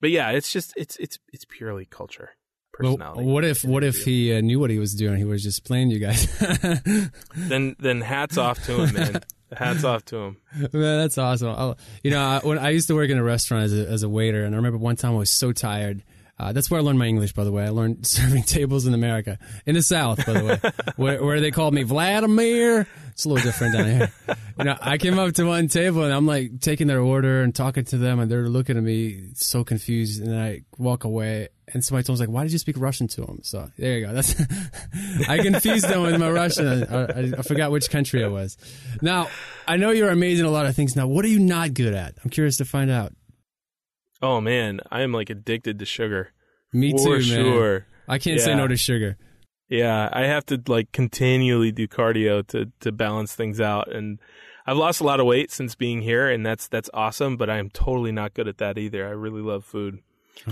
but 0.00 0.10
yeah, 0.10 0.30
it's 0.30 0.52
just 0.52 0.72
it's 0.76 0.96
it's 0.96 1.18
it's 1.32 1.44
purely 1.44 1.84
culture. 1.84 2.30
Personality. 2.72 3.24
Well, 3.24 3.34
what 3.34 3.44
if 3.44 3.64
what 3.64 3.84
if 3.84 4.04
he 4.04 4.34
uh, 4.34 4.40
knew 4.40 4.58
what 4.58 4.70
he 4.70 4.78
was 4.78 4.94
doing? 4.94 5.18
He 5.18 5.24
was 5.24 5.42
just 5.42 5.64
playing 5.64 5.90
you 5.90 5.98
guys. 5.98 6.26
then 7.36 7.76
then 7.78 8.00
hats 8.00 8.38
off 8.38 8.64
to 8.66 8.84
him, 8.84 8.94
man. 8.94 9.20
Hats 9.52 9.82
off 9.82 10.04
to 10.04 10.16
him. 10.16 10.36
Man, 10.54 10.70
that's 10.70 11.18
awesome. 11.18 11.48
I'll, 11.48 11.76
you 12.04 12.12
know, 12.12 12.22
I, 12.22 12.38
when 12.38 12.56
I 12.56 12.70
used 12.70 12.86
to 12.86 12.94
work 12.94 13.10
in 13.10 13.18
a 13.18 13.22
restaurant 13.24 13.64
as 13.64 13.76
a, 13.76 13.88
as 13.88 14.02
a 14.04 14.08
waiter, 14.08 14.44
and 14.44 14.54
I 14.54 14.56
remember 14.56 14.78
one 14.78 14.94
time 14.94 15.14
I 15.14 15.16
was 15.16 15.30
so 15.30 15.50
tired. 15.50 16.04
Uh, 16.40 16.52
that's 16.52 16.70
where 16.70 16.80
I 16.80 16.82
learned 16.82 16.98
my 16.98 17.04
English, 17.04 17.34
by 17.34 17.44
the 17.44 17.52
way. 17.52 17.64
I 17.64 17.68
learned 17.68 18.06
serving 18.06 18.44
tables 18.44 18.86
in 18.86 18.94
America, 18.94 19.38
in 19.66 19.74
the 19.74 19.82
South, 19.82 20.24
by 20.24 20.32
the 20.32 20.44
way, 20.44 20.72
where, 20.96 21.22
where 21.22 21.38
they 21.38 21.50
called 21.50 21.74
me 21.74 21.82
Vladimir. 21.82 22.86
It's 23.10 23.26
a 23.26 23.28
little 23.28 23.44
different 23.44 23.74
down 23.74 23.84
here. 23.86 24.12
You 24.58 24.64
know, 24.64 24.78
I 24.80 24.96
came 24.96 25.18
up 25.18 25.34
to 25.34 25.44
one 25.44 25.68
table 25.68 26.04
and 26.04 26.14
I'm 26.14 26.26
like 26.26 26.60
taking 26.60 26.86
their 26.86 27.00
order 27.00 27.42
and 27.42 27.54
talking 27.54 27.84
to 27.84 27.98
them, 27.98 28.20
and 28.20 28.30
they're 28.30 28.48
looking 28.48 28.78
at 28.78 28.82
me 28.82 29.32
so 29.34 29.64
confused. 29.64 30.22
And 30.22 30.32
then 30.32 30.38
I 30.38 30.62
walk 30.78 31.04
away, 31.04 31.48
and 31.74 31.84
somebody 31.84 32.04
told 32.06 32.18
me 32.18 32.26
like, 32.26 32.34
"Why 32.34 32.44
did 32.44 32.52
you 32.52 32.58
speak 32.58 32.76
Russian 32.78 33.06
to 33.08 33.20
them?" 33.20 33.40
So 33.42 33.70
there 33.76 33.98
you 33.98 34.06
go. 34.06 34.14
That's 34.14 34.34
I 35.28 35.38
confused 35.42 35.86
them 35.86 36.02
with 36.02 36.18
my 36.18 36.30
Russian. 36.30 36.84
I, 36.84 37.04
I, 37.04 37.32
I 37.38 37.42
forgot 37.42 37.70
which 37.70 37.90
country 37.90 38.24
I 38.24 38.28
was. 38.28 38.56
Now 39.02 39.28
I 39.68 39.76
know 39.76 39.90
you're 39.90 40.10
amazing 40.10 40.46
at 40.46 40.48
a 40.48 40.52
lot 40.52 40.64
of 40.64 40.74
things. 40.74 40.96
Now, 40.96 41.06
what 41.06 41.24
are 41.26 41.28
you 41.28 41.40
not 41.40 41.74
good 41.74 41.92
at? 41.92 42.14
I'm 42.24 42.30
curious 42.30 42.56
to 42.58 42.64
find 42.64 42.90
out. 42.90 43.12
Oh 44.22 44.40
man, 44.40 44.80
I 44.90 45.02
am 45.02 45.12
like 45.12 45.30
addicted 45.30 45.78
to 45.78 45.84
sugar. 45.84 46.32
Me 46.72 46.92
For 46.92 47.16
too, 47.16 47.22
sure. 47.22 47.72
Man. 47.72 47.84
I 48.08 48.18
can't 48.18 48.38
yeah. 48.38 48.44
say 48.44 48.54
no 48.54 48.66
to 48.68 48.76
sugar. 48.76 49.16
Yeah, 49.68 50.08
I 50.12 50.22
have 50.22 50.44
to 50.46 50.60
like 50.66 50.92
continually 50.92 51.72
do 51.72 51.86
cardio 51.86 52.46
to 52.48 52.70
to 52.80 52.92
balance 52.92 53.34
things 53.34 53.60
out 53.60 53.92
and 53.92 54.18
I've 54.66 54.76
lost 54.76 55.00
a 55.00 55.04
lot 55.04 55.20
of 55.20 55.26
weight 55.26 55.50
since 55.50 55.74
being 55.74 56.02
here 56.02 56.28
and 56.28 56.44
that's 56.44 56.68
that's 56.68 56.90
awesome, 56.92 57.36
but 57.36 57.48
I 57.48 57.58
am 57.58 57.70
totally 57.70 58.12
not 58.12 58.34
good 58.34 58.48
at 58.48 58.58
that 58.58 58.78
either. 58.78 59.06
I 59.06 59.10
really 59.10 59.42
love 59.42 59.64
food. 59.64 60.00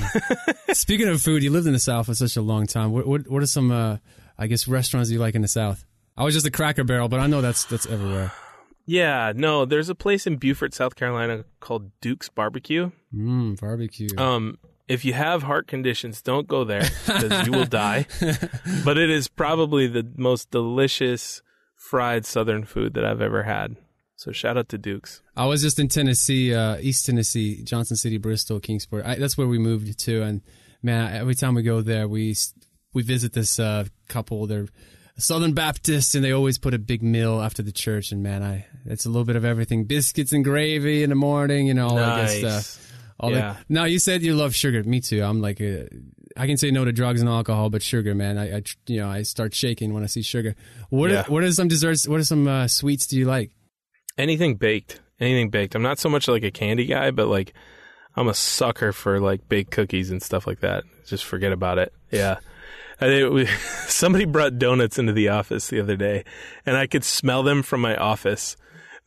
Speaking 0.73 1.09
of 1.09 1.21
food, 1.23 1.43
you 1.43 1.51
lived 1.51 1.67
in 1.67 1.73
the 1.73 1.79
South 1.79 2.07
for 2.07 2.15
such 2.15 2.37
a 2.37 2.43
long 2.43 2.67
time. 2.67 2.93
What 2.93 3.07
what, 3.07 3.29
what 3.29 3.43
are 3.43 3.47
some 3.47 3.71
uh, 3.71 3.99
I 4.39 4.47
guess 4.47 4.69
restaurants 4.69 5.11
you 5.11 5.19
like 5.19 5.35
in 5.35 5.43
the 5.43 5.49
South? 5.49 5.85
I 6.17 6.25
was 6.25 6.35
just 6.35 6.47
a 6.47 6.51
Cracker 6.51 6.85
Barrel, 6.85 7.09
but 7.09 7.21
I 7.21 7.27
know 7.27 7.41
that's 7.41 7.65
that's 7.65 7.87
everywhere. 7.87 8.33
Yeah, 8.89 9.35
no, 9.37 9.67
there's 9.67 9.91
a 9.91 9.95
place 9.95 10.27
in 10.27 10.37
Beaufort, 10.37 10.73
South 10.73 10.97
Carolina 10.97 11.45
called 11.61 11.91
Duke's 12.01 12.31
Barbecue. 12.31 12.91
Mmm, 13.15 13.61
barbecue. 13.61 14.09
Um, 14.17 14.57
if 14.89 15.05
you 15.05 15.13
have 15.13 15.43
heart 15.43 15.67
conditions, 15.67 16.23
don't 16.23 16.49
go 16.49 16.65
there 16.65 16.89
because 17.07 17.47
you 17.47 17.53
will 17.53 17.67
die. 17.67 18.07
But 18.85 18.97
it 18.97 19.11
is 19.11 19.29
probably 19.29 19.89
the 19.89 20.11
most 20.17 20.51
delicious 20.51 21.43
fried 21.77 22.25
Southern 22.25 22.65
food 22.65 22.95
that 22.95 23.05
I've 23.05 23.21
ever 23.21 23.43
had. 23.43 23.77
So 24.17 24.33
shout 24.33 24.57
out 24.57 24.71
to 24.71 24.79
Duke's. 24.79 25.21
I 25.37 25.45
was 25.45 25.61
just 25.61 25.79
in 25.79 25.89
Tennessee, 25.89 26.55
uh, 26.55 26.79
East 26.81 27.05
Tennessee, 27.05 27.63
Johnson 27.65 27.97
City, 27.97 28.17
Bristol, 28.17 28.59
Kingsport. 28.59 29.05
I, 29.05 29.17
that's 29.17 29.37
where 29.37 29.47
we 29.47 29.59
moved 29.59 29.99
to, 30.01 30.23
and 30.23 30.41
man, 30.83 31.15
every 31.15 31.35
time 31.35 31.55
we 31.55 31.63
go 31.63 31.83
there, 31.83 32.09
we 32.09 32.35
we 32.95 33.03
visit 33.03 33.35
this 33.35 33.59
uh, 33.59 33.85
couple. 34.09 34.47
They're 34.47 34.67
Southern 35.19 35.53
Baptist, 35.53 36.15
and 36.15 36.25
they 36.25 36.33
always 36.33 36.59
put 36.59 36.75
a 36.75 36.79
big 36.79 37.03
meal 37.03 37.41
after 37.41 37.63
the 37.63 37.73
church. 37.73 38.13
And 38.13 38.23
man, 38.23 38.43
I 38.43 38.67
it's 38.87 39.05
a 39.05 39.09
little 39.09 39.25
bit 39.25 39.37
of 39.37 39.45
everything: 39.45 39.85
biscuits 39.85 40.33
and 40.33 40.45
gravy 40.45 41.03
in 41.03 41.11
the 41.11 41.17
morning, 41.17 41.67
you 41.67 41.75
know, 41.75 41.89
all 41.89 41.97
nice. 41.97 42.35
that 42.35 42.41
good 42.41 42.63
stuff. 42.63 42.93
All 43.21 43.31
yeah. 43.31 43.39
That. 43.39 43.65
Now 43.69 43.85
you 43.85 43.99
said 43.99 44.23
you 44.23 44.35
love 44.35 44.55
sugar. 44.55 44.83
Me 44.85 45.01
too. 45.01 45.23
I'm 45.23 45.41
like, 45.41 45.61
a, 45.61 45.89
I 46.37 46.47
can 46.47 46.57
say 46.57 46.71
no 46.71 46.85
to 46.85 46.93
drugs 46.93 47.21
and 47.21 47.29
alcohol, 47.29 47.69
but 47.69 47.83
sugar, 47.83 48.15
man, 48.15 48.39
I, 48.39 48.59
I 48.59 48.63
you 48.87 49.01
know, 49.01 49.11
I 49.11 49.23
start 49.23 49.55
shaking 49.55 49.93
when 49.93 50.05
I 50.05 50.07
see 50.07 50.23
sugar. 50.23 50.55
What 50.91 51.11
yeah. 51.11 51.23
are, 51.23 51.25
what 51.25 51.43
are 51.43 51.51
some 51.51 51.67
desserts? 51.67 52.07
What 52.07 52.21
are 52.21 52.25
some 52.25 52.47
uh, 52.47 52.69
sweets 52.69 53.09
do 53.09 53.19
you 53.19 53.25
like? 53.25 53.51
Anything 54.17 54.55
baked. 54.55 55.01
Anything 55.19 55.51
baked. 55.51 55.75
I'm 55.75 55.83
not 55.83 55.99
so 55.99 56.09
much 56.09 56.29
like 56.29 56.45
a 56.45 56.53
candy 56.53 56.87
guy, 56.87 57.11
but 57.11 57.27
like 57.27 57.55
I'm 58.15 58.29
a 58.29 58.35
sucker 58.35 58.93
for 58.93 59.21
like 59.21 59.49
baked 59.49 59.73
cookies 59.73 60.11
and 60.11 60.23
stuff 60.23 60.47
like 60.47 60.61
that. 60.61 60.85
Just 61.07 61.25
forget 61.25 61.53
about 61.53 61.79
it. 61.79 61.93
Yeah. 62.13 62.39
Somebody 63.87 64.25
brought 64.25 64.59
donuts 64.59 64.99
into 64.99 65.13
the 65.13 65.29
office 65.29 65.69
the 65.69 65.81
other 65.81 65.97
day, 65.97 66.25
and 66.67 66.77
I 66.77 66.87
could 66.87 67.05
smell 67.05 67.43
them 67.43 67.63
from 67.63 67.81
my 67.81 67.97
office. 67.97 68.57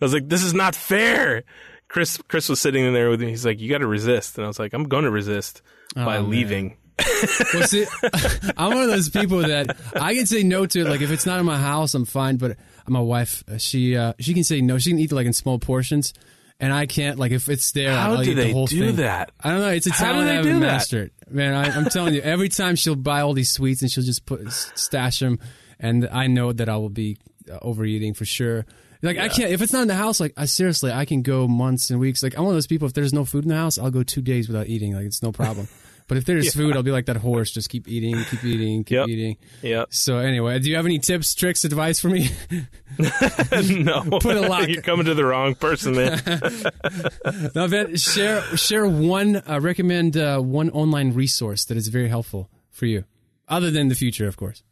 I 0.01 0.05
was 0.05 0.13
like, 0.13 0.29
"This 0.29 0.43
is 0.43 0.53
not 0.53 0.75
fair." 0.75 1.43
Chris 1.87 2.17
Chris 2.29 2.47
was 2.47 2.61
sitting 2.61 2.85
in 2.85 2.93
there 2.93 3.09
with 3.09 3.21
me. 3.21 3.29
He's 3.29 3.45
like, 3.45 3.59
"You 3.59 3.69
got 3.69 3.79
to 3.79 3.87
resist," 3.87 4.37
and 4.37 4.45
I 4.45 4.47
was 4.47 4.59
like, 4.59 4.73
"I'm 4.73 4.85
going 4.85 5.03
to 5.03 5.11
resist 5.11 5.61
oh, 5.95 6.05
by 6.05 6.19
man. 6.19 6.29
leaving." 6.29 6.77
well, 7.53 7.67
see, 7.67 7.85
I'm 8.57 8.73
one 8.73 8.83
of 8.83 8.89
those 8.89 9.09
people 9.09 9.39
that 9.39 9.75
I 9.95 10.15
can 10.15 10.25
say 10.25 10.43
no 10.43 10.65
to 10.65 10.81
it. 10.81 10.87
Like 10.87 11.01
if 11.01 11.11
it's 11.11 11.25
not 11.25 11.39
in 11.39 11.45
my 11.45 11.57
house, 11.57 11.93
I'm 11.93 12.05
fine. 12.05 12.37
But 12.37 12.57
my 12.87 12.99
wife, 12.99 13.43
uh, 13.51 13.57
she 13.57 13.97
uh, 13.97 14.13
she 14.19 14.33
can 14.33 14.43
say 14.43 14.61
no. 14.61 14.77
She 14.77 14.91
can 14.91 14.99
eat 14.99 15.11
like 15.11 15.25
in 15.25 15.33
small 15.33 15.59
portions 15.59 16.13
and 16.61 16.71
I 16.71 16.85
can't 16.85 17.17
like 17.17 17.31
if 17.31 17.49
it's 17.49 17.71
there. 17.71 17.91
How 17.91 18.11
I'll 18.11 18.23
do 18.23 18.31
eat 18.31 18.33
they 18.35 18.47
the 18.47 18.53
whole 18.53 18.67
do 18.67 18.87
thing. 18.87 18.95
that? 18.97 19.31
I 19.41 19.49
don't 19.49 19.59
know. 19.61 19.69
It's 19.69 19.87
a 19.87 19.91
talent 19.91 20.29
I 20.29 20.33
haven't 20.33 20.59
mastered. 20.59 21.11
Man, 21.31 21.53
I, 21.53 21.77
am 21.77 21.85
telling 21.85 22.13
you, 22.13 22.21
every 22.21 22.49
time 22.49 22.75
she'll 22.75 22.95
buy 22.95 23.21
all 23.21 23.33
these 23.33 23.51
sweets 23.51 23.81
and 23.81 23.91
she'll 23.91 24.03
just 24.03 24.25
put 24.25 24.51
stash 24.51 25.19
them, 25.19 25.39
and 25.79 26.07
I 26.11 26.27
know 26.27 26.51
that 26.53 26.69
I 26.69 26.77
will 26.77 26.89
be 26.89 27.17
uh, 27.49 27.57
overeating 27.61 28.13
for 28.13 28.25
sure. 28.25 28.65
Like 29.01 29.15
yeah. 29.15 29.23
I 29.23 29.29
can't 29.29 29.51
if 29.51 29.61
it's 29.61 29.73
not 29.73 29.81
in 29.81 29.87
the 29.87 29.95
house. 29.95 30.19
Like 30.19 30.33
I 30.37 30.45
seriously, 30.45 30.91
I 30.91 31.05
can 31.05 31.21
go 31.21 31.47
months 31.47 31.89
and 31.89 31.99
weeks. 31.99 32.21
Like 32.21 32.37
I'm 32.37 32.43
one 32.43 32.51
of 32.51 32.55
those 32.55 32.67
people. 32.67 32.87
If 32.87 32.93
there's 32.93 33.13
no 33.13 33.25
food 33.25 33.45
in 33.45 33.49
the 33.49 33.55
house, 33.55 33.79
I'll 33.79 33.91
go 33.91 34.03
two 34.03 34.21
days 34.21 34.47
without 34.47 34.67
eating. 34.67 34.93
Like 34.93 35.05
it's 35.05 35.23
no 35.23 35.31
problem. 35.31 35.67
But 36.11 36.17
if 36.17 36.25
there's 36.25 36.47
yeah. 36.47 36.61
food, 36.61 36.75
I'll 36.75 36.83
be 36.83 36.91
like 36.91 37.05
that 37.05 37.15
horse, 37.15 37.51
just 37.51 37.69
keep 37.69 37.87
eating, 37.87 38.21
keep 38.25 38.43
eating, 38.43 38.83
keep 38.83 38.95
yep. 38.97 39.07
eating. 39.07 39.37
Yeah. 39.61 39.85
So 39.91 40.17
anyway, 40.17 40.59
do 40.59 40.69
you 40.69 40.75
have 40.75 40.85
any 40.85 40.99
tips, 40.99 41.33
tricks, 41.33 41.63
advice 41.63 42.01
for 42.01 42.09
me? 42.09 42.29
no. 42.99 44.03
Put 44.19 44.35
a 44.35 44.41
lock. 44.41 44.67
You're 44.67 44.81
coming 44.81 45.05
to 45.05 45.13
the 45.13 45.23
wrong 45.23 45.55
person, 45.55 45.93
man. 45.93 46.21
now, 47.55 47.65
Ben, 47.69 47.95
share 47.95 48.41
share 48.57 48.85
one 48.85 49.37
uh, 49.37 49.61
recommend 49.61 50.17
uh, 50.17 50.39
one 50.39 50.69
online 50.71 51.13
resource 51.13 51.63
that 51.63 51.77
is 51.77 51.87
very 51.87 52.09
helpful 52.09 52.49
for 52.71 52.87
you, 52.87 53.05
other 53.47 53.71
than 53.71 53.87
the 53.87 53.95
Futur, 53.95 54.27
of 54.27 54.35
course. 54.35 54.63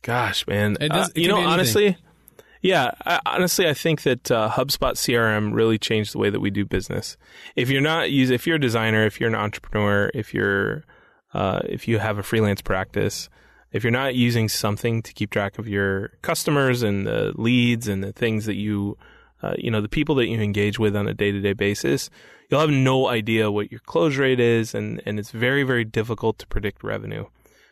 Gosh, 0.00 0.46
man. 0.46 0.78
Does, 0.80 1.08
uh, 1.08 1.12
you 1.16 1.28
know, 1.28 1.36
honestly, 1.36 1.98
Yeah, 2.62 2.90
I, 3.06 3.20
honestly, 3.24 3.68
I 3.68 3.74
think 3.74 4.02
that 4.02 4.30
uh, 4.30 4.50
HubSpot 4.50 4.92
CRM 4.92 5.54
really 5.54 5.78
changed 5.78 6.12
the 6.12 6.18
way 6.18 6.28
that 6.28 6.40
we 6.40 6.50
do 6.50 6.64
business. 6.64 7.16
If 7.56 7.70
you're 7.70 7.80
not 7.80 8.10
use, 8.10 8.30
if 8.30 8.46
you're 8.46 8.56
a 8.56 8.60
designer, 8.60 9.06
if 9.06 9.18
you're 9.18 9.30
an 9.30 9.34
entrepreneur, 9.34 10.10
if 10.14 10.34
you're, 10.34 10.84
uh, 11.32 11.60
if 11.64 11.88
you 11.88 11.98
have 11.98 12.18
a 12.18 12.22
freelance 12.22 12.60
practice, 12.60 13.30
if 13.72 13.82
you're 13.82 13.90
not 13.90 14.14
using 14.14 14.48
something 14.48 15.00
to 15.02 15.12
keep 15.14 15.30
track 15.30 15.58
of 15.58 15.68
your 15.68 16.08
customers 16.22 16.82
and 16.82 17.06
the 17.06 17.32
leads 17.36 17.88
and 17.88 18.04
the 18.04 18.12
things 18.12 18.44
that 18.44 18.56
you, 18.56 18.98
uh, 19.42 19.54
you 19.56 19.70
know, 19.70 19.80
the 19.80 19.88
people 19.88 20.14
that 20.16 20.26
you 20.26 20.38
engage 20.38 20.78
with 20.78 20.94
on 20.94 21.08
a 21.08 21.14
day 21.14 21.32
to 21.32 21.40
day 21.40 21.54
basis, 21.54 22.10
you'll 22.50 22.60
have 22.60 22.68
no 22.68 23.08
idea 23.08 23.50
what 23.50 23.70
your 23.70 23.80
close 23.80 24.16
rate 24.16 24.40
is, 24.40 24.74
and 24.74 25.00
and 25.06 25.18
it's 25.18 25.30
very 25.30 25.62
very 25.62 25.84
difficult 25.84 26.38
to 26.38 26.46
predict 26.48 26.82
revenue. 26.82 27.24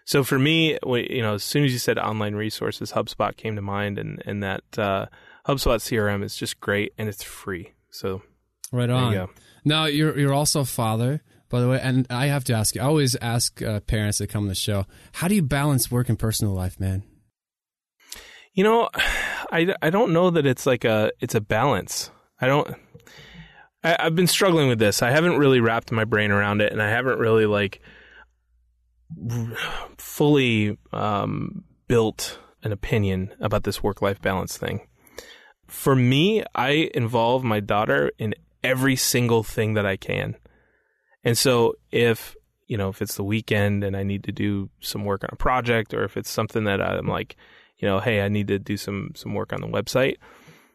So 0.08 0.24
for 0.24 0.38
me, 0.38 0.78
you 0.86 1.20
know, 1.20 1.34
as 1.34 1.44
soon 1.44 1.64
as 1.64 1.72
you 1.74 1.78
said 1.78 1.98
online 1.98 2.34
resources, 2.34 2.92
HubSpot 2.92 3.36
came 3.36 3.56
to 3.56 3.60
mind, 3.60 3.98
and 3.98 4.22
and 4.24 4.42
that 4.42 4.62
uh, 4.78 5.04
HubSpot 5.46 5.76
CRM 5.76 6.24
is 6.24 6.34
just 6.34 6.60
great 6.60 6.94
and 6.96 7.10
it's 7.10 7.22
free. 7.22 7.74
So 7.90 8.22
right 8.72 8.88
on. 8.88 9.12
You 9.12 9.28
now 9.66 9.84
you're 9.84 10.18
you're 10.18 10.32
also 10.32 10.60
a 10.60 10.64
father, 10.64 11.22
by 11.50 11.60
the 11.60 11.68
way, 11.68 11.78
and 11.82 12.06
I 12.08 12.28
have 12.28 12.42
to 12.44 12.54
ask 12.54 12.74
you. 12.74 12.80
I 12.80 12.86
always 12.86 13.16
ask 13.16 13.60
uh, 13.60 13.80
parents 13.80 14.16
that 14.16 14.28
come 14.28 14.44
to 14.44 14.48
the 14.48 14.54
show, 14.54 14.86
how 15.12 15.28
do 15.28 15.34
you 15.34 15.42
balance 15.42 15.90
work 15.90 16.08
and 16.08 16.18
personal 16.18 16.54
life, 16.54 16.80
man? 16.80 17.02
You 18.54 18.64
know, 18.64 18.88
I, 19.52 19.74
I 19.82 19.90
don't 19.90 20.14
know 20.14 20.30
that 20.30 20.46
it's 20.46 20.64
like 20.64 20.86
a 20.86 21.12
it's 21.20 21.34
a 21.34 21.42
balance. 21.42 22.10
I 22.40 22.46
don't. 22.46 22.74
I, 23.84 23.96
I've 23.98 24.16
been 24.16 24.26
struggling 24.26 24.70
with 24.70 24.78
this. 24.78 25.02
I 25.02 25.10
haven't 25.10 25.36
really 25.36 25.60
wrapped 25.60 25.92
my 25.92 26.04
brain 26.04 26.30
around 26.30 26.62
it, 26.62 26.72
and 26.72 26.80
I 26.80 26.88
haven't 26.88 27.18
really 27.18 27.44
like 27.44 27.82
fully 29.96 30.78
um, 30.92 31.64
built 31.86 32.38
an 32.62 32.72
opinion 32.72 33.34
about 33.40 33.64
this 33.64 33.82
work 33.82 34.02
life 34.02 34.20
balance 34.20 34.56
thing. 34.56 34.86
For 35.66 35.94
me, 35.94 36.42
I 36.54 36.90
involve 36.94 37.44
my 37.44 37.60
daughter 37.60 38.10
in 38.18 38.34
every 38.62 38.96
single 38.96 39.42
thing 39.42 39.74
that 39.74 39.86
I 39.86 39.96
can. 39.96 40.36
And 41.24 41.36
so 41.36 41.74
if, 41.90 42.36
you 42.66 42.76
know, 42.76 42.88
if 42.88 43.02
it's 43.02 43.16
the 43.16 43.24
weekend 43.24 43.84
and 43.84 43.96
I 43.96 44.02
need 44.02 44.24
to 44.24 44.32
do 44.32 44.70
some 44.80 45.04
work 45.04 45.24
on 45.24 45.30
a 45.32 45.36
project 45.36 45.94
or 45.94 46.04
if 46.04 46.16
it's 46.16 46.30
something 46.30 46.64
that 46.64 46.80
I'm 46.80 47.06
like, 47.06 47.36
you 47.78 47.86
know, 47.86 48.00
hey, 48.00 48.22
I 48.22 48.28
need 48.28 48.48
to 48.48 48.58
do 48.58 48.76
some 48.76 49.12
some 49.14 49.34
work 49.34 49.52
on 49.52 49.60
the 49.60 49.68
website, 49.68 50.16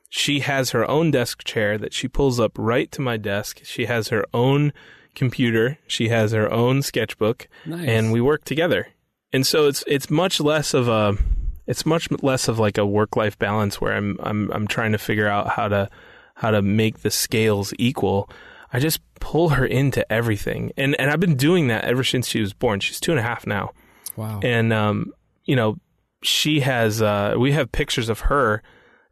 she 0.09 0.39
has 0.41 0.71
her 0.71 0.89
own 0.89 1.11
desk 1.11 1.43
chair 1.43 1.77
that 1.77 1.93
she 1.93 2.07
pulls 2.07 2.39
up 2.39 2.53
right 2.57 2.91
to 2.91 3.01
my 3.01 3.17
desk. 3.17 3.61
She 3.63 3.85
has 3.85 4.07
her 4.09 4.25
own 4.33 4.71
computer. 5.15 5.77
She 5.87 6.09
has 6.09 6.31
her 6.31 6.51
own 6.51 6.81
sketchbook, 6.81 7.47
nice. 7.65 7.87
and 7.87 8.11
we 8.11 8.21
work 8.21 8.43
together. 8.45 8.87
And 9.31 9.45
so 9.45 9.67
it's 9.67 9.83
it's 9.87 10.09
much 10.09 10.39
less 10.39 10.73
of 10.73 10.87
a 10.87 11.17
it's 11.65 11.85
much 11.85 12.09
less 12.21 12.47
of 12.47 12.59
like 12.59 12.77
a 12.77 12.85
work 12.85 13.15
life 13.15 13.37
balance 13.37 13.79
where 13.79 13.93
I'm 13.93 14.17
I'm 14.21 14.51
I'm 14.51 14.67
trying 14.67 14.91
to 14.91 14.97
figure 14.97 15.27
out 15.27 15.49
how 15.49 15.67
to 15.67 15.89
how 16.35 16.51
to 16.51 16.61
make 16.61 16.99
the 16.99 17.11
scales 17.11 17.73
equal. 17.79 18.29
I 18.71 18.79
just 18.79 19.01
pull 19.19 19.49
her 19.49 19.65
into 19.65 20.09
everything, 20.11 20.71
and 20.77 20.99
and 20.99 21.09
I've 21.09 21.19
been 21.19 21.35
doing 21.35 21.67
that 21.67 21.85
ever 21.85 22.03
since 22.03 22.27
she 22.27 22.41
was 22.41 22.53
born. 22.53 22.79
She's 22.79 22.99
two 22.99 23.11
and 23.11 23.19
a 23.19 23.23
half 23.23 23.47
now. 23.47 23.71
Wow. 24.15 24.39
And 24.43 24.73
um, 24.73 25.13
you 25.45 25.55
know, 25.55 25.77
she 26.21 26.59
has 26.61 27.01
uh, 27.01 27.35
we 27.37 27.53
have 27.53 27.71
pictures 27.71 28.09
of 28.09 28.21
her 28.21 28.61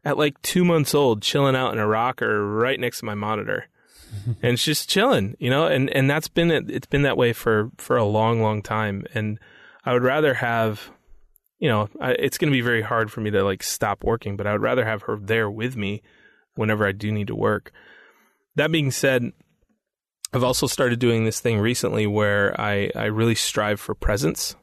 at 0.04 0.18
like 0.18 0.40
two 0.42 0.64
months 0.64 0.94
old, 0.94 1.22
chilling 1.22 1.56
out 1.56 1.72
in 1.72 1.78
a 1.78 1.86
rocker 1.86 2.46
right 2.46 2.78
next 2.78 3.00
to 3.00 3.04
my 3.04 3.14
monitor 3.14 3.68
and 4.42 4.58
just 4.58 4.88
chilling, 4.88 5.36
you 5.38 5.50
know, 5.50 5.66
and, 5.66 5.90
and 5.90 6.08
that's 6.08 6.28
been, 6.28 6.50
it's 6.50 6.86
been 6.86 7.02
that 7.02 7.16
way 7.16 7.32
for, 7.32 7.70
for 7.78 7.96
a 7.96 8.04
long, 8.04 8.40
long 8.42 8.62
time. 8.62 9.04
And 9.14 9.38
I 9.84 9.92
would 9.92 10.02
rather 10.02 10.34
have, 10.34 10.90
you 11.58 11.68
know, 11.68 11.88
I, 12.00 12.12
it's 12.12 12.38
going 12.38 12.50
to 12.50 12.56
be 12.56 12.60
very 12.60 12.82
hard 12.82 13.10
for 13.10 13.20
me 13.20 13.30
to 13.30 13.42
like 13.42 13.62
stop 13.62 14.04
working, 14.04 14.36
but 14.36 14.46
I 14.46 14.52
would 14.52 14.62
rather 14.62 14.84
have 14.84 15.02
her 15.02 15.18
there 15.20 15.50
with 15.50 15.76
me 15.76 16.02
whenever 16.54 16.86
I 16.86 16.92
do 16.92 17.10
need 17.10 17.28
to 17.28 17.34
work. 17.34 17.72
That 18.56 18.70
being 18.70 18.90
said, 18.90 19.32
I've 20.32 20.44
also 20.44 20.66
started 20.66 20.98
doing 20.98 21.24
this 21.24 21.40
thing 21.40 21.58
recently 21.58 22.06
where 22.06 22.58
I, 22.60 22.90
I 22.94 23.04
really 23.04 23.34
strive 23.34 23.80
for 23.80 23.94
presence. 23.94 24.56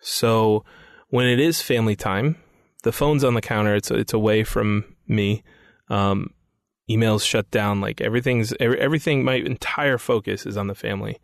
So 0.00 0.64
when 1.08 1.26
it 1.26 1.40
is 1.40 1.62
family 1.62 1.96
time, 1.96 2.36
the 2.82 2.92
phone's 2.92 3.24
on 3.24 3.34
the 3.34 3.40
counter. 3.40 3.74
It's 3.74 3.90
it's 3.90 4.12
away 4.12 4.44
from 4.44 4.84
me. 5.08 5.42
Um, 5.88 6.30
emails 6.88 7.26
shut 7.26 7.50
down. 7.50 7.80
Like 7.80 8.00
everything's 8.00 8.52
everything. 8.60 9.24
My 9.24 9.34
entire 9.34 9.98
focus 9.98 10.46
is 10.46 10.56
on 10.56 10.66
the 10.66 10.74
family, 10.74 11.18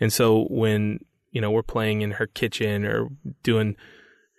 and 0.00 0.12
so 0.12 0.46
when 0.50 1.00
you 1.30 1.40
know 1.40 1.50
we're 1.50 1.62
playing 1.62 2.02
in 2.02 2.12
her 2.12 2.26
kitchen 2.26 2.84
or 2.84 3.08
doing 3.42 3.76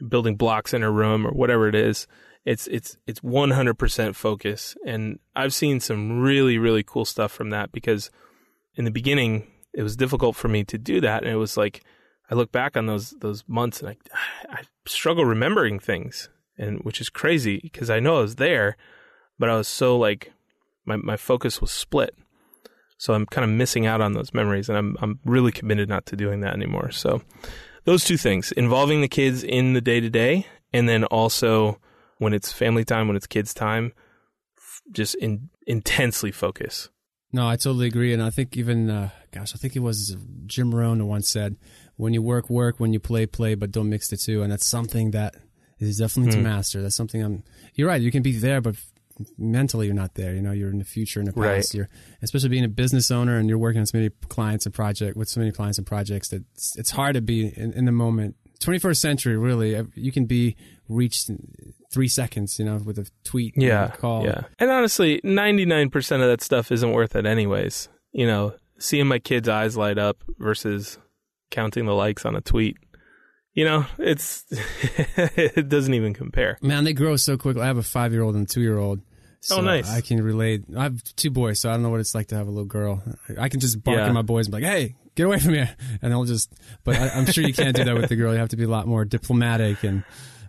building 0.08 0.36
blocks 0.36 0.74
in 0.74 0.82
her 0.82 0.92
room 0.92 1.26
or 1.26 1.32
whatever 1.32 1.68
it 1.68 1.76
is, 1.76 2.08
it's 2.46 2.68
it's 2.68 2.98
it's 3.08 3.20
100% 3.22 4.16
focus. 4.16 4.76
And 4.86 5.20
I've 5.36 5.54
seen 5.54 5.80
some 5.80 6.22
really 6.22 6.58
really 6.58 6.84
cool 6.84 7.06
stuff 7.06 7.32
from 7.32 7.50
that 7.52 7.72
because 7.72 8.12
in 8.76 8.86
the 8.86 8.92
beginning 8.92 9.48
it 9.74 9.84
was 9.84 9.96
difficult 9.96 10.36
for 10.36 10.48
me 10.48 10.64
to 10.66 10.78
do 10.78 11.02
that, 11.02 11.24
and 11.24 11.32
it 11.32 11.38
was 11.38 11.58
like 11.58 11.84
I 12.30 12.36
look 12.36 12.52
back 12.52 12.78
on 12.78 12.86
those 12.86 13.12
those 13.20 13.44
months 13.48 13.82
and 13.82 13.90
I 13.90 13.98
I 14.50 14.62
struggle 14.86 15.26
remembering 15.26 15.80
things, 15.80 16.30
and 16.58 16.80
which 16.82 17.02
is 17.02 17.10
crazy 17.10 17.60
because 17.62 17.90
I 17.90 18.00
know 18.00 18.18
I 18.18 18.22
was 18.22 18.36
there, 18.36 18.78
but 19.40 19.50
I 19.50 19.58
was 19.58 19.68
so 19.68 19.98
like 19.98 20.32
my, 20.86 20.98
my 20.98 21.18
focus 21.18 21.62
was 21.62 21.72
split. 21.72 22.16
So 22.98 23.14
I'm 23.14 23.26
kind 23.26 23.44
of 23.44 23.52
missing 23.52 23.86
out 23.86 24.02
on 24.02 24.14
those 24.14 24.34
memories 24.34 24.70
and 24.70 24.78
I'm 24.78 24.98
I'm 25.02 25.20
really 25.26 25.52
committed 25.52 25.90
not 25.90 26.06
to 26.08 26.16
doing 26.16 26.42
that 26.42 26.54
anymore. 26.54 26.92
So 26.92 27.22
those 27.84 28.06
two 28.06 28.18
things, 28.18 28.52
involving 28.54 29.02
the 29.02 29.08
kids 29.08 29.44
in 29.44 29.74
the 29.74 29.82
day 29.82 30.00
to 30.00 30.10
day 30.10 30.48
and 30.72 30.88
then 30.88 31.04
also 31.06 31.80
when 32.18 32.34
it's 32.34 32.52
family 32.52 32.86
time, 32.86 33.08
when 33.08 33.18
it's 33.18 33.28
kids 33.28 33.54
time, 33.54 33.92
just 34.92 35.16
in, 35.16 35.50
intensely 35.68 36.32
focus. 36.32 36.90
No, 37.32 37.48
I 37.48 37.56
totally 37.56 37.88
agree, 37.88 38.14
and 38.14 38.22
I 38.22 38.30
think 38.30 38.56
even, 38.56 38.92
uh, 38.92 39.10
gosh, 39.32 39.56
I 39.56 39.58
think 39.58 39.76
it 39.76 39.80
was 39.80 40.16
Jim 40.46 40.74
Rohn 40.74 41.00
who 41.00 41.06
once 41.08 41.28
said, 41.28 41.56
"When 41.96 42.14
you 42.14 42.22
work, 42.22 42.48
work. 42.48 42.80
When 42.80 42.94
you 42.94 43.00
play, 43.00 43.26
play. 43.26 43.56
But 43.56 43.72
don't 43.72 43.90
mix 43.90 44.08
the 44.10 44.18
two. 44.18 44.44
And 44.44 44.52
that's 44.52 44.68
something 44.68 45.12
that 45.12 45.36
is 45.80 45.98
definitely 45.98 46.30
mm. 46.30 46.36
to 46.36 46.38
hmm. 46.42 46.44
master. 46.44 46.82
That's 46.84 46.96
something 46.96 47.24
I'm. 47.24 47.44
You're 47.74 47.88
right. 47.88 48.02
You 48.02 48.12
can 48.12 48.22
be 48.22 48.38
there, 48.38 48.62
but 48.62 48.76
mentally 49.38 49.88
you're 49.88 49.96
not 49.96 50.16
there. 50.16 50.34
You 50.34 50.42
know, 50.42 50.52
you're 50.52 50.70
in 50.70 50.80
the 50.80 50.86
future 50.86 51.20
in 51.20 51.26
the 51.26 51.34
past. 51.34 51.74
Right. 51.74 51.74
You're 51.74 51.90
especially 52.22 52.50
being 52.50 52.64
a 52.64 52.70
business 52.70 53.12
owner 53.12 53.38
and 53.38 53.50
you're 53.50 53.58
working 53.58 53.80
on 53.80 53.86
so 53.86 53.98
many 53.98 54.10
clients 54.30 54.66
and 54.66 54.74
project 54.74 55.18
with 55.18 55.30
so 55.30 55.40
many 55.40 55.52
clients 55.52 55.78
and 55.78 55.88
projects 55.88 56.30
that 56.30 56.44
it's, 56.54 56.78
it's 56.78 56.92
hard 56.92 57.16
to 57.16 57.22
be 57.22 57.48
in, 57.48 57.74
in, 57.74 57.86
the 57.86 57.92
moment. 57.92 58.36
21st 58.60 58.98
century, 58.98 59.38
really, 59.38 59.82
you 59.96 60.12
can 60.12 60.26
be 60.26 60.56
reached 60.88 61.30
in 61.30 61.74
three 61.92 62.08
seconds. 62.08 62.60
You 62.60 62.66
know, 62.66 62.78
with 62.78 62.98
a 62.98 63.10
tweet, 63.24 63.54
yeah, 63.58 63.94
a 63.94 63.98
call, 63.98 64.26
yeah. 64.26 64.44
And 64.60 64.70
honestly, 64.70 65.20
99% 65.24 66.12
of 66.14 66.28
that 66.30 66.42
stuff 66.42 66.72
isn't 66.72 66.92
worth 66.92 67.16
it, 67.16 67.26
anyways. 67.26 67.90
You 68.12 68.28
know, 68.28 68.56
seeing 68.80 69.08
my 69.08 69.20
kids' 69.20 69.50
eyes 69.50 69.76
light 69.76 69.98
up 69.98 70.24
versus 70.40 70.98
counting 71.52 71.86
the 71.86 71.94
likes 71.94 72.26
on 72.26 72.36
a 72.36 72.42
tweet 72.42 72.78
you 73.54 73.66
know, 73.66 73.86
it's 74.00 74.46
it 74.52 75.70
doesn't 75.70 75.94
even 75.94 76.14
compare. 76.14 76.58
Man, 76.62 76.84
they 76.84 76.94
grow 76.94 77.16
so 77.16 77.38
quickly. 77.38 77.62
I 77.62 77.68
have 77.68 77.78
a 77.78 77.84
five 77.84 78.12
year 78.12 78.24
old 78.24 78.36
and 78.36 78.46
a 78.46 78.50
two 78.50 78.62
year 78.62 78.78
old. 78.78 79.02
Oh, 79.44 79.56
so 79.56 79.58
oh, 79.58 79.62
nice. 79.62 79.90
I 79.90 80.00
can 80.02 80.22
relate. 80.24 80.64
I 80.76 80.84
have 80.84 81.04
two 81.16 81.30
boys, 81.30 81.60
so 81.60 81.70
I 81.70 81.74
don't 81.74 81.84
know 81.84 81.90
what 81.90 82.00
it's 82.00 82.16
like 82.16 82.28
to 82.28 82.36
have 82.36 82.48
a 82.48 82.52
little 82.52 82.66
girl. 82.66 83.04
I 83.38 83.50
can 83.50 83.60
just 83.60 83.84
bark 83.84 83.98
yeah. 83.98 84.08
at 84.08 84.14
my 84.14 84.22
boys 84.22 84.48
and 84.48 84.56
be 84.56 84.62
like, 84.62 84.72
"Hey, 84.72 84.96
get 85.16 85.26
away 85.26 85.40
from 85.40 85.54
here," 85.54 85.76
and 86.02 86.12
they'll 86.12 86.24
just. 86.24 86.54
But 86.86 86.96
I, 86.96 87.08
am 87.20 87.26
sure 87.26 87.46
you 87.46 87.54
can't 87.54 87.76
do 87.76 87.84
that 87.84 87.96
with 87.96 88.08
the 88.08 88.16
girl. 88.16 88.32
You 88.32 88.40
have 88.40 88.50
to 88.50 88.58
be 88.58 88.64
a 88.64 88.70
lot 88.70 88.88
more 88.88 89.04
diplomatic 89.04 89.84
and 89.84 90.04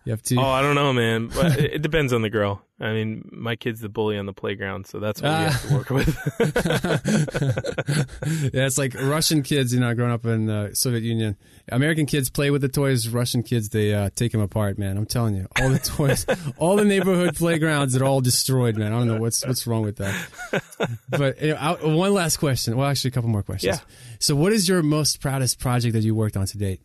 you 0.05 0.13
have 0.13 0.23
to. 0.23 0.37
Oh, 0.37 0.43
I 0.43 0.61
don't 0.61 0.75
know, 0.75 0.93
man. 0.93 1.29
But 1.29 1.59
it 1.59 1.81
depends 1.83 2.13
on 2.13 2.23
the 2.23 2.31
girl. 2.31 2.63
I 2.81 2.93
mean, 2.93 3.29
my 3.33 3.57
kid's 3.57 3.81
the 3.81 3.89
bully 3.89 4.19
on 4.19 4.27
the 4.27 4.33
playground, 4.33 4.87
so 4.87 4.99
that's 4.99 5.23
what 5.23 5.31
uh, 5.31 5.39
we 5.39 5.45
have 5.45 5.69
to 5.69 5.75
work 5.75 5.91
with. 5.91 6.09
yeah, 8.53 8.67
it's 8.67 8.77
like 8.77 8.95
Russian 8.95 9.43
kids, 9.43 9.73
you 9.73 9.79
know, 9.79 9.95
growing 9.95 10.13
up 10.13 10.27
in 10.27 10.47
the 10.47 10.71
Soviet 10.75 11.05
Union. 11.05 11.37
American 11.71 12.05
kids 12.05 12.31
play 12.31 12.51
with 12.51 12.63
the 12.63 12.69
toys. 12.69 13.09
Russian 13.09 13.45
kids, 13.45 13.69
they 13.69 13.95
uh, 13.95 14.11
take 14.17 14.33
them 14.33 14.41
apart, 14.41 14.77
man. 14.77 14.97
I'm 14.97 15.07
telling 15.07 15.37
you, 15.37 15.47
all 15.61 15.71
the 15.71 15.79
toys, 15.79 16.27
all 16.59 16.75
the 16.77 16.85
neighborhood 16.85 17.37
playgrounds, 17.37 17.95
they're 17.95 18.05
all 18.05 18.21
destroyed, 18.21 18.77
man. 18.77 18.93
I 18.93 18.99
don't 18.99 19.07
know 19.07 19.21
what's 19.21 19.47
what's 19.47 19.65
wrong 19.67 19.83
with 19.83 19.97
that. 19.97 20.15
But 21.09 21.41
you 21.41 21.51
know, 21.51 21.57
I, 21.57 21.75
one 21.87 22.13
last 22.13 22.39
question. 22.39 22.77
Well, 22.77 22.89
actually, 22.89 23.09
a 23.09 23.13
couple 23.13 23.31
more 23.31 23.45
questions. 23.45 23.79
Yeah. 23.79 23.85
So, 24.19 24.35
what 24.35 24.53
is 24.53 24.69
your 24.69 24.83
most 24.83 25.21
proudest 25.21 25.61
project 25.61 25.95
that 25.95 26.03
you 26.03 26.15
worked 26.15 26.37
on 26.37 26.47
to 26.47 26.59
date? 26.59 26.81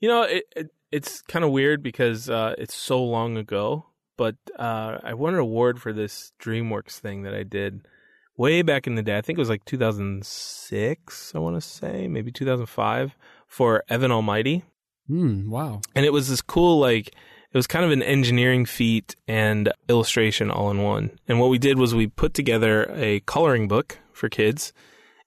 You 0.00 0.08
know, 0.08 0.22
it, 0.22 0.44
it 0.56 0.73
it's 0.94 1.22
kind 1.22 1.44
of 1.44 1.50
weird 1.50 1.82
because 1.82 2.30
uh, 2.30 2.54
it's 2.56 2.74
so 2.74 3.02
long 3.02 3.36
ago, 3.36 3.86
but 4.16 4.36
uh, 4.56 4.98
I 5.02 5.14
won 5.14 5.34
an 5.34 5.40
award 5.40 5.82
for 5.82 5.92
this 5.92 6.32
DreamWorks 6.40 7.00
thing 7.00 7.24
that 7.24 7.34
I 7.34 7.42
did 7.42 7.88
way 8.36 8.62
back 8.62 8.86
in 8.86 8.94
the 8.94 9.02
day. 9.02 9.18
I 9.18 9.20
think 9.20 9.36
it 9.36 9.42
was 9.42 9.48
like 9.48 9.64
2006, 9.64 11.32
I 11.34 11.38
want 11.40 11.56
to 11.56 11.60
say, 11.60 12.06
maybe 12.06 12.30
2005 12.30 13.16
for 13.48 13.82
Evan 13.88 14.12
Almighty. 14.12 14.62
Mm, 15.10 15.48
wow. 15.48 15.80
And 15.96 16.06
it 16.06 16.12
was 16.12 16.28
this 16.28 16.40
cool, 16.40 16.78
like, 16.78 17.08
it 17.08 17.56
was 17.56 17.66
kind 17.66 17.84
of 17.84 17.90
an 17.90 18.02
engineering 18.02 18.64
feat 18.64 19.16
and 19.26 19.72
illustration 19.88 20.48
all 20.48 20.70
in 20.70 20.80
one. 20.80 21.18
And 21.26 21.40
what 21.40 21.50
we 21.50 21.58
did 21.58 21.76
was 21.76 21.92
we 21.92 22.06
put 22.06 22.34
together 22.34 22.88
a 22.94 23.18
coloring 23.20 23.66
book 23.66 23.98
for 24.12 24.28
kids 24.28 24.72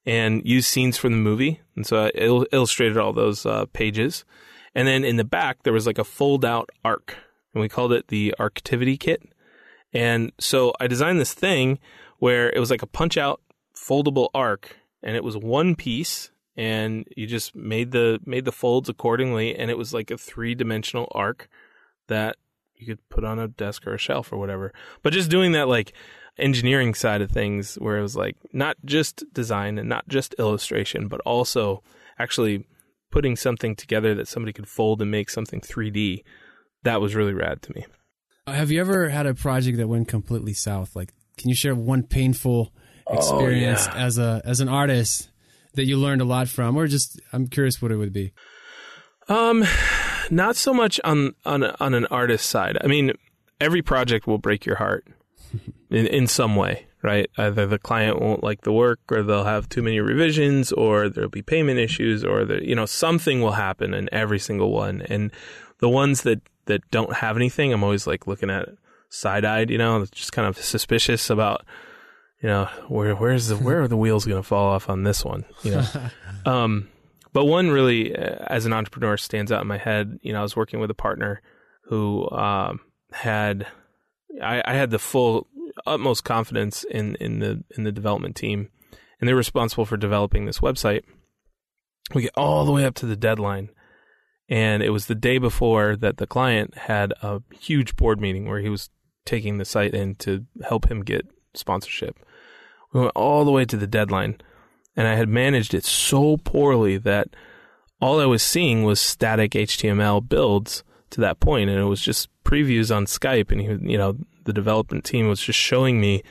and 0.05 0.41
used 0.45 0.69
scenes 0.69 0.95
from 0.95 1.11
the 1.11 1.17
movie. 1.17 1.59
And 1.75 1.85
so 1.85 2.05
I 2.05 2.11
il- 2.15 2.47
illustrated 2.53 2.97
all 2.97 3.11
those 3.11 3.45
uh, 3.45 3.65
pages. 3.73 4.23
And 4.77 4.87
then 4.87 5.03
in 5.03 5.15
the 5.15 5.23
back, 5.23 5.63
there 5.63 5.73
was 5.73 5.87
like 5.87 5.97
a 5.97 6.03
fold 6.03 6.45
out 6.45 6.69
ark, 6.85 7.17
and 7.51 7.61
we 7.61 7.67
called 7.67 7.91
it 7.91 8.09
the 8.09 8.35
Arctivity 8.39 8.99
Kit. 8.99 9.23
And 9.91 10.31
so 10.39 10.71
I 10.79 10.85
designed 10.85 11.19
this 11.19 11.33
thing 11.33 11.79
where 12.19 12.51
it 12.51 12.59
was 12.59 12.69
like 12.69 12.83
a 12.83 12.87
punch 12.87 13.17
out 13.17 13.41
foldable 13.75 14.29
ark 14.35 14.75
and 15.01 15.15
it 15.15 15.23
was 15.23 15.35
one 15.35 15.75
piece 15.75 16.29
and 16.55 17.07
you 17.15 17.25
just 17.25 17.55
made 17.55 17.91
the 17.91 18.19
made 18.25 18.45
the 18.45 18.51
folds 18.51 18.89
accordingly 18.89 19.55
and 19.55 19.71
it 19.71 19.77
was 19.77 19.93
like 19.93 20.11
a 20.11 20.17
three-dimensional 20.17 21.07
ark 21.11 21.47
that 22.07 22.35
you 22.75 22.85
could 22.85 23.09
put 23.09 23.23
on 23.23 23.39
a 23.39 23.47
desk 23.47 23.87
or 23.87 23.95
a 23.95 23.99
shelf 23.99 24.31
or 24.31 24.37
whatever. 24.37 24.73
But 25.01 25.13
just 25.13 25.31
doing 25.31 25.53
that 25.53 25.67
like 25.67 25.93
engineering 26.37 26.93
side 26.93 27.21
of 27.21 27.31
things 27.31 27.75
where 27.75 27.97
it 27.97 28.03
was 28.03 28.15
like 28.15 28.35
not 28.53 28.77
just 28.85 29.23
design 29.33 29.79
and 29.79 29.89
not 29.89 30.07
just 30.07 30.35
illustration 30.37 31.07
but 31.07 31.21
also 31.21 31.81
actually 32.19 32.67
putting 33.11 33.35
something 33.35 33.75
together 33.75 34.13
that 34.15 34.27
somebody 34.27 34.53
could 34.53 34.67
fold 34.67 35.01
and 35.01 35.09
make 35.11 35.29
something 35.29 35.61
3D. 35.61 36.23
That 36.83 37.01
was 37.01 37.15
really 37.15 37.33
rad 37.33 37.61
to 37.63 37.73
me. 37.73 37.85
Have 38.47 38.71
you 38.71 38.79
ever 38.79 39.09
had 39.09 39.25
a 39.25 39.33
project 39.33 39.77
that 39.77 39.87
went 39.87 40.07
completely 40.07 40.53
south? 40.53 40.95
Like, 40.95 41.11
can 41.37 41.49
you 41.49 41.55
share 41.55 41.75
one 41.75 42.03
painful 42.03 42.71
experience 43.09 43.87
Oh, 43.87 43.91
yeah. 43.95 44.05
as 44.05 44.17
a 44.17 44.41
as 44.45 44.59
an 44.59 44.69
artist 44.69 45.29
that 45.73 45.85
you 45.85 45.97
learned 45.97 46.21
a 46.21 46.25
lot 46.25 46.47
from, 46.47 46.75
or 46.77 46.87
just 46.87 47.19
I'm 47.33 47.47
curious 47.47 47.81
what 47.81 47.91
it 47.91 47.97
would 47.97 48.13
be. 48.13 48.33
Um, 49.29 49.65
not 50.29 50.55
so 50.55 50.73
much 50.73 50.99
on 51.03 51.33
on 51.45 51.63
on 51.63 51.93
an 51.93 52.05
artist 52.07 52.49
side. 52.49 52.77
I 52.81 52.87
mean, 52.87 53.11
every 53.59 53.81
project 53.81 54.27
will 54.27 54.37
break 54.37 54.65
your 54.65 54.77
heart 54.77 55.05
in 55.89 56.07
in 56.07 56.27
some 56.27 56.55
way, 56.55 56.87
right? 57.07 57.29
Either 57.37 57.65
the 57.65 57.79
client 57.79 58.21
won't 58.21 58.43
like 58.43 58.61
the 58.61 58.73
work, 58.73 58.99
or 59.09 59.23
they'll 59.23 59.45
have 59.45 59.69
too 59.69 59.81
many 59.81 60.01
revisions, 60.01 60.73
or 60.73 61.07
there'll 61.07 61.29
be 61.29 61.41
payment 61.41 61.79
issues, 61.79 62.25
or 62.25 62.43
the 62.43 62.67
you 62.67 62.75
know 62.75 62.85
something 62.85 63.41
will 63.41 63.53
happen 63.53 63.93
in 63.93 64.09
every 64.11 64.39
single 64.39 64.71
one. 64.71 65.01
And 65.09 65.31
the 65.79 65.87
ones 65.87 66.23
that 66.23 66.41
that 66.65 66.81
don't 66.91 67.13
have 67.13 67.37
anything, 67.37 67.71
I'm 67.71 67.83
always 67.83 68.05
like 68.05 68.27
looking 68.27 68.49
at 68.49 68.67
side 69.07 69.45
eyed, 69.45 69.69
you 69.69 69.77
know, 69.77 70.05
just 70.11 70.33
kind 70.33 70.47
of 70.47 70.57
suspicious 70.57 71.29
about. 71.29 71.65
You 72.43 72.49
know 72.49 72.65
where 72.87 73.15
where's 73.15 73.47
the 73.47 73.55
where 73.55 73.81
are 73.81 73.87
the 73.87 73.97
wheels 73.97 74.25
going 74.25 74.39
to 74.39 74.47
fall 74.47 74.67
off 74.67 74.91
on 74.91 75.01
this 75.01 75.25
one? 75.25 75.45
You 75.63 75.71
know, 75.71 75.85
um, 76.45 76.87
but 77.33 77.45
one 77.45 77.71
really, 77.71 78.15
uh, 78.15 78.45
as 78.47 78.67
an 78.67 78.73
entrepreneur, 78.73 79.17
stands 79.17 79.51
out 79.51 79.61
in 79.61 79.67
my 79.67 79.79
head. 79.79 80.19
You 80.21 80.33
know, 80.33 80.39
I 80.39 80.41
was 80.43 80.55
working 80.55 80.79
with 80.79 80.91
a 80.91 80.95
partner 80.95 81.41
who 81.87 82.29
um, 82.29 82.79
had, 83.11 83.67
I, 84.41 84.61
I 84.65 84.73
had 84.73 84.91
the 84.91 84.99
full, 84.99 85.47
utmost 85.85 86.23
confidence 86.23 86.83
in 86.83 87.15
in 87.15 87.39
the 87.39 87.63
in 87.75 87.83
the 87.83 87.91
development 87.91 88.35
team, 88.35 88.69
and 89.19 89.27
they're 89.27 89.35
responsible 89.35 89.85
for 89.85 89.97
developing 89.97 90.45
this 90.45 90.59
website. 90.59 91.03
We 92.13 92.23
get 92.23 92.31
all 92.35 92.65
the 92.65 92.71
way 92.71 92.85
up 92.85 92.95
to 92.95 93.05
the 93.05 93.17
deadline, 93.17 93.69
and 94.49 94.81
it 94.81 94.89
was 94.89 95.07
the 95.07 95.15
day 95.15 95.37
before 95.37 95.95
that 95.97 96.17
the 96.17 96.27
client 96.27 96.77
had 96.77 97.13
a 97.21 97.41
huge 97.51 97.95
board 97.95 98.21
meeting 98.21 98.47
where 98.47 98.59
he 98.59 98.69
was 98.69 98.89
taking 99.25 99.57
the 99.57 99.65
site 99.65 99.93
in 99.93 100.15
to 100.15 100.45
help 100.63 100.89
him 100.89 101.03
get 101.03 101.27
sponsorship. 101.53 102.17
We 102.93 103.01
went 103.01 103.11
all 103.15 103.43
the 103.43 103.51
way 103.51 103.65
to 103.65 103.77
the 103.77 103.87
deadline. 103.87 104.39
And 104.97 105.07
I 105.07 105.13
had 105.15 105.29
managed 105.29 105.75
it 105.75 105.85
so 105.85 106.37
poorly 106.37 106.97
that 106.97 107.27
all 108.01 108.19
I 108.19 108.25
was 108.25 108.41
seeing 108.41 108.83
was 108.83 108.99
static 108.99 109.51
HTML 109.51 110.27
builds 110.27 110.83
to 111.11 111.21
that 111.21 111.39
point, 111.39 111.69
and 111.69 111.79
it 111.79 111.85
was 111.85 112.01
just 112.01 112.29
previews 112.43 112.93
on 112.93 113.05
Skype, 113.05 113.51
and 113.51 113.61
he, 113.61 113.91
you 113.91 113.97
know, 113.97 114.17
the 114.47 114.53
development 114.53 115.03
team 115.03 115.27
was 115.27 115.41
just 115.41 115.59
showing 115.59 116.01
me 116.01 116.23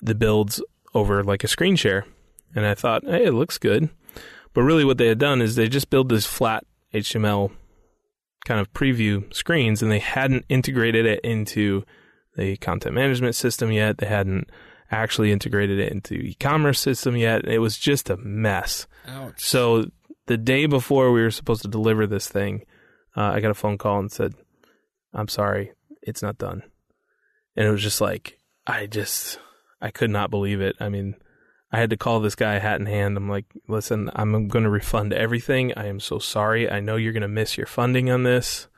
the 0.00 0.14
builds 0.14 0.62
over 0.94 1.24
like 1.24 1.42
a 1.42 1.48
screen 1.48 1.74
share, 1.74 2.06
and 2.54 2.64
I 2.64 2.74
thought, 2.74 3.02
hey, 3.04 3.24
it 3.24 3.32
looks 3.32 3.58
good, 3.58 3.88
but 4.52 4.62
really 4.62 4.84
what 4.84 4.98
they 4.98 5.08
had 5.08 5.18
done 5.18 5.42
is 5.42 5.56
they 5.56 5.68
just 5.68 5.90
built 5.90 6.08
this 6.08 6.26
flat 6.26 6.64
HTML 6.94 7.50
kind 8.44 8.60
of 8.60 8.72
preview 8.72 9.32
screens, 9.34 9.82
and 9.82 9.90
they 9.90 9.98
hadn't 9.98 10.44
integrated 10.48 11.06
it 11.06 11.20
into 11.24 11.82
the 12.36 12.56
content 12.58 12.94
management 12.94 13.34
system 13.34 13.72
yet. 13.72 13.98
They 13.98 14.06
hadn't 14.06 14.50
actually 14.90 15.32
integrated 15.32 15.78
it 15.78 15.90
into 15.90 16.14
e-commerce 16.14 16.78
system 16.78 17.16
yet. 17.16 17.46
It 17.46 17.58
was 17.58 17.78
just 17.78 18.10
a 18.10 18.16
mess. 18.18 18.86
Ouch. 19.08 19.40
So 19.42 19.86
the 20.26 20.36
day 20.36 20.66
before 20.66 21.10
we 21.12 21.22
were 21.22 21.30
supposed 21.30 21.62
to 21.62 21.68
deliver 21.68 22.06
this 22.06 22.28
thing, 22.28 22.64
uh, 23.16 23.32
I 23.34 23.40
got 23.40 23.50
a 23.50 23.54
phone 23.54 23.78
call 23.78 23.98
and 23.98 24.12
said, 24.12 24.34
"I'm 25.14 25.28
sorry, 25.28 25.72
it's 26.02 26.22
not 26.22 26.38
done." 26.38 26.62
And 27.56 27.66
it 27.66 27.70
was 27.70 27.82
just 27.82 28.00
like 28.00 28.38
I 28.66 28.86
just 28.86 29.38
I 29.80 29.90
could 29.90 30.10
not 30.10 30.30
believe 30.30 30.60
it. 30.60 30.76
I 30.80 30.88
mean, 30.88 31.16
I 31.72 31.78
had 31.78 31.90
to 31.90 31.96
call 31.96 32.20
this 32.20 32.34
guy 32.34 32.58
hat 32.58 32.80
in 32.80 32.86
hand. 32.86 33.16
I'm 33.16 33.28
like, 33.28 33.46
"Listen, 33.68 34.10
I'm 34.14 34.48
going 34.48 34.64
to 34.64 34.70
refund 34.70 35.12
everything. 35.12 35.72
I 35.76 35.86
am 35.86 36.00
so 36.00 36.18
sorry. 36.18 36.70
I 36.70 36.80
know 36.80 36.96
you're 36.96 37.12
going 37.12 37.22
to 37.22 37.28
miss 37.28 37.56
your 37.56 37.66
funding 37.66 38.10
on 38.10 38.22
this. 38.22 38.68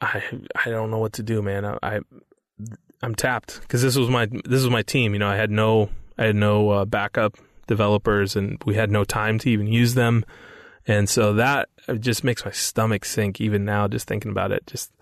I 0.00 0.22
I 0.64 0.70
don't 0.70 0.90
know 0.90 0.98
what 0.98 1.12
to 1.14 1.22
do, 1.22 1.42
man. 1.42 1.64
I, 1.64 1.78
I 1.82 2.00
I'm 3.02 3.14
tapped 3.14 3.60
because 3.60 3.82
this 3.82 3.96
was 3.96 4.08
my 4.08 4.26
this 4.26 4.62
was 4.62 4.70
my 4.70 4.82
team. 4.82 5.12
You 5.12 5.20
know, 5.20 5.28
I 5.28 5.36
had 5.36 5.50
no 5.50 5.90
I 6.18 6.24
had 6.26 6.36
no 6.36 6.70
uh, 6.70 6.84
backup 6.84 7.36
developers, 7.66 8.36
and 8.36 8.62
we 8.64 8.74
had 8.74 8.90
no 8.90 9.04
time 9.04 9.38
to 9.40 9.50
even 9.50 9.66
use 9.66 9.94
them. 9.94 10.24
And 10.86 11.08
so 11.08 11.34
that 11.34 11.68
just 12.00 12.24
makes 12.24 12.44
my 12.44 12.50
stomach 12.50 13.04
sink 13.04 13.40
even 13.40 13.64
now, 13.64 13.86
just 13.88 14.08
thinking 14.08 14.30
about 14.30 14.52
it. 14.52 14.66
Just 14.66 14.92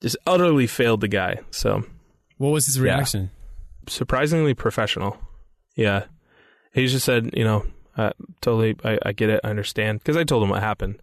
just 0.00 0.16
utterly 0.26 0.66
failed 0.66 1.00
the 1.00 1.08
guy. 1.08 1.40
So 1.50 1.84
What 2.40 2.50
was 2.50 2.64
his 2.64 2.78
Yeah. 2.78 2.84
reaction? 2.94 3.30
surprisingly 3.86 4.54
professional. 4.54 5.18
Yeah, 5.76 6.04
he 6.72 6.86
just 6.86 7.04
said, 7.04 7.30
you 7.34 7.44
know, 7.44 7.66
uh, 7.96 8.12
totally, 8.40 8.76
I, 8.84 8.98
I 9.04 9.12
get 9.12 9.28
it, 9.30 9.40
I 9.44 9.48
understand, 9.50 9.98
because 9.98 10.16
I 10.16 10.24
told 10.24 10.42
him 10.42 10.48
what 10.50 10.62
happened, 10.62 11.00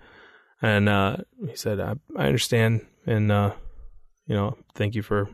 and 0.62 0.88
uh, 0.90 1.18
he 1.48 1.56
said, 1.56 1.80
I, 1.80 1.94
I 2.16 2.26
understand, 2.28 2.86
and 3.06 3.32
uh, 3.32 3.54
you 4.26 4.36
know, 4.36 4.58
thank 4.76 4.96
you 4.96 5.02
for 5.04 5.30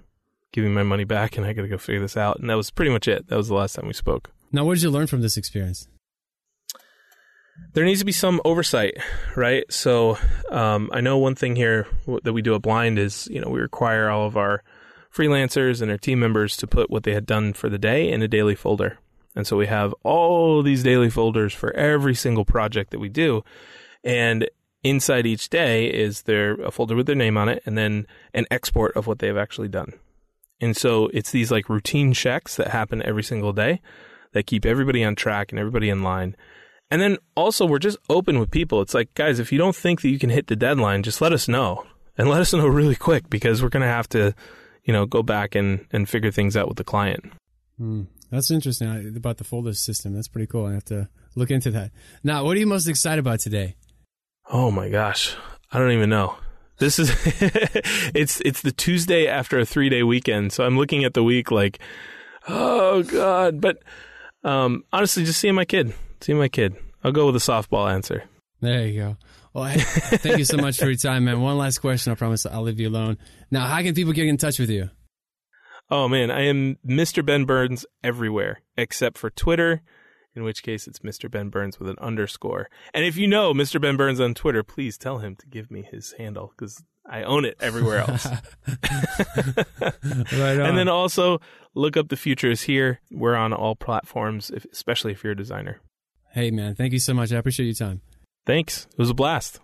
giving 0.51 0.73
my 0.73 0.83
money 0.83 1.03
back, 1.03 1.37
and 1.37 1.45
I 1.45 1.53
got 1.53 1.61
to 1.63 1.67
go 1.67 1.77
figure 1.77 2.01
this 2.01 2.17
out, 2.17 2.39
and 2.39 2.49
that 2.49 2.55
was 2.57 2.69
pretty 2.71 2.91
much 2.91 3.07
it. 3.07 3.27
That 3.27 3.37
was 3.37 3.47
the 3.49 3.55
last 3.55 3.73
time 3.75 3.87
we 3.87 3.93
spoke. 3.93 4.31
Now, 4.51 4.65
what 4.65 4.73
did 4.75 4.83
you 4.83 4.89
learn 4.91 5.07
from 5.07 5.21
this 5.21 5.37
experience? 5.37 5.87
there 7.73 7.85
needs 7.85 7.99
to 7.99 8.05
be 8.05 8.11
some 8.11 8.41
oversight, 8.45 8.95
right? 9.35 9.63
So 9.71 10.17
um, 10.49 10.89
I 10.91 11.01
know 11.01 11.17
one 11.19 11.35
thing 11.35 11.55
here 11.55 11.87
that 12.23 12.33
we 12.33 12.41
do 12.41 12.55
at 12.55 12.61
Blind 12.63 12.97
is 12.97 13.27
you 13.29 13.39
know 13.39 13.49
we 13.49 13.59
require 13.61 14.09
all 14.09 14.25
of 14.25 14.37
our 14.37 14.63
freelancers 15.15 15.81
and 15.81 15.91
our 15.91 15.97
team 15.97 16.19
members 16.19 16.57
to 16.57 16.67
put 16.67 16.89
what 16.89 17.03
they 17.03 17.13
had 17.13 17.25
done 17.25 17.53
for 17.53 17.69
the 17.69 17.77
day 17.77 18.11
in 18.11 18.21
a 18.21 18.27
daily 18.27 18.55
folder, 18.55 18.97
and 19.35 19.45
so 19.45 19.57
we 19.57 19.67
have 19.67 19.93
all 20.03 20.63
these 20.63 20.83
daily 20.83 21.09
folders 21.09 21.53
for 21.53 21.71
every 21.73 22.15
single 22.15 22.45
project 22.45 22.91
that 22.91 22.99
we 22.99 23.09
do, 23.09 23.43
and 24.03 24.49
inside 24.83 25.25
each 25.25 25.49
day 25.49 25.87
is 25.87 26.23
there 26.23 26.53
a 26.55 26.71
folder 26.71 26.95
with 26.95 27.05
their 27.05 27.15
name 27.15 27.37
on 27.37 27.49
it, 27.49 27.61
and 27.65 27.77
then 27.77 28.05
an 28.33 28.45
export 28.51 28.95
of 28.95 29.07
what 29.07 29.19
they've 29.19 29.37
actually 29.37 29.69
done. 29.69 29.93
And 30.59 30.77
so 30.77 31.09
it's 31.13 31.31
these 31.31 31.51
like 31.51 31.69
routine 31.69 32.13
checks 32.13 32.55
that 32.55 32.69
happen 32.69 33.01
every 33.03 33.23
single 33.23 33.53
day 33.53 33.81
that 34.31 34.47
keep 34.47 34.65
everybody 34.65 35.03
on 35.03 35.15
track 35.15 35.51
and 35.51 35.59
everybody 35.59 35.89
in 35.89 36.03
line. 36.03 36.35
And 36.89 37.01
then 37.01 37.17
also, 37.35 37.65
we're 37.65 37.79
just 37.79 37.97
open 38.09 38.39
with 38.39 38.51
people. 38.51 38.81
It's 38.81 38.93
like, 38.93 39.13
guys, 39.13 39.39
if 39.39 39.51
you 39.51 39.57
don't 39.57 39.75
think 39.75 40.01
that 40.01 40.09
you 40.09 40.19
can 40.19 40.29
hit 40.29 40.47
the 40.47 40.55
deadline, 40.55 41.03
just 41.03 41.21
let 41.21 41.33
us 41.33 41.47
know 41.47 41.85
and 42.17 42.29
let 42.29 42.41
us 42.41 42.53
know 42.53 42.67
really 42.67 42.95
quick 42.95 43.29
because 43.29 43.61
we're 43.61 43.69
going 43.69 43.81
to 43.81 43.87
have 43.87 44.07
to, 44.09 44.35
you 44.83 44.93
know, 44.93 45.05
go 45.05 45.23
back 45.23 45.55
and, 45.55 45.85
and 45.91 46.07
figure 46.09 46.31
things 46.31 46.55
out 46.57 46.67
with 46.67 46.77
the 46.77 46.83
client. 46.83 47.31
Hmm. 47.77 48.03
That's 48.31 48.49
interesting 48.51 48.87
I- 48.89 49.15
about 49.15 49.37
the 49.37 49.43
folder 49.43 49.73
system. 49.73 50.13
That's 50.13 50.27
pretty 50.27 50.47
cool. 50.47 50.65
I 50.65 50.73
have 50.73 50.85
to 50.85 51.09
look 51.35 51.51
into 51.51 51.71
that. 51.71 51.91
Now, 52.23 52.43
what 52.43 52.57
are 52.57 52.59
you 52.59 52.67
most 52.67 52.87
excited 52.87 53.19
about 53.19 53.39
today? 53.39 53.75
Oh 54.51 54.71
my 54.71 54.89
gosh. 54.89 55.35
I 55.71 55.79
don't 55.79 55.91
even 55.91 56.09
know. 56.09 56.35
This 56.79 56.99
is, 56.99 57.11
it's, 58.15 58.41
it's 58.41 58.61
the 58.61 58.71
Tuesday 58.71 59.27
after 59.27 59.59
a 59.59 59.65
three 59.65 59.89
day 59.89 60.03
weekend. 60.03 60.51
So 60.51 60.65
I'm 60.65 60.77
looking 60.77 61.03
at 61.03 61.13
the 61.13 61.23
week 61.23 61.51
like, 61.51 61.79
oh 62.47 63.03
God. 63.03 63.61
But, 63.61 63.83
um, 64.43 64.83
honestly, 64.91 65.23
just 65.23 65.39
seeing 65.39 65.55
my 65.55 65.65
kid, 65.65 65.93
seeing 66.21 66.37
my 66.37 66.49
kid. 66.49 66.75
I'll 67.03 67.11
go 67.11 67.25
with 67.27 67.35
a 67.35 67.39
softball 67.39 67.91
answer. 67.91 68.23
There 68.61 68.85
you 68.87 68.99
go. 69.01 69.17
Well, 69.53 69.65
hey, 69.65 69.79
thank 69.79 70.37
you 70.39 70.45
so 70.45 70.57
much 70.57 70.77
for 70.77 70.85
your 70.85 70.95
time, 70.95 71.25
man. 71.25 71.41
One 71.41 71.57
last 71.57 71.77
question. 71.79 72.11
I 72.11 72.15
promise 72.15 72.45
I'll 72.45 72.63
leave 72.63 72.79
you 72.79 72.89
alone. 72.89 73.17
Now, 73.51 73.67
how 73.67 73.81
can 73.81 73.93
people 73.93 74.13
get 74.13 74.25
in 74.27 74.37
touch 74.37 74.57
with 74.59 74.69
you? 74.69 74.89
Oh 75.91 76.07
man, 76.07 76.31
I 76.31 76.41
am 76.45 76.77
Mr. 76.87 77.23
Ben 77.25 77.45
Burns 77.45 77.85
everywhere 78.03 78.61
except 78.77 79.17
for 79.17 79.29
Twitter, 79.29 79.81
in 80.35 80.43
which 80.43 80.63
case 80.63 80.87
it's 80.87 80.99
Mr. 80.99 81.29
Ben 81.29 81.49
Burns 81.49 81.79
with 81.79 81.89
an 81.89 81.97
underscore. 82.01 82.67
And 82.93 83.05
if 83.05 83.15
you 83.17 83.27
know 83.27 83.53
Mr. 83.53 83.79
Ben 83.79 83.95
Burns 83.97 84.19
on 84.19 84.33
Twitter, 84.33 84.63
please 84.63 84.97
tell 84.97 85.19
him 85.19 85.35
to 85.35 85.45
give 85.47 85.69
me 85.69 85.83
his 85.91 86.13
handle 86.17 86.51
because 86.57 86.81
I 87.07 87.21
own 87.23 87.45
it 87.45 87.57
everywhere 87.59 87.99
else. 87.99 88.25
Right 90.33 90.59
on. 90.59 90.61
and 90.61 90.77
then 90.77 90.87
also 90.87 91.39
look 91.75 91.95
up 91.97 92.09
The 92.09 92.15
Futur 92.15 92.49
is 92.51 92.63
Here. 92.63 93.01
We're 93.11 93.35
on 93.35 93.53
all 93.53 93.75
platforms, 93.75 94.51
especially 94.71 95.11
if 95.11 95.23
you're 95.23 95.33
a 95.33 95.37
designer. 95.37 95.81
hey, 96.33 96.49
man, 96.49 96.75
thank 96.75 96.93
you 96.93 96.99
so 96.99 97.13
much. 97.13 97.31
I 97.31 97.37
appreciate 97.37 97.65
your 97.65 97.75
time. 97.75 98.01
Thanks. 98.45 98.87
It 98.91 98.97
was 98.97 99.09
a 99.09 99.13
blast. 99.13 99.59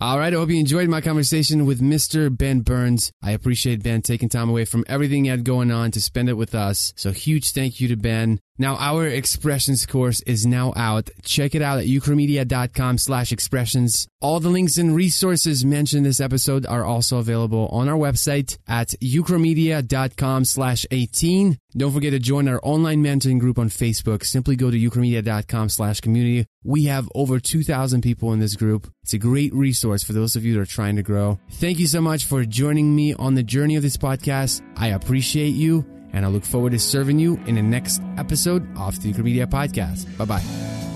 All 0.00 0.18
right. 0.18 0.32
I 0.32 0.36
hope 0.36 0.50
you 0.50 0.60
enjoyed 0.60 0.88
my 0.88 1.00
conversation 1.00 1.66
with 1.66 1.80
Mr. 1.80 2.34
Ben 2.34 2.60
Burns. 2.60 3.10
I 3.22 3.32
appreciate 3.32 3.82
Ben 3.82 4.02
taking 4.02 4.28
time 4.28 4.48
away 4.48 4.64
from 4.64 4.84
everything 4.86 5.24
he 5.24 5.30
had 5.30 5.44
going 5.44 5.72
on 5.72 5.90
to 5.92 6.00
spend 6.00 6.28
it 6.28 6.34
with 6.34 6.54
us. 6.54 6.92
So 6.96 7.10
huge 7.10 7.50
thank 7.50 7.80
you 7.80 7.88
to 7.88 7.96
Ben. 7.96 8.40
Now, 8.60 8.74
our 8.76 9.06
expressions 9.06 9.86
course 9.86 10.20
is 10.22 10.44
now 10.44 10.72
out. 10.76 11.10
Check 11.22 11.54
it 11.54 11.62
out 11.62 11.78
at 11.78 11.86
euchromedia.com 11.86 12.98
slash 12.98 13.30
expressions. 13.30 14.08
All 14.20 14.40
the 14.40 14.48
links 14.48 14.78
and 14.78 14.96
resources 14.96 15.64
mentioned 15.64 15.98
in 15.98 16.02
this 16.04 16.20
episode 16.20 16.66
are 16.66 16.84
also 16.84 17.18
available 17.18 17.68
on 17.68 17.88
our 17.88 17.96
website 17.96 18.58
at 18.66 18.88
euchromedia.com 19.00 20.44
slash 20.44 20.84
18. 20.90 21.56
Don't 21.76 21.92
forget 21.92 22.12
to 22.12 22.18
join 22.18 22.48
our 22.48 22.58
online 22.64 23.02
mentoring 23.04 23.38
group 23.38 23.60
on 23.60 23.68
Facebook. 23.68 24.24
Simply 24.24 24.56
go 24.56 24.72
to 24.72 24.76
euchromedia.com 24.76 25.68
slash 25.68 26.00
community. 26.00 26.46
We 26.64 26.84
have 26.84 27.08
over 27.14 27.38
2,000 27.38 28.02
people 28.02 28.32
in 28.32 28.40
this 28.40 28.56
group. 28.56 28.92
It's 29.04 29.12
a 29.12 29.18
great 29.18 29.54
resource 29.54 30.02
for 30.02 30.12
those 30.12 30.34
of 30.34 30.44
you 30.44 30.54
that 30.54 30.60
are 30.60 30.66
trying 30.66 30.96
to 30.96 31.02
grow. 31.02 31.38
Thank 31.52 31.78
you 31.78 31.86
so 31.86 32.00
much 32.00 32.24
for 32.24 32.44
joining 32.44 32.96
me 32.96 33.14
on 33.14 33.34
the 33.34 33.44
journey 33.44 33.76
of 33.76 33.82
this 33.82 33.96
podcast. 33.96 34.62
I 34.76 34.88
appreciate 34.88 35.54
you 35.54 35.97
and 36.12 36.24
I 36.24 36.28
look 36.28 36.44
forward 36.44 36.72
to 36.72 36.78
serving 36.78 37.18
you 37.18 37.38
in 37.46 37.56
the 37.56 37.62
next 37.62 38.00
episode 38.16 38.66
of 38.78 39.00
the 39.02 39.12
Euchromedia 39.12 39.46
Podcast. 39.46 40.06
Bye 40.16 40.24
bye. 40.24 40.87